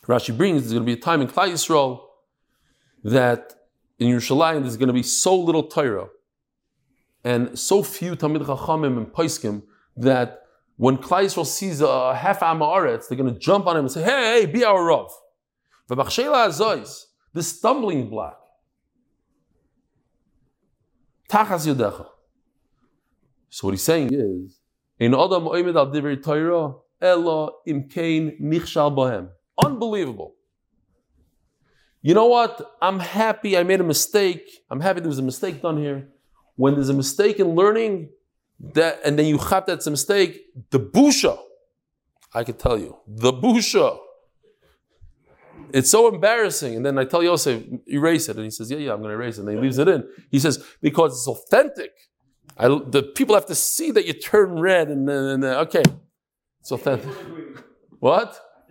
Rashi 0.08 0.36
brings 0.36 0.62
there's 0.62 0.72
going 0.72 0.82
to 0.82 0.86
be 0.86 0.92
a 0.92 0.96
time 0.96 1.20
in 1.20 1.28
Klal 1.28 1.50
Yisrael 1.50 2.00
that 3.04 3.57
in 3.98 4.08
Yerushalayim 4.08 4.62
there's 4.62 4.76
going 4.76 4.88
to 4.88 4.92
be 4.92 5.02
so 5.02 5.38
little 5.38 5.64
Torah 5.64 6.08
and 7.24 7.58
so 7.58 7.82
few 7.82 8.14
Talmid 8.16 8.44
Chachamim 8.44 8.96
and 8.96 9.06
Paiskim 9.08 9.62
that 9.96 10.42
when 10.76 10.96
Klal 10.96 11.24
Yisrael 11.24 11.44
sees 11.44 11.80
a 11.80 12.14
half 12.14 12.42
Am 12.42 12.60
Haaretz, 12.60 13.08
they're 13.08 13.18
going 13.18 13.32
to 13.32 13.38
jump 13.38 13.66
on 13.66 13.76
him 13.76 13.84
and 13.84 13.92
say, 13.92 14.02
"Hey, 14.02 14.40
hey 14.40 14.46
be 14.46 14.64
our 14.64 14.84
Rav." 14.84 15.10
This 17.34 17.48
stumbling 17.48 18.08
block. 18.08 18.38
Tachas 21.28 21.66
yudecha. 21.66 22.06
So 23.50 23.66
what 23.66 23.72
he's 23.72 23.82
saying 23.82 24.10
is, 24.12 24.60
in 24.98 25.14
Adam 25.14 25.44
Oimed 25.44 25.76
al 25.76 25.88
Divrei 25.88 26.22
Torah, 26.22 26.74
Ella 27.00 27.50
imkain 27.66 28.40
nichshal 28.40 28.94
bohem. 28.94 29.28
Unbelievable. 29.62 30.34
You 32.02 32.14
know 32.14 32.26
what? 32.26 32.76
I'm 32.80 33.00
happy 33.00 33.56
I 33.56 33.62
made 33.64 33.80
a 33.80 33.84
mistake. 33.84 34.62
I'm 34.70 34.80
happy 34.80 35.00
there 35.00 35.08
was 35.08 35.18
a 35.18 35.22
mistake 35.22 35.62
done 35.62 35.78
here. 35.78 36.08
When 36.56 36.74
there's 36.74 36.88
a 36.88 36.94
mistake 36.94 37.38
in 37.38 37.54
learning, 37.54 38.10
that 38.74 39.00
and 39.04 39.18
then 39.18 39.26
you 39.26 39.38
have 39.38 39.66
that's 39.66 39.86
a 39.86 39.90
mistake, 39.90 40.40
the 40.70 40.80
busha, 40.80 41.38
I 42.34 42.44
could 42.44 42.58
tell 42.58 42.78
you, 42.78 42.96
the 43.06 43.32
busha. 43.32 43.98
It's 45.72 45.90
so 45.90 46.12
embarrassing. 46.12 46.76
And 46.76 46.86
then 46.86 46.98
I 46.98 47.04
tell 47.04 47.22
Yosef, 47.22 47.62
erase 47.86 48.28
it. 48.28 48.36
And 48.36 48.44
he 48.44 48.50
says, 48.50 48.70
Yeah, 48.70 48.78
yeah, 48.78 48.92
I'm 48.92 49.00
going 49.00 49.10
to 49.10 49.14
erase 49.14 49.38
it. 49.38 49.42
And 49.42 49.50
he 49.50 49.56
leaves 49.56 49.78
it 49.78 49.86
in. 49.86 50.08
He 50.30 50.38
says, 50.38 50.64
Because 50.80 51.12
it's 51.12 51.28
authentic. 51.28 51.92
I, 52.56 52.68
the 52.68 53.02
people 53.14 53.34
have 53.34 53.46
to 53.46 53.54
see 53.54 53.90
that 53.90 54.06
you 54.06 54.14
turn 54.14 54.58
red 54.58 54.88
and 54.88 55.08
then, 55.08 55.24
and 55.24 55.42
then 55.42 55.56
okay, 55.58 55.82
it's 56.60 56.72
authentic. 56.72 57.10
What? 58.00 58.40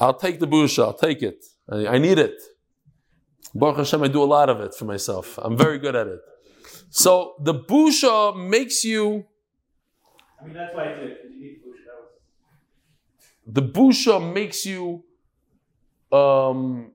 I'll 0.00 0.14
take 0.14 0.40
the 0.40 0.46
busha. 0.46 0.84
I'll 0.84 0.94
take 0.94 1.22
it. 1.22 1.44
I, 1.68 1.86
I 1.86 1.98
need 1.98 2.18
it. 2.18 2.40
Baruch 3.54 3.78
Hashem, 3.78 4.02
I 4.02 4.08
do 4.08 4.22
a 4.22 4.24
lot 4.24 4.48
of 4.48 4.60
it 4.60 4.74
for 4.74 4.84
myself. 4.84 5.38
I'm 5.42 5.56
very 5.56 5.78
good 5.78 5.96
at 5.96 6.06
it. 6.06 6.20
So 6.90 7.34
the 7.40 7.54
busha 7.54 8.36
makes 8.48 8.84
you. 8.84 9.26
I 10.40 10.44
mean, 10.44 10.54
that's 10.54 10.74
why 10.74 10.84
I 10.84 10.94
did 10.94 11.16
You 11.30 11.40
need 11.40 11.60
to 11.62 11.70
it. 11.70 11.76
The 13.46 13.62
busha 13.62 14.32
makes 14.32 14.64
you. 14.64 15.04
Um, 16.12 16.92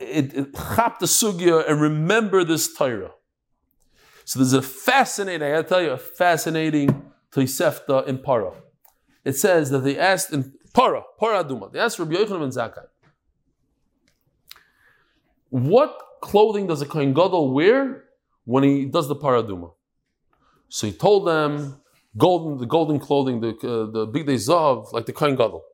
it, 0.00 0.34
it 0.34 0.54
chap 0.54 0.98
the 0.98 1.06
sugya 1.06 1.68
and 1.68 1.80
remember 1.80 2.44
this 2.44 2.74
Torah. 2.74 3.12
So 4.24 4.38
there's 4.38 4.54
a 4.54 4.62
fascinating, 4.62 5.46
I 5.46 5.52
gotta 5.52 5.68
tell 5.68 5.82
you, 5.82 5.90
a 5.90 5.98
fascinating 5.98 7.12
Tosefta 7.30 8.06
in 8.06 8.18
Para. 8.18 8.52
It 9.24 9.36
says 9.36 9.70
that 9.70 9.80
they 9.80 9.98
asked 9.98 10.32
in 10.32 10.52
Para, 10.72 11.02
Para 11.18 11.44
Aduma, 11.44 11.72
they 11.72 11.78
asked 11.78 11.98
Rabbi 11.98 12.14
Yochanan 12.14 12.40
ben 12.40 12.50
Zakkai, 12.50 12.86
what 15.50 15.96
clothing 16.20 16.66
does 16.66 16.82
a 16.82 16.86
Kohen 16.86 17.14
Gadol 17.14 17.54
wear 17.54 18.04
when 18.44 18.64
he 18.64 18.84
does 18.86 19.08
the 19.08 19.14
Para 19.14 19.42
Aduma? 19.42 19.72
So 20.68 20.88
he 20.88 20.92
told 20.92 21.28
them, 21.28 21.80
golden, 22.16 22.58
the 22.58 22.66
golden 22.66 22.98
clothing, 22.98 23.40
the, 23.40 23.50
uh, 23.50 23.90
the 23.90 24.06
big 24.06 24.26
day 24.26 24.34
Zav, 24.34 24.92
like 24.92 25.06
the 25.06 25.12
Kohen 25.12 25.36
Gadol. 25.36 25.64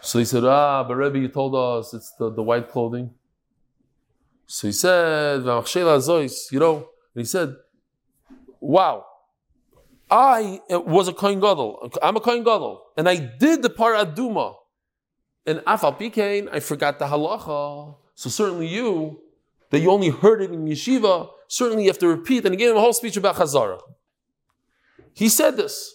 So 0.00 0.18
he 0.18 0.24
said, 0.24 0.44
ah, 0.44 0.82
but 0.84 0.96
Rebbe, 0.96 1.18
you 1.18 1.28
told 1.28 1.54
us 1.54 1.92
it's 1.92 2.12
the, 2.18 2.30
the 2.30 2.42
white 2.42 2.70
clothing. 2.70 3.10
So 4.46 4.68
he 4.68 4.72
said, 4.72 5.42
you 5.42 6.58
know, 6.58 6.76
and 7.14 7.20
he 7.20 7.24
said, 7.24 7.56
wow, 8.60 9.04
I 10.10 10.60
was 10.70 11.08
a 11.08 11.12
Kohen 11.12 11.40
Gadol. 11.40 11.90
I'm 12.02 12.16
a 12.16 12.20
Kohen 12.20 12.42
Gadol. 12.42 12.82
And 12.96 13.08
I 13.08 13.16
did 13.16 13.62
the 13.62 13.70
Paraduma. 13.70 14.56
And 15.46 15.60
Afal 15.60 15.98
Pikain, 15.98 16.48
I 16.52 16.60
forgot 16.60 16.98
the 16.98 17.06
halacha. 17.06 17.96
So 18.14 18.28
certainly 18.28 18.66
you, 18.66 19.20
that 19.70 19.80
you 19.80 19.90
only 19.90 20.10
heard 20.10 20.42
it 20.42 20.50
in 20.50 20.66
yeshiva, 20.66 21.30
certainly 21.48 21.84
you 21.84 21.90
have 21.90 21.98
to 21.98 22.08
repeat. 22.08 22.44
And 22.44 22.52
he 22.54 22.58
gave 22.58 22.70
him 22.70 22.76
a 22.76 22.80
whole 22.80 22.92
speech 22.92 23.16
about 23.16 23.36
Chazara. 23.36 23.80
He 25.14 25.28
said 25.28 25.56
this. 25.56 25.94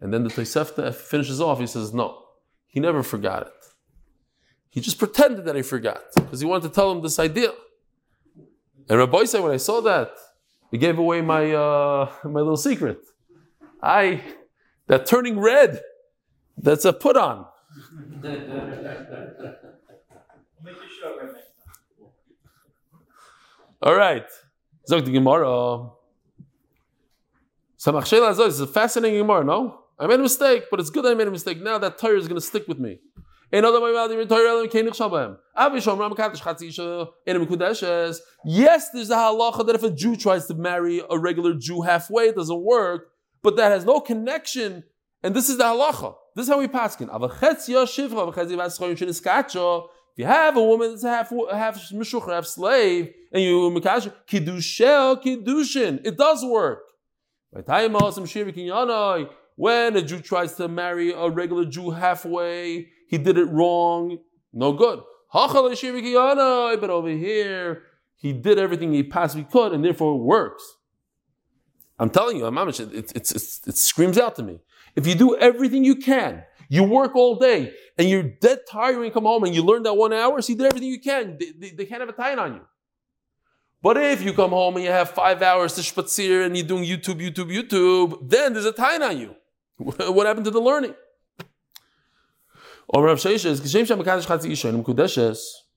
And 0.00 0.12
then 0.12 0.24
the 0.24 0.30
Tosefta 0.30 0.94
finishes 0.94 1.40
off. 1.40 1.60
He 1.60 1.66
says, 1.66 1.94
no, 1.94 2.22
he 2.66 2.80
never 2.80 3.02
forgot 3.02 3.46
it. 3.46 3.52
He 4.68 4.80
just 4.80 4.98
pretended 4.98 5.44
that 5.44 5.54
he 5.54 5.62
forgot 5.62 6.02
because 6.16 6.40
he 6.40 6.46
wanted 6.46 6.68
to 6.68 6.74
tell 6.74 6.90
him 6.90 7.00
this 7.00 7.18
idea. 7.18 7.50
And 8.88 8.98
Rabbi 8.98 9.24
said, 9.24 9.42
when 9.42 9.52
I 9.52 9.56
saw 9.56 9.80
that, 9.82 10.10
he 10.70 10.78
gave 10.78 10.98
away 10.98 11.20
my 11.22 11.52
uh, 11.52 12.10
my 12.24 12.40
little 12.40 12.56
secret. 12.56 12.98
I 13.84 14.22
that 14.86 15.04
turning 15.04 15.38
red, 15.38 15.82
that's 16.56 16.86
a 16.86 16.92
put 16.92 17.16
on. 17.16 17.46
All 23.82 23.94
right. 23.94 24.24
Zog 24.88 25.04
the 25.04 25.12
Gemara. 25.12 25.90
Samachshel 27.78 28.30
Azor 28.30 28.46
is 28.46 28.60
a 28.60 28.66
fascinating 28.66 29.18
Gemara, 29.18 29.44
no? 29.44 29.80
I 29.98 30.06
made 30.06 30.18
a 30.18 30.22
mistake, 30.22 30.64
but 30.70 30.80
it's 30.80 30.88
good 30.88 31.04
I 31.04 31.12
made 31.12 31.28
a 31.28 31.30
mistake. 31.30 31.62
Now 31.62 31.76
that 31.78 31.98
Torah 31.98 32.18
is 32.18 32.26
going 32.26 32.40
to 32.40 32.46
stick 32.46 32.66
with 32.66 32.78
me. 32.78 33.00
Yes, 33.52 33.70
there's 38.90 39.10
a 39.10 39.16
halacha 39.16 39.66
that 39.66 39.74
if 39.74 39.82
a 39.82 39.90
Jew 39.90 40.16
tries 40.16 40.46
to 40.46 40.54
marry 40.54 41.02
a 41.08 41.18
regular 41.18 41.54
Jew 41.54 41.82
halfway, 41.82 42.28
it 42.28 42.36
doesn't 42.36 42.62
work. 42.62 43.10
But 43.44 43.56
that 43.56 43.70
has 43.70 43.84
no 43.84 44.00
connection. 44.00 44.82
And 45.22 45.36
this 45.36 45.48
is 45.48 45.58
the 45.58 45.64
halacha. 45.64 46.16
This 46.34 46.46
is 46.46 46.52
how 46.52 46.58
we 46.58 46.66
paskin. 46.66 47.08
If 50.16 50.18
you 50.18 50.24
have 50.26 50.56
a 50.56 50.62
woman 50.62 50.90
that's 50.90 51.02
half 51.02 51.30
half 51.52 51.90
mishuch, 51.90 52.32
half 52.32 52.46
slave, 52.46 53.12
and 53.32 53.42
you 53.42 53.70
mekash 53.70 54.12
kiddushel 54.26 55.22
kiddushin, 55.22 56.00
it 56.04 56.16
does 56.16 56.44
work. 56.44 56.84
When 59.56 59.96
a 59.96 60.02
Jew 60.02 60.20
tries 60.20 60.54
to 60.54 60.66
marry 60.66 61.12
a 61.12 61.28
regular 61.28 61.64
Jew 61.66 61.90
halfway, 61.90 62.88
he 63.08 63.18
did 63.18 63.38
it 63.38 63.44
wrong. 63.44 64.18
No 64.52 64.72
good. 64.72 65.00
But 65.32 66.90
over 66.90 67.08
here, 67.08 67.82
he 68.16 68.32
did 68.32 68.58
everything 68.58 68.92
he 68.92 69.02
possibly 69.02 69.44
could, 69.44 69.72
and 69.72 69.84
therefore 69.84 70.14
it 70.14 70.24
works. 70.24 70.73
I'm 71.98 72.10
telling 72.10 72.36
you, 72.36 72.44
Mamish, 72.44 72.80
it, 72.80 72.92
it, 72.92 73.16
it, 73.16 73.32
it 73.66 73.76
screams 73.76 74.18
out 74.18 74.36
to 74.36 74.42
me. 74.42 74.58
If 74.96 75.06
you 75.06 75.14
do 75.14 75.36
everything 75.36 75.84
you 75.84 75.96
can, 75.96 76.44
you 76.68 76.82
work 76.82 77.14
all 77.14 77.36
day, 77.36 77.72
and 77.98 78.08
you're 78.08 78.22
dead 78.22 78.60
tired 78.68 78.96
when 78.96 79.04
you 79.06 79.10
come 79.12 79.24
home 79.24 79.44
and 79.44 79.54
you 79.54 79.62
learn 79.62 79.82
that 79.84 79.94
one 79.94 80.12
hour, 80.12 80.40
so 80.40 80.52
you 80.52 80.58
did 80.58 80.66
everything 80.66 80.88
you 80.88 81.00
can. 81.00 81.36
They, 81.38 81.52
they, 81.56 81.70
they 81.70 81.84
can't 81.84 82.00
have 82.00 82.08
a 82.08 82.12
tie 82.12 82.34
on 82.34 82.54
you. 82.54 82.60
But 83.82 83.98
if 83.98 84.22
you 84.22 84.32
come 84.32 84.50
home 84.50 84.76
and 84.76 84.84
you 84.84 84.90
have 84.90 85.10
five 85.10 85.42
hours 85.42 85.74
to 85.74 85.82
spazier 85.82 86.46
and 86.46 86.56
you're 86.56 86.66
doing 86.66 86.84
YouTube, 86.84 87.20
YouTube, 87.20 87.52
YouTube, 87.54 88.30
then 88.30 88.54
there's 88.54 88.64
a 88.64 88.72
tie 88.72 88.96
on 88.96 89.18
you. 89.18 89.36
what 89.76 90.26
happened 90.26 90.46
to 90.46 90.50
the 90.50 90.60
learning? 90.60 90.94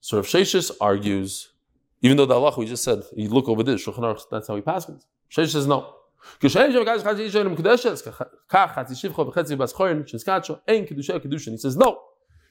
So 0.00 0.16
Rav 0.16 0.26
Sheshes 0.26 0.70
argues, 0.80 1.50
even 2.00 2.16
though 2.16 2.26
the 2.26 2.34
Allah 2.34 2.54
we 2.56 2.66
just 2.66 2.84
said, 2.84 3.02
you 3.14 3.28
look 3.28 3.48
over 3.48 3.62
this, 3.62 3.84
that's 4.30 4.48
how 4.48 4.56
he 4.56 4.62
passes. 4.62 5.04
Sheshes 5.30 5.52
says 5.52 5.66
no. 5.66 5.94
Geshem 6.40 6.72
Shem 6.72 6.84
Mekadosh 6.84 7.02
Chatzi 7.02 7.20
Isha 7.20 7.40
and 7.40 7.56
Mekudeshes, 7.56 8.02
Kach 8.48 8.74
Chatzi 8.74 8.92
Shivcho 8.92 9.32
V'Chetzi 9.32 9.56
Baschorin, 9.56 10.04
Shenskacho, 10.04 10.60
Ein 10.68 10.86
Kedusha 10.86 11.18
Kedushin. 11.20 11.52
He 11.52 11.58
says 11.58 11.76
no. 11.76 12.00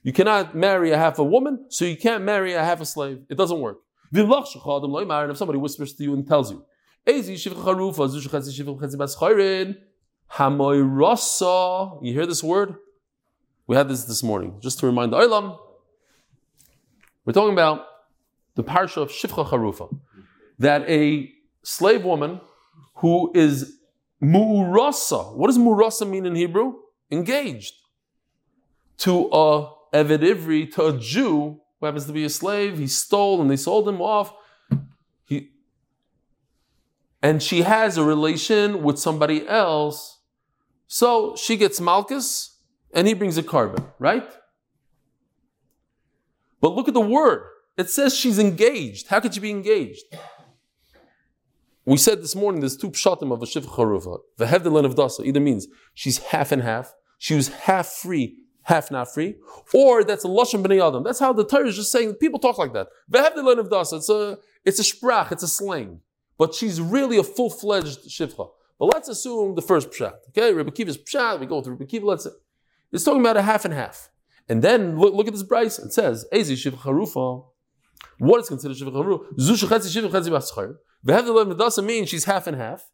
You 0.04 0.14
cannot 0.14 0.56
marry 0.56 0.92
a 0.92 0.98
half 0.98 1.20
a 1.20 1.24
woman, 1.24 1.66
so 1.70 1.84
you 1.84 1.98
can't 1.98 2.24
marry 2.24 2.54
a 2.54 2.64
half 2.64 2.80
a 2.80 2.86
slave. 2.86 3.24
It 3.30 3.38
doesn't 3.38 3.60
work. 3.60 3.80
And 4.14 4.32
if 4.32 5.38
somebody 5.38 5.60
whispers 5.60 5.94
to 5.94 6.04
you 6.04 6.14
and 6.14 6.26
tells 6.26 6.50
you, 6.52 6.64
you 7.06 7.14
hear 12.14 12.26
this 12.26 12.44
word? 12.44 12.76
We 13.68 13.76
had 13.76 13.90
this 13.90 14.06
this 14.06 14.24
morning, 14.24 14.60
just 14.62 14.80
to 14.80 14.86
remind 14.86 15.12
the 15.12 15.18
Olam. 15.18 15.60
We're 17.26 17.34
talking 17.34 17.52
about 17.52 17.86
the 18.56 18.64
parsha 18.64 19.02
of 19.02 19.10
Shifcha 19.10 19.46
Charufa, 19.46 19.90
that 20.60 20.90
a 20.90 21.30
slave 21.64 22.06
woman 22.06 22.40
who 22.98 23.32
is 23.36 23.80
mu'urasa. 24.22 25.36
What 25.36 25.48
does 25.48 25.58
mu'urasa 25.58 26.10
mean 26.10 26.26
in 26.26 26.36
Hebrew? 26.36 26.74
Engaged 27.12 27.74
to 29.00 29.30
a 29.32 29.74
Eved 29.94 30.20
Ivri, 30.20 30.72
to 30.74 30.88
a 30.88 30.98
Jew 30.98 31.60
who 31.80 31.86
happens 31.86 32.06
to 32.06 32.14
be 32.14 32.26
a 32.26 32.30
slave. 32.30 32.78
He 32.78 32.88
stole 32.88 33.42
and 33.42 33.50
they 33.50 33.56
sold 33.56 33.88
him 33.88 34.02
off. 34.02 34.34
He, 35.26 35.52
and 37.22 37.42
she 37.42 37.62
has 37.62 37.98
a 37.98 38.04
relation 38.04 38.84
with 38.84 39.00
somebody 39.00 39.48
else. 39.48 40.20
So 40.88 41.36
she 41.36 41.56
gets 41.58 41.80
Malchus 41.80 42.60
and 42.94 43.08
he 43.08 43.14
brings 43.14 43.38
a 43.38 43.44
carbon, 43.44 43.86
right? 44.00 44.28
But 46.60 46.74
look 46.74 46.88
at 46.88 46.94
the 46.94 47.02
word. 47.02 47.44
It 47.78 47.90
says 47.90 48.16
she's 48.16 48.40
engaged. 48.40 49.08
How 49.08 49.20
could 49.20 49.34
she 49.34 49.40
be 49.40 49.52
engaged? 49.52 50.04
We 51.88 51.96
said 51.96 52.22
this 52.22 52.36
morning 52.36 52.60
there's 52.60 52.76
two 52.76 52.92
pshatim 52.92 53.32
of 53.32 53.42
a 53.42 53.46
shivcha 53.46 53.70
charufa. 53.70 54.20
The 54.36 54.48
hevdelin 54.48 54.84
of 54.84 54.96
dasa 54.96 55.26
either 55.26 55.40
means 55.40 55.68
she's 55.94 56.18
half 56.18 56.52
and 56.52 56.62
half, 56.62 56.94
she 57.18 57.34
was 57.34 57.48
half 57.48 57.88
free, 57.88 58.40
half 58.64 58.92
not 58.92 59.14
free, 59.14 59.36
or 59.74 60.04
that's 60.04 60.26
a 60.26 60.28
lashon 60.28 60.62
b'nei 60.62 60.86
adam. 60.86 61.06
That's 61.06 61.20
how 61.20 61.32
the 61.32 61.46
Torah 61.46 61.70
is 61.70 61.78
just 61.78 61.94
saying. 61.94 62.16
People 62.16 62.40
talk 62.40 62.58
like 62.58 62.74
that. 62.74 62.88
The 63.08 63.20
hevdelin 63.20 63.58
of 63.58 63.70
dasa. 63.70 64.00
It's 64.00 64.10
a 64.10 64.38
it's 64.66 64.80
a 64.82 64.84
sprach. 64.84 65.32
It's 65.32 65.44
a 65.44 65.48
slang. 65.48 66.02
But 66.38 66.54
she's 66.54 66.82
really 66.82 67.18
a 67.18 67.24
full 67.24 67.50
fledged 67.50 68.10
shivcha. 68.10 68.50
But 68.78 68.94
let's 68.94 69.08
assume 69.08 69.56
the 69.56 69.62
first 69.62 69.90
pshat. 69.92 70.16
Okay, 70.32 70.52
Rebbe 70.52 70.72
Kiva's 70.72 70.98
pshat. 70.98 71.40
We 71.40 71.46
go 71.46 71.62
to 71.62 71.72
Rebbe 71.72 71.86
Kiva. 71.86 72.06
Let's 72.06 72.26
say 72.26 72.32
it's 72.92 73.06
talking 73.06 73.22
about 73.22 73.38
a 73.38 73.44
half 73.44 73.64
and 73.64 73.74
half. 73.74 74.10
And 74.50 74.62
then 74.62 75.00
look, 75.00 75.14
look 75.14 75.28
at 75.28 75.34
this 75.34 75.44
Bryce. 75.44 75.80
It 75.80 75.94
says, 75.94 76.26
Ezi 76.34 76.58
Shiv 76.58 76.76
Charufa. 76.76 77.46
What 78.20 78.42
is 78.42 78.50
considered 78.50 78.76
Shiv 78.76 78.90
Charufa? 78.90 79.40
Zu 79.40 79.54
Shechetzi 79.54 79.94
Shiv 79.94 80.12
Chetzi 80.12 80.30
Baschar. 80.30 80.76
Vehevdelim 81.06 81.58
doesn't 81.58 81.86
mean 81.86 82.06
she's 82.06 82.26
half 82.26 82.48
and 82.48 82.58
half. 82.58 82.90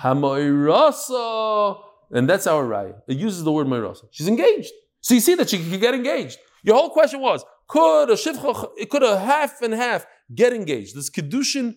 Hamoirasa. 0.00 1.82
And 2.10 2.28
that's 2.28 2.46
our 2.46 2.64
right. 2.64 2.94
It 3.06 3.16
uses 3.16 3.44
the 3.44 3.52
word 3.52 3.66
Moirasa. 3.66 4.08
She's 4.10 4.28
engaged. 4.28 4.72
So 5.00 5.14
you 5.14 5.20
see 5.20 5.34
that 5.36 5.48
she 5.50 5.58
could 5.58 5.80
get 5.80 5.94
engaged. 5.94 6.38
Your 6.62 6.76
whole 6.76 6.90
question 6.90 7.20
was, 7.20 7.44
could 7.68 8.10
a 8.10 8.14
Shivcha, 8.14 8.88
could 8.88 9.02
a 9.02 9.18
half 9.18 9.62
and 9.62 9.72
half 9.72 10.06
get 10.34 10.52
engaged? 10.52 10.94
Does 10.94 11.08
Kedushin 11.08 11.76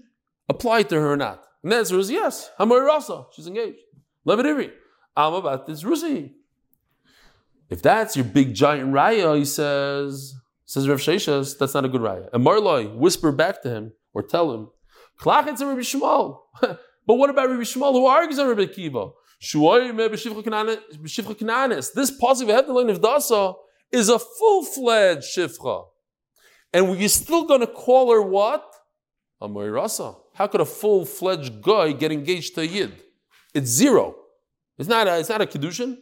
apply 0.50 0.84
to 0.84 0.96
her 0.96 1.14
or 1.14 1.18
not? 1.18 1.46
And 1.62 1.72
the 1.72 1.78
answer 1.78 1.98
is 2.00 2.10
yes. 2.10 2.50
Hamoirasa. 2.60 3.28
She's 3.34 3.48
engaged. 3.48 3.80
Levidiri. 4.28 4.72
I'm 5.16 5.34
about 5.34 5.68
this 5.68 5.84
Rusi. 5.84 6.32
If 7.70 7.82
that's 7.82 8.16
your 8.16 8.26
big 8.26 8.54
giant 8.54 8.92
raya, 8.92 9.38
he 9.38 9.46
says, 9.46 10.36
says 10.66 10.90
Rav 10.90 11.00
Sheshas, 11.00 11.58
that's 11.58 11.74
not 11.74 11.86
a 11.86 11.90
good 11.90 12.02
raya. 12.02 12.28
And 12.34 12.46
Marloi, 12.46 12.94
whisper 12.96 13.32
back 13.32 13.62
to 13.64 13.70
him 13.70 13.94
or 14.14 14.24
tell 14.24 14.54
him, 14.54 14.70
Klachetz 15.20 15.60
and 15.62 15.70
Rabbi 15.70 15.82
Shmuel. 15.82 16.40
but 16.62 16.80
what 17.06 17.30
about 17.30 17.50
Rabbi 17.50 17.62
Shmuel 17.62 17.94
who 17.94 18.06
argues 18.06 18.40
on 18.40 18.48
Rabbi 18.48 18.66
Kiva? 18.66 19.10
This 21.96 22.12
positive 22.12 22.56
headline 22.56 22.90
of 22.90 23.02
Dasa 23.02 23.56
is 23.92 24.10
a 24.10 24.18
full-fledged 24.18 25.24
shifcha. 25.24 25.86
And 26.74 26.90
we're 26.90 27.08
still 27.10 27.46
going 27.46 27.60
to 27.60 27.68
call 27.68 28.12
her 28.12 28.22
what? 28.22 28.66
A 29.42 29.50
Moirasa. 29.50 30.16
How 30.34 30.48
could 30.48 30.62
a 30.62 30.66
full-fledged 30.66 31.62
guy 31.62 31.92
get 31.92 32.12
engaged 32.12 32.56
to 32.56 32.62
a 32.62 32.64
Yid? 32.64 32.94
It's 33.54 33.70
zero. 33.70 34.16
It's 34.78 34.90
not 34.90 35.08
a, 35.08 35.20
it's 35.20 35.30
not 35.30 35.42
a 35.42 35.46
Kedushin. 35.46 35.98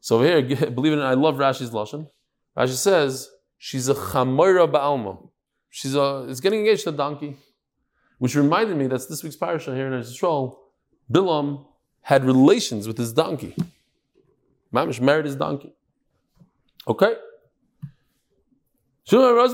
So 0.00 0.22
here, 0.22 0.42
believe 0.70 0.92
it 0.92 0.96
or 0.96 0.98
not, 0.98 1.10
I 1.10 1.14
love 1.14 1.36
Rashi's 1.36 1.70
lashon. 1.70 2.08
Rashi 2.56 2.74
says 2.74 3.28
she's 3.58 3.88
a 3.88 3.94
chamoira 3.94 4.70
ba'alma. 4.70 5.28
She's 5.68 5.94
a 5.94 6.24
is 6.28 6.40
getting 6.40 6.60
engaged 6.60 6.84
to 6.84 6.90
a 6.90 6.92
donkey, 6.92 7.36
which 8.18 8.34
reminded 8.34 8.76
me 8.76 8.86
that's 8.86 9.06
this 9.06 9.22
week's 9.22 9.36
parasha 9.36 9.74
here 9.74 9.86
in 9.86 10.00
Israel. 10.00 10.58
Bilam 11.12 11.66
had 12.02 12.24
relations 12.24 12.86
with 12.86 12.96
his 12.96 13.12
donkey. 13.12 13.54
Mamish 14.72 15.00
married 15.00 15.26
his 15.26 15.36
donkey. 15.36 15.74
Okay. 16.86 17.14
What 19.10 19.50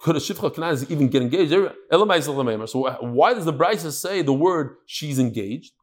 could 0.00 0.16
a 0.16 0.18
shivcha 0.18 0.54
Kananis 0.54 0.90
even 0.90 1.08
get 1.08 1.22
engaged? 1.22 1.52
So 1.52 2.98
why 3.00 3.34
does 3.34 3.44
the 3.44 3.52
Brisa 3.52 3.92
say 3.92 4.22
the 4.22 4.32
word 4.32 4.76
she's 4.86 5.20
engaged? 5.20 5.74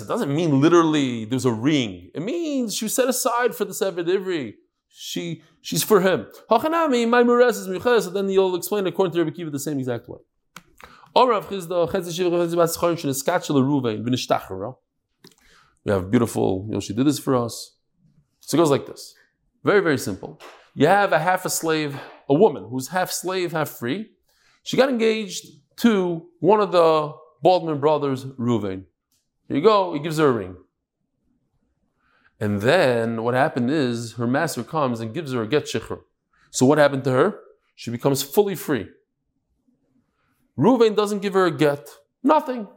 It 0.00 0.08
doesn't 0.08 0.34
mean 0.34 0.60
literally 0.60 1.24
there's 1.24 1.44
a 1.44 1.52
ring. 1.52 2.10
It 2.14 2.22
means 2.22 2.74
she 2.74 2.84
was 2.86 2.94
set 2.94 3.08
aside 3.08 3.54
for 3.54 3.64
the 3.64 3.74
Sefer 3.74 4.02
Ivri. 4.02 4.54
She 4.88 5.42
she's 5.60 5.82
for 5.82 6.00
him. 6.00 6.26
Hachanami, 6.50 7.08
my 7.08 7.22
muras 7.22 7.56
is 7.56 7.68
muchedes. 7.68 8.02
So 8.02 8.10
then 8.10 8.28
you'll 8.28 8.56
explain 8.56 8.86
according 8.86 9.12
to 9.14 9.20
Rebbe 9.20 9.30
Kiva 9.36 9.50
the 9.50 9.58
same 9.58 9.78
exact 9.78 10.08
way. 10.08 10.18
We 15.84 15.92
have 15.92 16.10
beautiful. 16.10 16.68
Yoshi 16.70 16.94
did 16.94 17.06
this 17.06 17.18
for 17.18 17.36
us. 17.36 17.76
So 18.40 18.56
it 18.56 18.58
goes 18.58 18.70
like 18.70 18.86
this. 18.86 19.14
Very, 19.64 19.80
very 19.80 19.98
simple. 19.98 20.40
You 20.74 20.86
have 20.86 21.12
a 21.12 21.18
half 21.18 21.44
a 21.44 21.50
slave, 21.50 21.98
a 22.28 22.34
woman 22.34 22.66
who's 22.70 22.88
half 22.88 23.10
slave, 23.10 23.52
half 23.52 23.70
free. 23.70 24.10
She 24.62 24.76
got 24.76 24.88
engaged 24.88 25.46
to 25.78 26.26
one 26.40 26.60
of 26.60 26.72
the 26.72 27.12
Baldwin 27.42 27.80
brothers, 27.80 28.24
Reuven. 28.24 28.84
Here 29.48 29.56
you 29.56 29.62
go, 29.62 29.92
he 29.94 30.00
gives 30.00 30.18
her 30.18 30.28
a 30.28 30.32
ring. 30.32 30.56
And 32.38 32.62
then 32.62 33.22
what 33.22 33.34
happened 33.34 33.70
is 33.70 34.14
her 34.14 34.26
master 34.26 34.62
comes 34.62 35.00
and 35.00 35.12
gives 35.12 35.32
her 35.32 35.42
a 35.42 35.46
get 35.46 35.64
shikhr. 35.64 36.00
So 36.50 36.64
what 36.66 36.78
happened 36.78 37.04
to 37.04 37.10
her? 37.10 37.40
She 37.74 37.90
becomes 37.90 38.22
fully 38.22 38.54
free. 38.54 38.88
Reuven 40.58 40.96
doesn't 40.96 41.20
give 41.20 41.34
her 41.34 41.46
a 41.46 41.50
get, 41.50 41.88
nothing. 42.22 42.68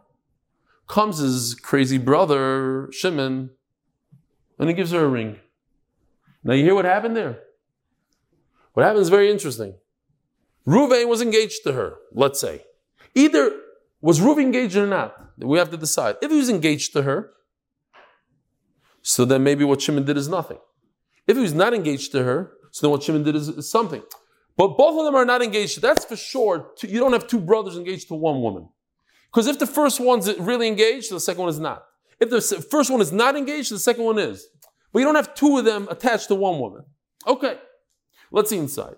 Comes 0.88 1.18
his 1.18 1.56
crazy 1.56 1.98
brother, 1.98 2.90
Shimon, 2.92 3.52
and 4.60 4.70
he 4.70 4.76
gives 4.76 4.92
her 4.92 5.06
a 5.06 5.08
ring. 5.08 5.40
Now 6.44 6.54
you 6.54 6.64
hear 6.64 6.76
what 6.76 6.86
happened 6.86 7.16
there? 7.16 7.40
What 8.74 8.84
happened 8.84 9.02
is 9.02 9.10
very 9.10 9.32
interesting. 9.32 9.76
Ruvain 10.68 11.08
was 11.08 11.22
engaged 11.22 11.64
to 11.64 11.74
her, 11.74 11.98
let's 12.14 12.40
say. 12.40 12.64
Either 13.16 13.60
was 14.04 14.20
Ruvain 14.20 14.44
engaged 14.44 14.76
or 14.76 14.86
not? 14.86 15.16
We 15.38 15.58
have 15.58 15.72
to 15.72 15.78
decide. 15.78 16.18
If 16.22 16.30
he 16.30 16.38
was 16.38 16.50
engaged 16.50 16.92
to 16.92 17.04
her, 17.04 17.32
so 19.02 19.24
then 19.24 19.44
maybe 19.44 19.64
what 19.64 19.82
Shimon 19.82 20.04
did 20.04 20.18
is 20.18 20.28
nothing. 20.28 20.58
If 21.26 21.38
he 21.38 21.42
was 21.42 21.54
not 21.54 21.74
engaged 21.74 22.12
to 22.12 22.24
her, 22.24 22.52
so 22.72 22.86
then 22.86 22.92
what 22.92 23.02
Shimon 23.02 23.24
did 23.24 23.36
is, 23.36 23.48
is 23.48 23.72
something. 23.72 24.04
But 24.58 24.78
both 24.78 25.00
of 25.00 25.06
them 25.06 25.16
are 25.16 25.24
not 25.24 25.42
engaged. 25.42 25.82
That's 25.82 26.04
for 26.04 26.18
sure. 26.18 26.72
You 26.82 27.00
don't 27.00 27.14
have 27.14 27.28
two 27.28 27.40
brothers 27.40 27.78
engaged 27.78 28.10
to 28.10 28.16
one 28.16 28.42
woman. 28.42 28.68
Because 29.32 29.48
if 29.48 29.58
the 29.58 29.66
first 29.66 30.02
one's 30.02 30.28
really 30.38 30.68
engaged, 30.68 31.10
the 31.10 31.20
second 31.22 31.42
one 31.42 31.50
is 31.50 31.60
not. 31.60 31.86
If 32.20 32.30
the 32.30 32.42
first 32.42 32.92
one 32.92 33.00
is 33.00 33.14
not 33.14 33.38
engaged, 33.38 33.72
the 33.72 33.80
second 33.80 34.04
one 34.04 34.20
is. 34.20 34.48
But 34.92 35.00
you 35.00 35.06
don't 35.06 35.16
have 35.16 35.34
two 35.34 35.58
of 35.58 35.64
them 35.64 35.88
attached 35.90 36.28
to 36.28 36.36
one 36.36 36.60
woman. 36.60 36.84
Okay, 37.26 37.58
let's 38.32 38.50
see 38.50 38.58
inside. 38.58 38.96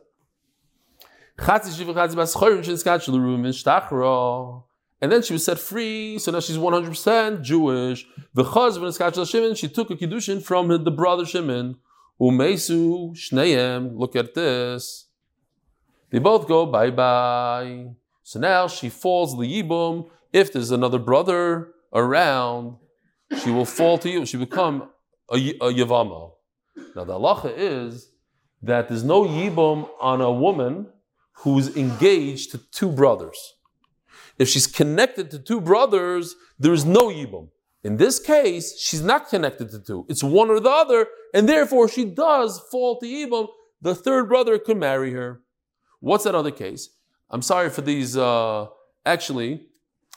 And 5.06 5.12
then 5.12 5.22
she 5.22 5.34
was 5.34 5.45
set 5.45 5.60
free, 5.60 6.18
so 6.18 6.32
now 6.32 6.39
she's 6.39 6.58
100% 6.58 7.43
Jewish. 7.43 8.08
The 8.34 8.43
chazvan 8.43 8.88
is 8.88 8.97
kachel 8.97 9.30
Shimon. 9.30 9.53
She 9.53 9.68
took 9.68 9.91
a 9.91 9.95
kiddushin 9.95 10.41
from 10.41 10.68
the 10.84 10.89
brother 10.89 11.28
Shimon. 11.28 11.76
Umesu 12.20 13.16
shneim. 13.16 13.99
Look 13.99 14.16
at 14.16 14.34
this. 14.34 15.06
They 16.10 16.18
both 16.18 16.47
go 16.47 16.66
bye 16.66 16.89
bye. 16.89 17.89
So 18.24 18.39
now 18.39 18.68
she 18.68 18.89
falls 18.89 19.36
liyibum. 19.36 20.10
If 20.34 20.51
there's 20.51 20.72
another 20.72 20.97
brother 20.97 21.68
around, 21.93 22.78
she 23.43 23.51
will 23.51 23.66
fall 23.66 23.99
to 23.99 24.10
you. 24.10 24.26
She 24.26 24.38
become 24.38 24.89
a, 25.32 25.36
a 25.36 25.72
Yavama. 25.72 26.32
Now 26.95 27.03
the 27.03 27.14
halacha 27.14 27.53
is 27.56 28.10
that 28.64 28.89
there's 28.89 29.03
no 29.03 29.24
Yibam 29.24 29.88
on 30.01 30.22
a 30.22 30.32
woman 30.32 30.88
who's 31.43 31.78
engaged 31.78 32.49
to 32.53 32.58
two 32.72 32.89
brothers. 32.89 33.55
If 34.38 34.50
she's 34.50 34.68
connected 34.68 35.32
to 35.32 35.40
two 35.40 35.62
brothers, 35.62 36.36
there 36.60 36.74
is 36.74 36.86
no 36.86 37.08
Yibam. 37.08 37.50
In 37.84 37.98
this 37.98 38.20
case, 38.20 38.80
she's 38.80 39.02
not 39.02 39.30
connected 39.30 39.70
to 39.70 39.80
two. 39.80 40.06
It's 40.10 40.24
one 40.24 40.50
or 40.50 40.60
the 40.60 40.70
other, 40.70 41.08
and 41.34 41.48
therefore 41.48 41.88
she 41.88 42.06
does 42.06 42.60
fall 42.72 43.00
to 43.00 43.06
Yibam. 43.06 43.48
The 43.82 43.96
third 43.96 44.28
brother 44.28 44.58
could 44.58 44.78
marry 44.78 45.12
her. 45.14 45.42
What's 46.00 46.24
that 46.24 46.36
other 46.36 46.52
case? 46.52 46.90
I'm 47.30 47.42
sorry 47.42 47.70
for 47.70 47.82
these. 47.82 48.18
Uh, 48.18 48.68
actually, 49.06 49.68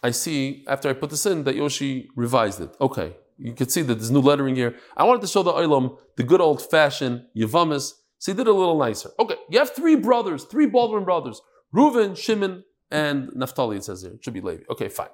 I 0.02 0.10
see 0.10 0.64
after 0.66 0.88
I 0.88 0.92
put 0.94 1.10
this 1.10 1.26
in 1.26 1.44
that 1.44 1.56
Yoshi 1.56 2.08
revised 2.16 2.60
it. 2.60 2.74
Okay, 2.80 3.16
you 3.36 3.52
can 3.52 3.68
see 3.68 3.82
that 3.82 3.94
there's 3.94 4.10
new 4.10 4.20
lettering 4.20 4.56
here. 4.56 4.76
I 4.96 5.04
wanted 5.04 5.20
to 5.22 5.26
show 5.26 5.42
the 5.42 5.52
Olam 5.52 5.98
the 6.16 6.22
good 6.22 6.40
old 6.40 6.62
fashioned 6.62 7.24
Yavamis. 7.36 7.92
So 8.18 8.32
he 8.32 8.36
did 8.36 8.48
a 8.48 8.52
little 8.52 8.78
nicer. 8.78 9.10
Okay, 9.18 9.36
you 9.48 9.58
have 9.58 9.74
three 9.74 9.94
brothers, 9.94 10.44
three 10.44 10.66
Baldwin 10.66 11.04
brothers 11.04 11.40
Reuven, 11.74 12.16
Shimon, 12.16 12.64
and 12.90 13.30
Naphtali, 13.34 13.76
it 13.76 13.84
says 13.84 14.02
here. 14.02 14.12
It 14.12 14.24
should 14.24 14.34
be 14.34 14.40
Levi. 14.40 14.62
Okay, 14.70 14.88
fine. 14.88 15.08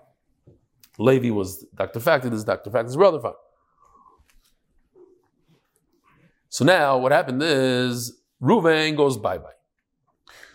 Levi 0.98 1.30
was 1.30 1.64
Dr. 1.74 2.00
Factor, 2.00 2.30
this 2.30 2.38
is 2.38 2.44
Dr. 2.44 2.70
Factor's 2.70 2.96
brother, 2.96 3.20
fine. 3.20 3.32
So 6.48 6.64
now 6.64 6.98
what 6.98 7.10
happened 7.10 7.42
is 7.42 8.20
Reuven 8.40 8.96
goes 8.96 9.16
bye 9.16 9.38
bye. 9.38 9.50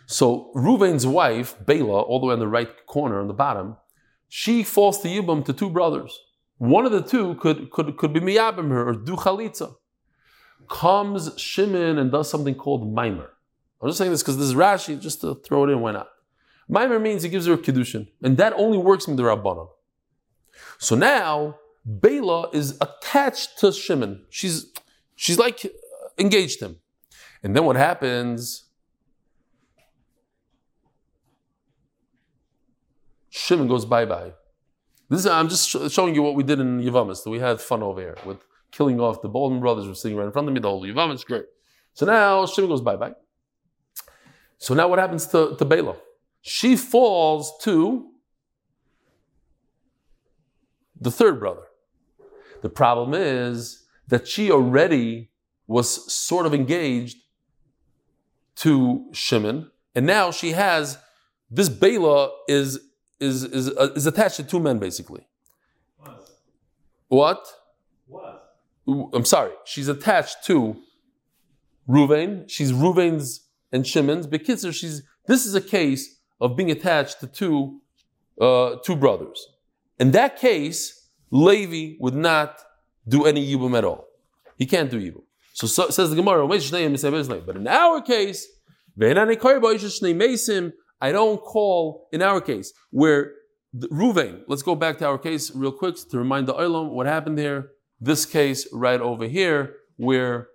So 0.05 0.51
Reuven's 0.55 1.05
wife, 1.05 1.55
Bela, 1.65 2.01
all 2.01 2.19
the 2.21 2.27
way 2.27 2.33
on 2.33 2.39
the 2.39 2.47
right 2.47 2.85
corner 2.85 3.19
on 3.19 3.27
the 3.27 3.33
bottom, 3.33 3.75
she 4.29 4.63
falls 4.63 5.01
to 5.01 5.07
Yibam 5.07 5.43
to 5.45 5.53
two 5.53 5.69
brothers. 5.69 6.17
One 6.57 6.85
of 6.85 6.91
the 6.91 7.01
two 7.01 7.35
could, 7.35 7.69
could, 7.71 7.97
could 7.97 8.13
be 8.13 8.19
miyabim 8.19 8.69
her 8.69 8.89
or 8.89 8.93
do 8.93 9.15
chalitza. 9.15 9.75
Comes 10.69 11.37
Shimon 11.37 11.97
and 11.97 12.11
does 12.11 12.29
something 12.29 12.55
called 12.55 12.93
mimer. 12.93 13.31
I'm 13.81 13.89
just 13.89 13.97
saying 13.97 14.11
this 14.11 14.21
because 14.21 14.37
this 14.37 14.47
is 14.47 14.55
Rashi, 14.55 14.99
just 14.99 15.21
to 15.21 15.35
throw 15.35 15.65
it 15.65 15.71
in, 15.71 15.79
why 15.79 15.91
not? 15.91 16.09
Mimer 16.69 16.99
means 16.99 17.23
he 17.23 17.29
gives 17.29 17.47
her 17.47 17.53
a 17.53 17.57
kiddushin, 17.57 18.07
and 18.21 18.37
that 18.37 18.53
only 18.53 18.77
works 18.77 19.07
in 19.07 19.15
the 19.15 19.23
Rabbanon. 19.23 19.69
So 20.77 20.95
now, 20.95 21.57
Bela 21.83 22.49
is 22.53 22.77
attached 22.79 23.57
to 23.59 23.71
Shimon. 23.71 24.25
She's 24.29 24.71
she's 25.15 25.39
like 25.39 25.65
uh, 25.65 25.69
engaged 26.19 26.61
him. 26.61 26.77
And 27.41 27.55
then 27.55 27.65
what 27.65 27.75
happens? 27.75 28.65
Shimon 33.29 33.67
goes 33.67 33.85
bye 33.85 34.05
bye. 34.05 34.33
This 35.09 35.21
is, 35.21 35.25
I'm 35.25 35.49
just 35.49 35.69
sh- 35.69 35.91
showing 35.91 36.13
you 36.13 36.21
what 36.21 36.35
we 36.35 36.43
did 36.43 36.59
in 36.59 36.81
Yavamis. 36.81 37.25
We 37.25 37.39
had 37.39 37.59
fun 37.59 37.81
over 37.81 37.99
here 37.99 38.17
with 38.25 38.45
killing 38.71 38.99
off 38.99 39.23
the 39.23 39.29
Bolden 39.29 39.59
brothers 39.59 39.87
were 39.87 39.95
sitting 39.95 40.17
right 40.17 40.25
in 40.25 40.31
front 40.31 40.47
of 40.47 40.53
me. 40.53 40.59
The 40.59 40.69
whole 40.69 40.83
Yavamis, 40.83 41.25
great. 41.25 41.45
So 41.95 42.05
now 42.05 42.45
Shimon 42.45 42.69
goes 42.69 42.81
bye 42.81 42.95
bye. 42.95 43.15
So 44.59 44.75
now 44.75 44.87
what 44.87 44.99
happens 44.99 45.25
to, 45.27 45.55
to 45.57 45.65
Bela? 45.65 45.95
She 46.41 46.75
falls 46.75 47.57
to 47.63 48.09
the 50.99 51.11
third 51.11 51.39
brother. 51.39 51.63
The 52.61 52.69
problem 52.69 53.13
is 53.13 53.85
that 54.07 54.27
she 54.27 54.51
already 54.51 55.29
was 55.67 56.11
sort 56.11 56.45
of 56.45 56.53
engaged 56.53 57.17
to 58.57 59.05
Shimon, 59.13 59.71
and 59.95 60.05
now 60.05 60.31
she 60.31 60.51
has 60.51 60.97
this 61.49 61.69
Bela 61.69 62.31
is 62.47 62.79
is 63.19 63.43
is, 63.43 63.69
uh, 63.69 63.93
is 63.95 64.05
attached 64.05 64.37
to 64.37 64.43
two 64.43 64.59
men 64.59 64.79
basically. 64.79 65.25
Was. 65.99 66.31
What? 67.07 67.47
Was. 68.07 68.39
I'm 69.13 69.25
sorry, 69.25 69.51
she's 69.65 69.87
attached 69.87 70.43
to 70.45 70.77
Ruvain. 71.87 72.49
She's 72.49 72.71
Ruvain's 72.71 73.45
and 73.71 73.85
Shimon's. 73.85 74.27
Bekitzer, 74.27 74.73
she's 74.73 75.03
this 75.27 75.45
is 75.45 75.55
a 75.55 75.61
case 75.61 76.18
of 76.39 76.55
being 76.55 76.71
attached 76.71 77.19
to 77.21 77.27
two 77.27 77.81
uh, 78.39 78.77
two 78.85 78.95
brothers. 78.95 79.47
In 79.99 80.11
that 80.11 80.37
case, 80.39 81.09
Levi 81.31 81.97
would 81.99 82.15
not 82.15 82.59
do 83.07 83.25
any 83.25 83.45
yibum 83.45 83.77
at 83.77 83.83
all. 83.83 84.07
He 84.57 84.65
can't 84.65 84.89
do 84.89 84.99
yibum. 84.99 85.23
So, 85.53 85.67
so 85.67 85.89
says 85.89 86.09
the 86.09 86.15
Gemara. 86.15 86.47
But 86.47 87.55
in 87.57 87.67
our 87.67 88.01
case, 88.01 88.47
I 91.01 91.11
don't 91.11 91.41
call 91.41 92.07
in 92.11 92.21
our 92.21 92.41
case 92.41 92.73
where 92.91 93.33
the, 93.73 93.87
Ruvain. 93.89 94.41
Let's 94.47 94.61
go 94.63 94.75
back 94.75 94.97
to 94.99 95.07
our 95.07 95.17
case 95.17 95.51
real 95.53 95.71
quick 95.71 95.95
to 96.09 96.17
remind 96.17 96.47
the 96.47 96.53
Olam 96.53 96.91
what 96.91 97.05
happened 97.07 97.37
here. 97.37 97.71
This 98.01 98.25
case 98.25 98.67
right 98.71 99.01
over 99.01 99.25
here, 99.27 99.75
where 99.97 100.47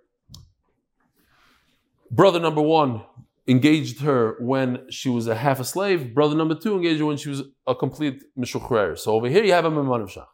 brother 2.09 2.39
number 2.39 2.61
one 2.61 3.03
engaged 3.47 4.01
her 4.01 4.35
when 4.39 4.85
she 4.89 5.09
was 5.09 5.27
a 5.27 5.35
half 5.35 5.59
a 5.59 5.63
slave. 5.63 6.13
Brother 6.13 6.35
number 6.35 6.55
two 6.55 6.75
engaged 6.75 6.99
her 6.99 7.05
when 7.05 7.17
she 7.17 7.29
was 7.29 7.43
a 7.67 7.75
complete 7.75 8.23
mishuchrer. 8.37 8.97
So 8.97 9.13
over 9.13 9.27
here 9.29 9.43
you 9.43 9.53
have 9.53 9.65
a 9.65 9.71
manav 9.71 10.09
shach. 10.09 10.25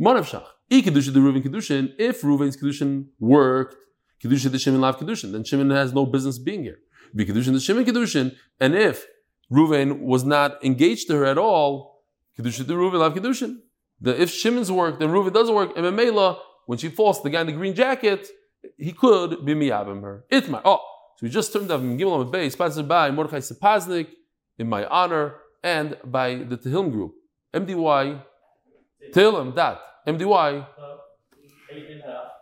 Manav 0.00 0.24
shach. 0.24 0.44
I 0.70 0.80
kedusha 0.80 1.12
the 1.12 1.20
Reuven 1.20 1.42
kedushin. 1.42 1.92
If 1.98 2.22
Reuven's 2.22 2.56
kedushin 2.56 3.06
worked, 3.20 3.76
kedusha 4.22 4.50
the 4.50 4.58
Shimon 4.58 4.80
lav 4.80 4.98
kedushin, 4.98 5.32
then 5.32 5.44
Shimon 5.44 5.70
has 5.70 5.92
no 5.92 6.06
business 6.06 6.38
being 6.38 6.64
here. 6.64 6.78
Be 7.14 7.24
kedushin 7.24 7.52
the 7.52 7.60
Shimon 7.60 7.84
kedushin, 7.84 8.34
and 8.58 8.74
if 8.74 9.06
Reuven 9.50 10.00
was 10.00 10.24
not 10.24 10.62
engaged 10.64 11.06
to 11.08 11.16
her 11.16 11.24
at 11.24 11.38
all, 11.38 12.02
kedusha 12.38 12.66
the 12.66 12.74
Reuven 12.74 12.98
lav 12.98 13.14
kedushin. 13.14 13.58
The, 14.00 14.20
if 14.20 14.30
Shimon's 14.30 14.70
work, 14.72 14.98
then 14.98 15.10
Reuven 15.10 15.32
doesn't 15.32 15.54
work. 15.54 15.70
And 15.76 15.86
Memela, 15.86 16.38
when 16.66 16.78
she 16.78 16.88
falls, 16.88 17.22
the 17.22 17.30
guy 17.30 17.40
in 17.42 17.46
the 17.46 17.52
green 17.52 17.74
jacket, 17.74 18.28
he 18.76 18.92
could 18.92 19.44
be 19.46 19.54
miyabim 19.54 20.02
her. 20.02 20.24
Itmar. 20.30 20.60
Oh, 20.64 20.80
so 21.16 21.20
we 21.22 21.30
just 21.30 21.52
turned 21.52 21.70
up 21.70 21.80
Gimel 21.80 22.30
Bay, 22.30 22.50
sponsored 22.50 22.86
by 22.86 23.10
Mordechai 23.10 23.38
Sapoznick, 23.38 24.08
in 24.58 24.68
my 24.68 24.84
honor, 24.86 25.36
and 25.62 25.96
by 26.04 26.36
the 26.36 26.58
Tehillim 26.58 26.92
Group. 26.92 27.14
MDY, 27.54 28.22
Tehillim, 29.12 29.54
that. 29.54 29.80
MDY, 30.06 30.66
eight 31.72 31.90
and 31.90 32.02
a 32.02 32.06
half. 32.06 32.32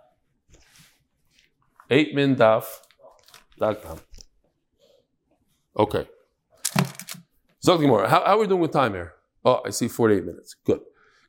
8mindaf.com. 3.58 4.00
Okay. 5.76 6.06
Zog 7.62 7.80
Gemara, 7.80 8.08
how, 8.08 8.24
how 8.24 8.36
are 8.36 8.38
we 8.38 8.46
doing 8.46 8.60
with 8.60 8.72
time 8.72 8.92
here? 8.92 9.14
Oh, 9.44 9.60
I 9.64 9.70
see 9.70 9.88
48 9.88 10.24
minutes. 10.24 10.54
Good. 10.64 10.80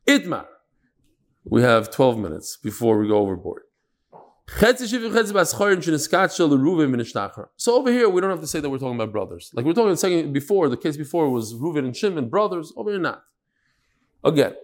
Itmar. 0.07 0.45
We 1.43 1.61
have 1.61 1.91
12 1.91 2.17
minutes 2.17 2.57
before 2.57 2.97
we 2.97 3.07
go 3.07 3.19
overboard. 3.19 3.63
So 4.47 4.67
over 7.75 7.91
here, 7.91 8.09
we 8.09 8.21
don't 8.21 8.29
have 8.29 8.41
to 8.41 8.47
say 8.47 8.59
that 8.59 8.69
we're 8.69 8.77
talking 8.77 8.95
about 8.95 9.11
brothers. 9.11 9.51
Like 9.53 9.65
we're 9.65 9.73
talking 9.73 9.91
a 9.91 9.97
second 9.97 10.33
before, 10.33 10.69
the 10.69 10.77
case 10.77 10.97
before 10.97 11.29
was 11.29 11.53
Reuven 11.55 11.79
and 11.79 11.95
Shimon, 11.95 12.29
brothers. 12.29 12.71
Over 12.77 12.91
here, 12.91 12.99
not. 12.99 13.23
Again, 14.23 14.55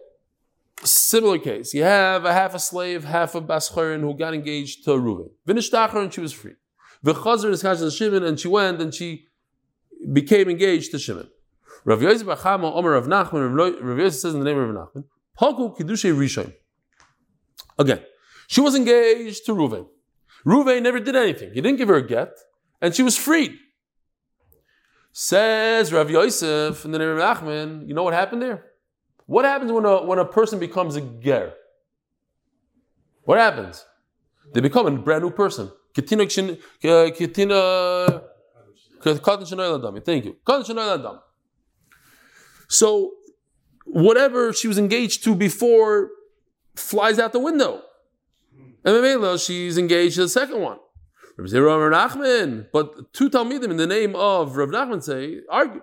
similar 0.84 1.40
case. 1.40 1.74
You 1.74 1.84
have 1.84 2.26
a 2.26 2.34
half 2.34 2.54
a 2.54 2.60
slave, 2.60 3.04
half 3.06 3.34
a 3.36 3.42
bascharin 3.42 4.02
who 4.02 4.14
got 4.14 4.34
engaged 4.34 4.86
to 4.86 4.92
Reuven. 4.92 5.32
Vinishtachar 5.48 6.04
and 6.04 6.14
she 6.14 6.22
was 6.22 6.32
free. 6.32 6.54
V'chazar 7.04 7.50
is 7.50 7.96
Shimon 7.96 8.24
and 8.24 8.40
she 8.40 8.48
went 8.48 8.82
and 8.82 8.94
she 8.94 9.28
became 10.14 10.48
engaged 10.50 10.92
to 10.92 11.00
Shimon. 11.00 11.30
Rav 11.84 12.02
Yosef 12.02 12.28
Achama 12.28 12.72
Omer 12.76 12.92
Rav 12.92 13.08
Nachman, 13.08 13.56
Rav 13.56 13.98
Yosef 13.98 14.20
says 14.20 14.34
in 14.34 14.40
the 14.40 14.46
name 14.46 14.58
of 14.58 14.70
Rav 14.70 14.90
Nachman, 14.94 15.06
Rishon. 15.40 16.54
Again, 17.80 18.04
she 18.52 18.60
was 18.60 18.76
engaged 18.76 19.45
to 19.45 19.56
Ruvain. 19.56 19.88
Ruvain 20.45 20.82
never 20.82 20.99
did 20.99 21.16
anything. 21.16 21.54
He 21.54 21.62
didn't 21.62 21.78
give 21.78 21.88
her 21.88 21.95
a 21.95 22.06
get, 22.06 22.38
and 22.82 22.93
she 22.93 23.02
was 23.02 23.18
freed. 23.18 23.54
Says 25.14 25.93
Rav 25.93 26.12
Yosef 26.12 26.84
in 26.84 26.91
the 26.91 26.99
name 26.99 27.12
of 27.12 27.18
Nachman, 27.18 27.88
you 27.88 27.93
know 27.93 28.04
what 28.04 28.14
happened 28.14 28.41
there? 28.41 28.66
What 29.26 29.45
happens 29.45 29.72
when 29.72 29.86
a, 29.86 30.04
when 30.04 30.20
a 30.20 30.26
person 30.26 30.60
becomes 30.60 30.97
a 30.97 31.02
ger? 31.02 31.54
What 33.24 33.38
happens? 33.38 33.86
They 34.54 34.60
become 34.60 34.86
a 34.86 34.91
brand 34.91 35.24
new 35.24 35.32
person. 35.32 35.72
Uh. 35.97 36.02
Thank 40.06 40.26
you. 40.26 40.36
So, 42.68 43.12
whatever 43.86 44.52
she 44.52 44.68
was 44.68 44.78
engaged 44.78 45.24
to 45.24 45.36
before 45.36 46.10
flies 46.76 47.18
out 47.18 47.32
the 47.32 47.39
window. 47.39 47.84
And 48.84 48.96
Mamela, 48.96 49.44
she's 49.44 49.78
engaged 49.78 50.16
to 50.16 50.24
the 50.24 50.30
second 50.30 50.60
one. 50.62 50.80
Rav 51.38 51.48
Zera 51.48 51.92
Rav 51.92 52.12
Nachman. 52.12 52.68
But 52.74 53.14
two 53.14 53.30
Talmidim 53.30 53.70
in 53.70 53.78
the 53.78 53.88
name 53.88 54.16
of 54.16 54.58
Rav 54.58 54.70
Nachman 54.70 55.04
say, 55.04 55.42
argue. 55.50 55.82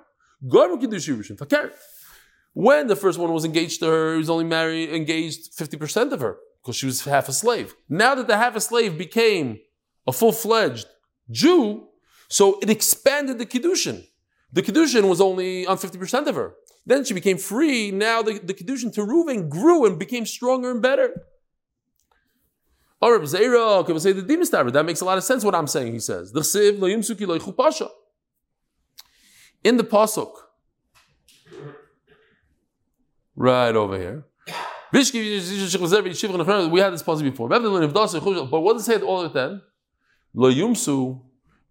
When 2.54 2.86
the 2.86 2.96
first 2.96 3.18
one 3.18 3.32
was 3.32 3.44
engaged 3.44 3.80
to 3.80 3.86
her, 3.86 4.12
he 4.12 4.18
was 4.18 4.30
only 4.30 4.44
married, 4.44 4.90
engaged 4.90 5.52
50% 5.56 6.12
of 6.12 6.20
her, 6.20 6.38
because 6.62 6.76
she 6.76 6.86
was 6.86 7.04
half 7.04 7.28
a 7.28 7.32
slave. 7.32 7.74
Now 7.88 8.14
that 8.14 8.26
the 8.26 8.36
half 8.36 8.54
a 8.54 8.60
slave 8.60 8.96
became 8.96 9.58
a 10.06 10.12
full-fledged 10.12 10.86
Jew, 11.30 11.88
so 12.28 12.58
it 12.60 12.70
expanded 12.70 13.38
the 13.38 13.46
Kiddushin. 13.46 14.06
The 14.52 14.62
Kiddushin 14.62 15.08
was 15.08 15.20
only 15.20 15.66
on 15.66 15.76
50% 15.76 16.26
of 16.26 16.36
her. 16.36 16.54
Then 16.86 17.04
she 17.04 17.14
became 17.14 17.36
free. 17.36 17.90
Now 17.90 18.22
the, 18.22 18.38
the 18.38 18.54
Kiddushin 18.54 18.92
to 18.94 19.02
Reuven 19.02 19.48
grew 19.48 19.84
and 19.84 19.98
became 19.98 20.24
stronger 20.24 20.70
and 20.70 20.80
better. 20.80 21.10
Oh, 21.10 21.16
Reb 21.18 21.26
Zera, 21.26 21.26
okay, 21.26 21.26
we'll 21.26 21.76
say 21.76 21.76
the 21.98 22.16
demon 22.16 22.46
stabber. 22.48 22.87
That 23.00 24.82
makes 24.84 25.00
a 25.00 25.04
lot 25.04 25.18
of 25.18 25.24
sense 25.24 25.44
what 25.44 25.54
I'm 25.54 25.66
saying, 25.66 25.92
he 25.92 26.00
says. 26.00 26.32
The. 26.32 27.90
In 29.64 29.76
the 29.76 29.84
Pasuk, 29.84 30.32
right 33.36 33.74
over 33.74 33.96
here, 33.98 34.24
we 34.92 34.98
had 34.98 36.92
this 36.92 37.02
Pasuk 37.02 37.22
before. 37.22 37.48
But 37.48 38.60
what 38.60 38.72
does 38.74 38.88
it 38.88 39.00
say 39.00 39.00
all 39.00 39.22
of 39.22 39.32
then? 39.32 39.60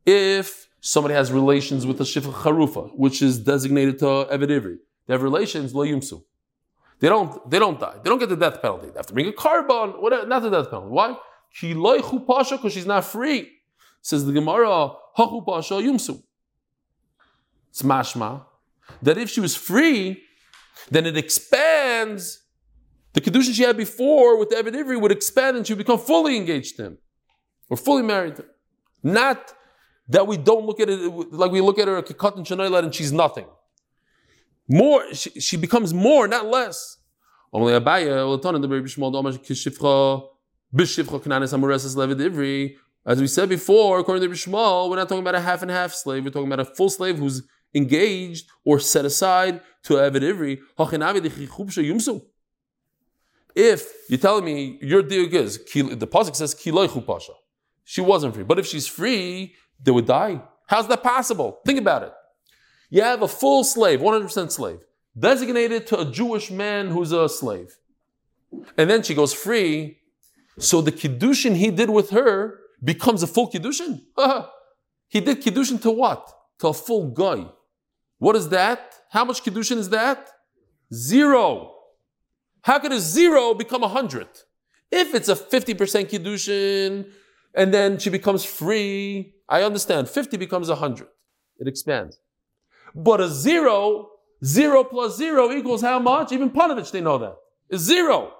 If 0.05 0.67
somebody 0.79 1.13
has 1.13 1.31
relations 1.31 1.85
with 1.85 1.99
a 1.99 2.03
shifra 2.03 2.31
Harufa, 2.33 2.91
which 2.95 3.21
is 3.21 3.39
designated 3.39 3.99
to 3.99 4.05
Ivri, 4.05 4.77
they 5.07 5.13
have 5.13 5.23
relations, 5.23 5.73
lo 5.73 5.83
yumsu. 5.85 6.23
They 6.99 7.09
don't, 7.09 7.49
they 7.49 7.59
don't 7.59 7.79
die. 7.79 7.95
They 8.03 8.09
don't 8.09 8.19
get 8.19 8.29
the 8.29 8.35
death 8.35 8.61
penalty. 8.61 8.87
They 8.87 8.97
have 8.97 9.05
to 9.07 9.13
bring 9.13 9.27
a 9.27 9.33
carbon, 9.33 10.01
whatever, 10.01 10.25
not 10.25 10.41
the 10.41 10.49
death 10.49 10.69
penalty. 10.69 10.89
Why? 10.89 11.17
Ki 11.53 11.73
loichu 11.73 12.25
pasha, 12.25 12.57
because 12.57 12.73
she's 12.73 12.85
not 12.85 13.05
free. 13.05 13.51
Says 14.01 14.25
the 14.25 14.31
Gemara, 14.31 14.93
hachu 15.17 15.45
pasha 15.45 15.75
yumsu. 15.75 16.23
It's 17.69 17.81
mashma. 17.81 18.45
That 19.01 19.17
if 19.17 19.29
she 19.29 19.41
was 19.41 19.55
free, 19.55 20.23
then 20.89 21.05
it 21.05 21.17
expands. 21.17 22.43
The 23.13 23.21
kedusha 23.21 23.53
she 23.53 23.63
had 23.63 23.77
before 23.77 24.37
with 24.37 24.49
the 24.49 24.55
Ivri 24.55 24.99
would 24.99 25.11
expand 25.11 25.57
and 25.57 25.65
she 25.65 25.73
would 25.73 25.79
become 25.79 25.99
fully 25.99 26.37
engaged 26.37 26.77
to 26.77 26.83
him. 26.85 26.97
Or 27.69 27.77
fully 27.77 28.03
married 28.03 28.37
to 28.37 28.43
him. 28.43 28.49
Not 29.03 29.53
that 30.09 30.25
we 30.25 30.37
don't 30.37 30.65
look 30.65 30.79
at 30.79 30.89
it 30.89 30.99
like 31.33 31.51
we 31.51 31.61
look 31.61 31.79
at 31.79 31.87
her 31.87 31.97
a 31.97 32.03
kikatan 32.03 32.45
shanaylat 32.45 32.83
and 32.83 32.95
she's 32.95 33.11
nothing. 33.11 33.45
More, 34.67 35.13
she, 35.13 35.29
she 35.39 35.57
becomes 35.57 35.93
more, 35.93 36.27
not 36.27 36.45
less. 36.45 36.97
Only 37.53 37.73
Abaye. 37.73 38.07
As 43.05 43.21
we 43.21 43.27
said 43.27 43.47
before, 43.47 43.99
according 43.99 44.29
to 44.29 44.35
Shmuel, 44.35 44.89
we're 44.89 44.97
not 44.97 45.07
talking 45.07 45.21
about 45.21 45.35
a 45.35 45.39
half 45.39 45.61
and 45.61 45.71
half 45.71 45.93
slave. 45.93 46.25
We're 46.25 46.31
talking 46.31 46.51
about 46.51 46.59
a 46.59 46.65
full 46.65 46.89
slave 46.89 47.17
who's 47.17 47.43
engaged 47.73 48.49
or 48.65 48.79
set 48.79 49.05
aside 49.05 49.61
to 49.83 49.93
Evid 49.93 50.23
Ivri. 50.23 50.59
If 53.55 53.93
you're 54.09 54.19
telling 54.19 54.45
me 54.45 54.77
your 54.81 55.01
diuk 55.01 55.33
is, 55.33 55.57
the 55.57 56.07
pasuk 56.07 56.35
says 56.35 56.53
kiloichu 56.53 57.05
pasha. 57.05 57.31
She 57.85 58.01
wasn't 58.01 58.35
free. 58.35 58.43
But 58.43 58.59
if 58.59 58.65
she's 58.65 58.87
free, 58.87 59.55
they 59.81 59.91
would 59.91 60.05
die. 60.05 60.41
How's 60.67 60.87
that 60.89 61.01
possible? 61.01 61.61
Think 61.65 61.79
about 61.79 62.03
it. 62.03 62.11
You 62.89 63.01
have 63.01 63.21
a 63.21 63.27
full 63.27 63.63
slave, 63.63 63.99
100% 63.99 64.51
slave, 64.51 64.79
designated 65.17 65.87
to 65.87 65.99
a 65.99 66.05
Jewish 66.05 66.49
man 66.51 66.89
who's 66.89 67.11
a 67.11 67.27
slave. 67.27 67.77
And 68.77 68.89
then 68.89 69.03
she 69.03 69.13
goes 69.13 69.33
free. 69.33 69.99
So 70.59 70.81
the 70.81 70.91
kiddushin 70.91 71.55
he 71.55 71.69
did 71.69 71.89
with 71.89 72.11
her 72.11 72.59
becomes 72.83 73.23
a 73.23 73.27
full 73.27 73.51
kiddushin. 73.51 74.01
he 75.09 75.19
did 75.19 75.41
kiddushin 75.41 75.81
to 75.81 75.91
what? 75.91 76.31
To 76.59 76.69
a 76.69 76.73
full 76.73 77.09
guy. 77.09 77.47
What 78.19 78.35
is 78.35 78.49
that? 78.49 78.95
How 79.11 79.25
much 79.25 79.43
kiddushin 79.43 79.77
is 79.77 79.89
that? 79.89 80.29
Zero. 80.93 81.73
How 82.61 82.79
could 82.79 82.91
a 82.91 82.99
zero 82.99 83.53
become 83.53 83.83
a 83.83 83.87
hundred? 83.87 84.27
If 84.91 85.13
it's 85.13 85.29
a 85.29 85.35
50% 85.35 86.09
kiddushin 86.09 87.11
and 87.53 87.73
then 87.73 87.99
she 87.99 88.09
becomes 88.09 88.45
free, 88.45 89.33
I 89.49 89.63
understand. 89.63 90.09
50 90.09 90.37
becomes 90.37 90.69
a 90.69 90.75
hundred. 90.75 91.07
It 91.59 91.67
expands. 91.67 92.19
But 92.97 93.21
a 93.21 93.29
zero, 93.29 94.09
zero 94.43 94.83
plus 94.83 95.15
zero 95.17 95.51
equals 95.51 95.83
how 95.83 95.99
much? 95.99 96.31
Even 96.31 96.49
Panovich, 96.49 96.91
they 96.91 96.99
know 96.99 97.19
that. 97.19 97.35
Zero. 97.77 98.33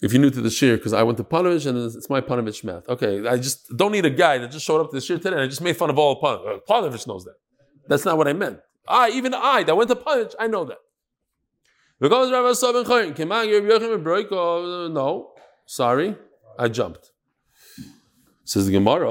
If 0.00 0.12
you're 0.12 0.22
new 0.22 0.30
to 0.30 0.40
the 0.40 0.48
shiur, 0.48 0.76
because 0.76 0.94
I 0.94 1.02
went 1.02 1.18
to 1.18 1.24
Panovich 1.24 1.66
and 1.66 1.76
it's 1.78 2.08
my 2.08 2.22
Panovich 2.22 2.64
math. 2.64 2.88
Okay, 2.88 3.26
I 3.28 3.36
just 3.36 3.76
don't 3.76 3.92
need 3.92 4.06
a 4.06 4.10
guy 4.10 4.38
that 4.38 4.50
just 4.50 4.64
showed 4.64 4.80
up 4.80 4.90
to 4.90 4.96
the 4.96 5.02
shiur 5.02 5.16
today 5.16 5.32
and 5.32 5.40
I 5.40 5.46
just 5.46 5.60
made 5.60 5.76
fun 5.76 5.90
of 5.90 5.98
all 5.98 6.18
Panovich. 6.18 6.56
Uh, 6.56 6.58
Panovich 6.66 7.06
knows 7.06 7.24
that. 7.24 7.36
That's 7.86 8.06
not 8.06 8.16
what 8.16 8.26
I 8.26 8.32
meant. 8.32 8.60
I, 8.88 9.10
even 9.10 9.34
I, 9.34 9.64
that 9.64 9.76
went 9.76 9.90
to 9.90 9.96
Panovich, 9.96 10.34
I 10.38 10.46
know 10.46 10.64
that. 10.64 10.78
No, 14.90 15.32
sorry, 15.66 16.16
I 16.58 16.68
jumped. 16.68 17.12
Says 18.46 18.66
the 18.66 18.72
Gemara. 18.72 19.08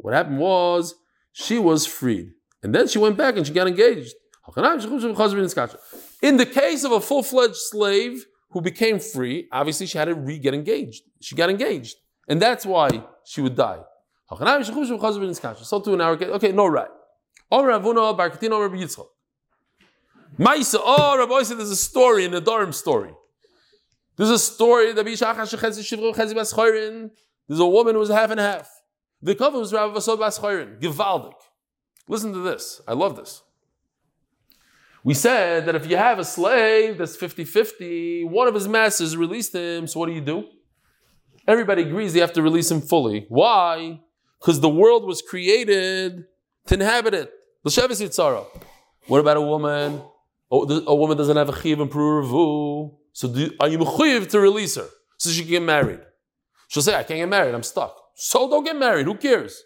What 0.00 0.14
happened 0.14 0.38
was 0.38 0.94
she 1.32 1.58
was 1.58 1.86
freed, 1.86 2.32
and 2.62 2.74
then 2.74 2.86
she 2.88 2.98
went 2.98 3.16
back 3.16 3.36
and 3.36 3.46
she 3.46 3.54
got 3.54 3.66
engaged. 3.66 4.14
In 6.22 6.36
the 6.36 6.46
case 6.46 6.84
of 6.84 6.92
a 6.92 7.00
full-fledged 7.00 7.56
slave 7.56 8.26
who 8.50 8.60
became 8.60 8.98
free, 8.98 9.48
obviously 9.50 9.86
she 9.86 9.96
had 9.96 10.04
to 10.06 10.14
re-get 10.14 10.52
engaged. 10.52 11.04
She 11.20 11.34
got 11.36 11.48
engaged, 11.48 11.96
and 12.28 12.42
that's 12.42 12.66
why 12.66 13.04
she 13.24 13.40
would 13.40 13.56
die. 13.56 13.80
So 14.28 14.36
to 15.80 15.94
an 15.94 16.00
hour, 16.02 16.18
okay, 16.22 16.52
no 16.52 16.66
right. 16.66 16.90
Maisa, 20.38 20.80
oh, 20.82 21.18
Rabbi 21.18 21.42
said 21.44 21.58
there's 21.58 21.70
a 21.70 21.76
story 21.76 22.24
in 22.26 22.30
the 22.30 22.40
Durham 22.40 22.72
story. 22.72 23.14
There's 24.22 24.30
a 24.30 24.38
story 24.38 24.92
that 24.92 25.04
there's 25.04 25.20
a 27.60 27.66
woman 27.66 27.94
who 27.94 27.98
was 27.98 28.08
half 28.08 28.30
and 28.30 28.38
half. 28.38 28.70
The 29.20 29.34
cover 29.34 29.58
was 29.58 29.72
Rabbi 29.72 29.94
Vasod 29.94 30.16
Baschayrin, 30.16 30.80
Givaldik. 30.80 31.34
Listen 32.06 32.32
to 32.32 32.38
this. 32.38 32.80
I 32.86 32.92
love 32.92 33.16
this. 33.16 33.42
We 35.02 35.14
said 35.14 35.66
that 35.66 35.74
if 35.74 35.90
you 35.90 35.96
have 35.96 36.20
a 36.20 36.24
slave 36.24 36.98
that's 36.98 37.16
50 37.16 37.44
50, 37.44 38.22
one 38.22 38.46
of 38.46 38.54
his 38.54 38.68
masters 38.68 39.16
released 39.16 39.56
him, 39.56 39.88
so 39.88 39.98
what 39.98 40.06
do 40.06 40.12
you 40.12 40.20
do? 40.20 40.44
Everybody 41.48 41.82
agrees 41.82 42.12
they 42.12 42.20
have 42.20 42.32
to 42.34 42.42
release 42.42 42.70
him 42.70 42.80
fully. 42.80 43.26
Why? 43.28 44.02
Because 44.40 44.60
the 44.60 44.68
world 44.68 45.04
was 45.04 45.20
created 45.20 46.26
to 46.68 46.74
inhabit 46.74 47.14
it. 47.14 47.32
What 49.08 49.18
about 49.18 49.36
a 49.36 49.40
woman? 49.40 50.00
Oh, 50.48 50.84
a 50.86 50.94
woman 50.94 51.16
doesn't 51.16 51.36
have 51.36 51.48
a 51.48 51.60
chiv 51.60 51.80
and. 51.80 53.01
So 53.12 53.32
do, 53.32 53.50
are 53.60 53.68
you 53.68 53.78
mechuyev 53.78 54.28
to 54.30 54.40
release 54.40 54.76
her 54.76 54.88
so 55.18 55.30
she 55.30 55.42
can 55.42 55.50
get 55.50 55.62
married? 55.62 56.00
She'll 56.68 56.82
say, 56.82 56.94
I 56.94 57.02
can't 57.02 57.18
get 57.18 57.28
married, 57.28 57.54
I'm 57.54 57.62
stuck. 57.62 57.96
So 58.14 58.48
don't 58.48 58.64
get 58.64 58.76
married, 58.76 59.06
who 59.06 59.14
cares? 59.14 59.62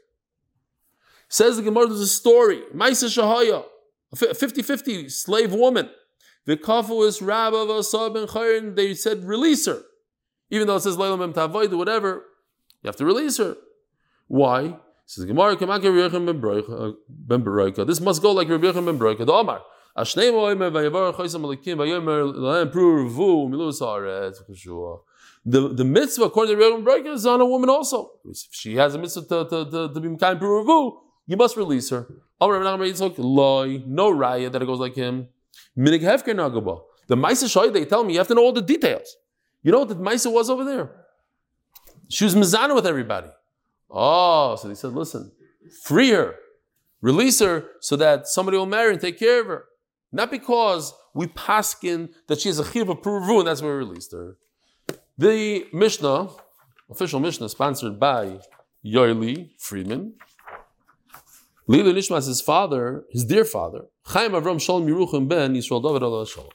Says 1.28 1.56
the 1.56 1.62
Gemara, 1.62 1.86
there's 1.86 2.00
a 2.00 2.06
story. 2.06 2.62
Maisa 2.74 3.06
Shahaya, 3.06 3.64
a 4.12 4.16
50-50 4.16 5.10
slave 5.10 5.52
woman. 5.52 5.90
The 6.44 6.56
kafu 6.56 7.06
is 7.06 7.20
Rabba 7.20 7.56
Vasab 7.56 8.14
ben 8.14 8.26
Chayrin, 8.26 8.76
they 8.76 8.94
said, 8.94 9.24
release 9.24 9.66
her. 9.66 9.82
Even 10.50 10.68
though 10.68 10.76
it 10.76 10.80
says 10.80 10.96
Leilam 10.96 11.32
Tavoid 11.32 11.72
or 11.72 11.76
whatever, 11.76 12.24
you 12.82 12.88
have 12.88 12.96
to 12.96 13.04
release 13.04 13.38
her. 13.38 13.56
Why? 14.28 14.76
Says 15.06 15.26
the 15.26 15.32
Gemara, 15.32 15.56
Beroika. 15.56 17.80
Uh, 17.80 17.84
this 17.84 18.00
must 18.00 18.22
go 18.22 18.32
like 18.32 18.48
Rabbi 18.48 18.66
Yechon 18.66 18.86
ben 18.86 18.98
Beroika. 18.98 19.26
The 19.26 19.32
Omar. 19.32 19.62
The, 25.48 25.72
the 25.72 25.84
mitzvah, 25.84 26.24
according 26.24 26.56
to 26.56 26.64
Rebbe 26.64 26.82
Breaker, 26.82 27.10
is 27.10 27.24
on 27.24 27.40
a 27.40 27.46
woman 27.46 27.70
also. 27.70 28.10
If 28.24 28.48
she 28.50 28.76
has 28.76 28.94
a 28.94 28.98
mitzvah 28.98 29.22
to, 29.22 29.48
to, 29.48 29.70
to, 29.70 29.94
to 29.94 30.00
be 30.00 30.08
Mekayim 30.08 30.40
Puruvu, 30.40 30.96
you 31.26 31.36
must 31.36 31.56
release 31.56 31.88
her. 31.90 32.08
No 32.40 32.48
raya 32.48 34.52
that 34.52 34.60
it 34.60 34.66
goes 34.66 34.80
like 34.80 34.96
him. 34.96 35.28
Minig 35.78 36.02
Hefker 36.02 36.34
Nagaba. 36.34 36.80
The 37.06 37.16
Maisa 37.16 37.44
Shoy, 37.44 37.72
they 37.72 37.84
tell 37.84 38.04
me 38.04 38.14
you 38.14 38.18
have 38.18 38.28
to 38.28 38.34
know 38.34 38.42
all 38.42 38.52
the 38.52 38.60
details. 38.60 39.16
You 39.62 39.72
know 39.72 39.80
what 39.80 39.88
the 39.88 39.94
Maisa 39.94 40.32
was 40.32 40.50
over 40.50 40.64
there? 40.64 40.90
She 42.08 42.24
was 42.24 42.34
Mizana 42.34 42.74
with 42.74 42.86
everybody. 42.86 43.28
Oh, 43.90 44.56
so 44.56 44.68
they 44.68 44.74
said, 44.74 44.92
listen, 44.92 45.32
free 45.82 46.10
her, 46.10 46.36
release 47.00 47.38
her 47.38 47.64
so 47.80 47.96
that 47.96 48.26
somebody 48.26 48.58
will 48.58 48.66
marry 48.66 48.92
and 48.92 49.00
take 49.00 49.18
care 49.18 49.40
of 49.40 49.46
her. 49.46 49.64
Not 50.12 50.30
because 50.30 50.94
we 51.14 51.26
paskin 51.26 52.10
that 52.28 52.40
she 52.40 52.48
is 52.48 52.58
a 52.58 52.70
chiv 52.70 52.88
of 52.88 53.02
Peru 53.02 53.38
and 53.38 53.48
that's 53.48 53.62
why 53.62 53.68
we 53.68 53.74
released 53.74 54.12
her. 54.12 54.36
The 55.18 55.66
Mishnah, 55.72 56.28
official 56.90 57.20
Mishnah, 57.20 57.48
sponsored 57.48 57.98
by 57.98 58.40
Yoeli 58.84 59.50
Friedman. 59.58 60.14
Lila 61.66 61.92
Nishmas, 61.92 62.28
his 62.28 62.40
father, 62.40 63.04
his 63.10 63.24
dear 63.24 63.44
father, 63.44 63.86
Chaim 64.04 64.32
Avram 64.32 64.60
Shalom 64.60 64.86
Yeruchim 64.86 65.26
ben 65.26 65.54
Yisrael 65.54 65.82
David 65.82 66.28
Shalom. 66.28 66.50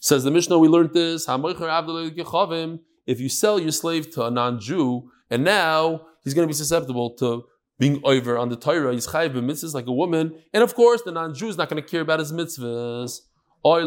Says 0.00 0.24
the 0.24 0.30
Mishnah, 0.30 0.58
we 0.58 0.68
learned 0.68 0.94
this. 0.94 1.28
If 1.28 3.20
you 3.20 3.28
sell 3.28 3.60
your 3.60 3.72
slave 3.72 4.10
to 4.12 4.24
a 4.24 4.30
non-Jew, 4.30 5.10
and 5.30 5.44
now 5.44 6.06
he's 6.24 6.32
going 6.32 6.46
to 6.46 6.50
be 6.50 6.54
susceptible 6.54 7.10
to 7.16 7.44
being 7.78 8.00
over 8.04 8.38
on 8.38 8.48
the 8.48 8.56
Torah, 8.56 8.92
he's 8.92 9.06
chayiv 9.06 9.32
mitzvahs 9.34 9.74
like 9.74 9.86
a 9.86 9.92
woman, 9.92 10.34
and 10.54 10.62
of 10.62 10.74
course 10.74 11.02
the 11.02 11.12
non-Jew 11.12 11.48
is 11.48 11.56
not 11.56 11.68
going 11.68 11.82
to 11.82 11.88
care 11.88 12.00
about 12.00 12.20
his 12.20 12.32
mitzvahs. 12.32 13.20
Or 13.62 13.80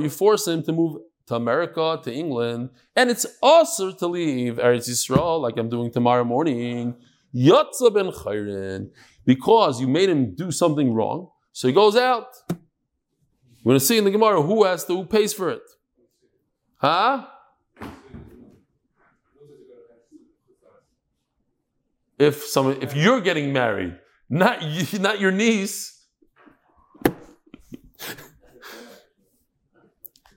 you 0.00 0.08
force 0.10 0.48
him 0.48 0.62
to 0.62 0.72
move 0.72 1.02
to 1.26 1.34
America, 1.34 2.00
to 2.02 2.12
England, 2.12 2.70
and 2.94 3.10
it's 3.10 3.26
also 3.42 3.92
to 3.92 4.06
leave 4.06 4.54
Eretz 4.54 4.88
Yisrael, 4.88 5.40
like 5.40 5.58
I'm 5.58 5.68
doing 5.68 5.92
tomorrow 5.92 6.24
morning. 6.24 6.94
Yatza 7.34 7.92
ben 7.92 8.10
chayrin, 8.12 8.90
because 9.26 9.80
you 9.80 9.88
made 9.88 10.08
him 10.08 10.34
do 10.34 10.50
something 10.50 10.94
wrong, 10.94 11.28
so 11.52 11.68
he 11.68 11.74
goes 11.74 11.96
out. 11.96 12.28
We're 13.62 13.72
going 13.72 13.80
to 13.80 13.84
see 13.84 13.98
in 13.98 14.04
the 14.04 14.10
Gemara 14.10 14.40
who 14.40 14.64
has 14.64 14.84
to, 14.86 14.94
who 14.94 15.04
pays 15.04 15.32
for 15.34 15.50
it. 15.50 15.62
Huh? 16.76 17.26
If 22.18 22.44
someone 22.44 22.82
if 22.82 22.96
you're 22.96 23.20
getting 23.20 23.52
married, 23.52 23.98
not 24.28 24.62
you, 24.62 24.98
not 24.98 25.20
your 25.20 25.30
niece. 25.30 25.92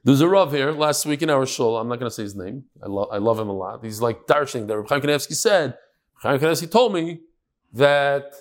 There's 0.03 0.21
a 0.21 0.27
Rav 0.29 0.51
here 0.51 0.71
last 0.71 1.05
week 1.05 1.21
in 1.21 1.29
our 1.29 1.45
shul. 1.45 1.77
I'm 1.77 1.87
not 1.87 1.99
going 1.99 2.09
to 2.09 2.13
say 2.13 2.23
his 2.23 2.35
name. 2.35 2.63
I, 2.81 2.87
lo- 2.87 3.09
I 3.11 3.17
love 3.17 3.37
him 3.37 3.49
a 3.49 3.53
lot. 3.53 3.83
He's 3.83 4.01
like 4.01 4.25
darshan. 4.27 4.65
That 4.67 4.85
Chaim 4.87 5.01
Kanevsky 5.01 5.35
said. 5.35 5.77
Chaim 6.15 6.39
Kanevsky 6.39 6.71
told 6.71 6.93
me 6.93 7.19
that 7.73 8.33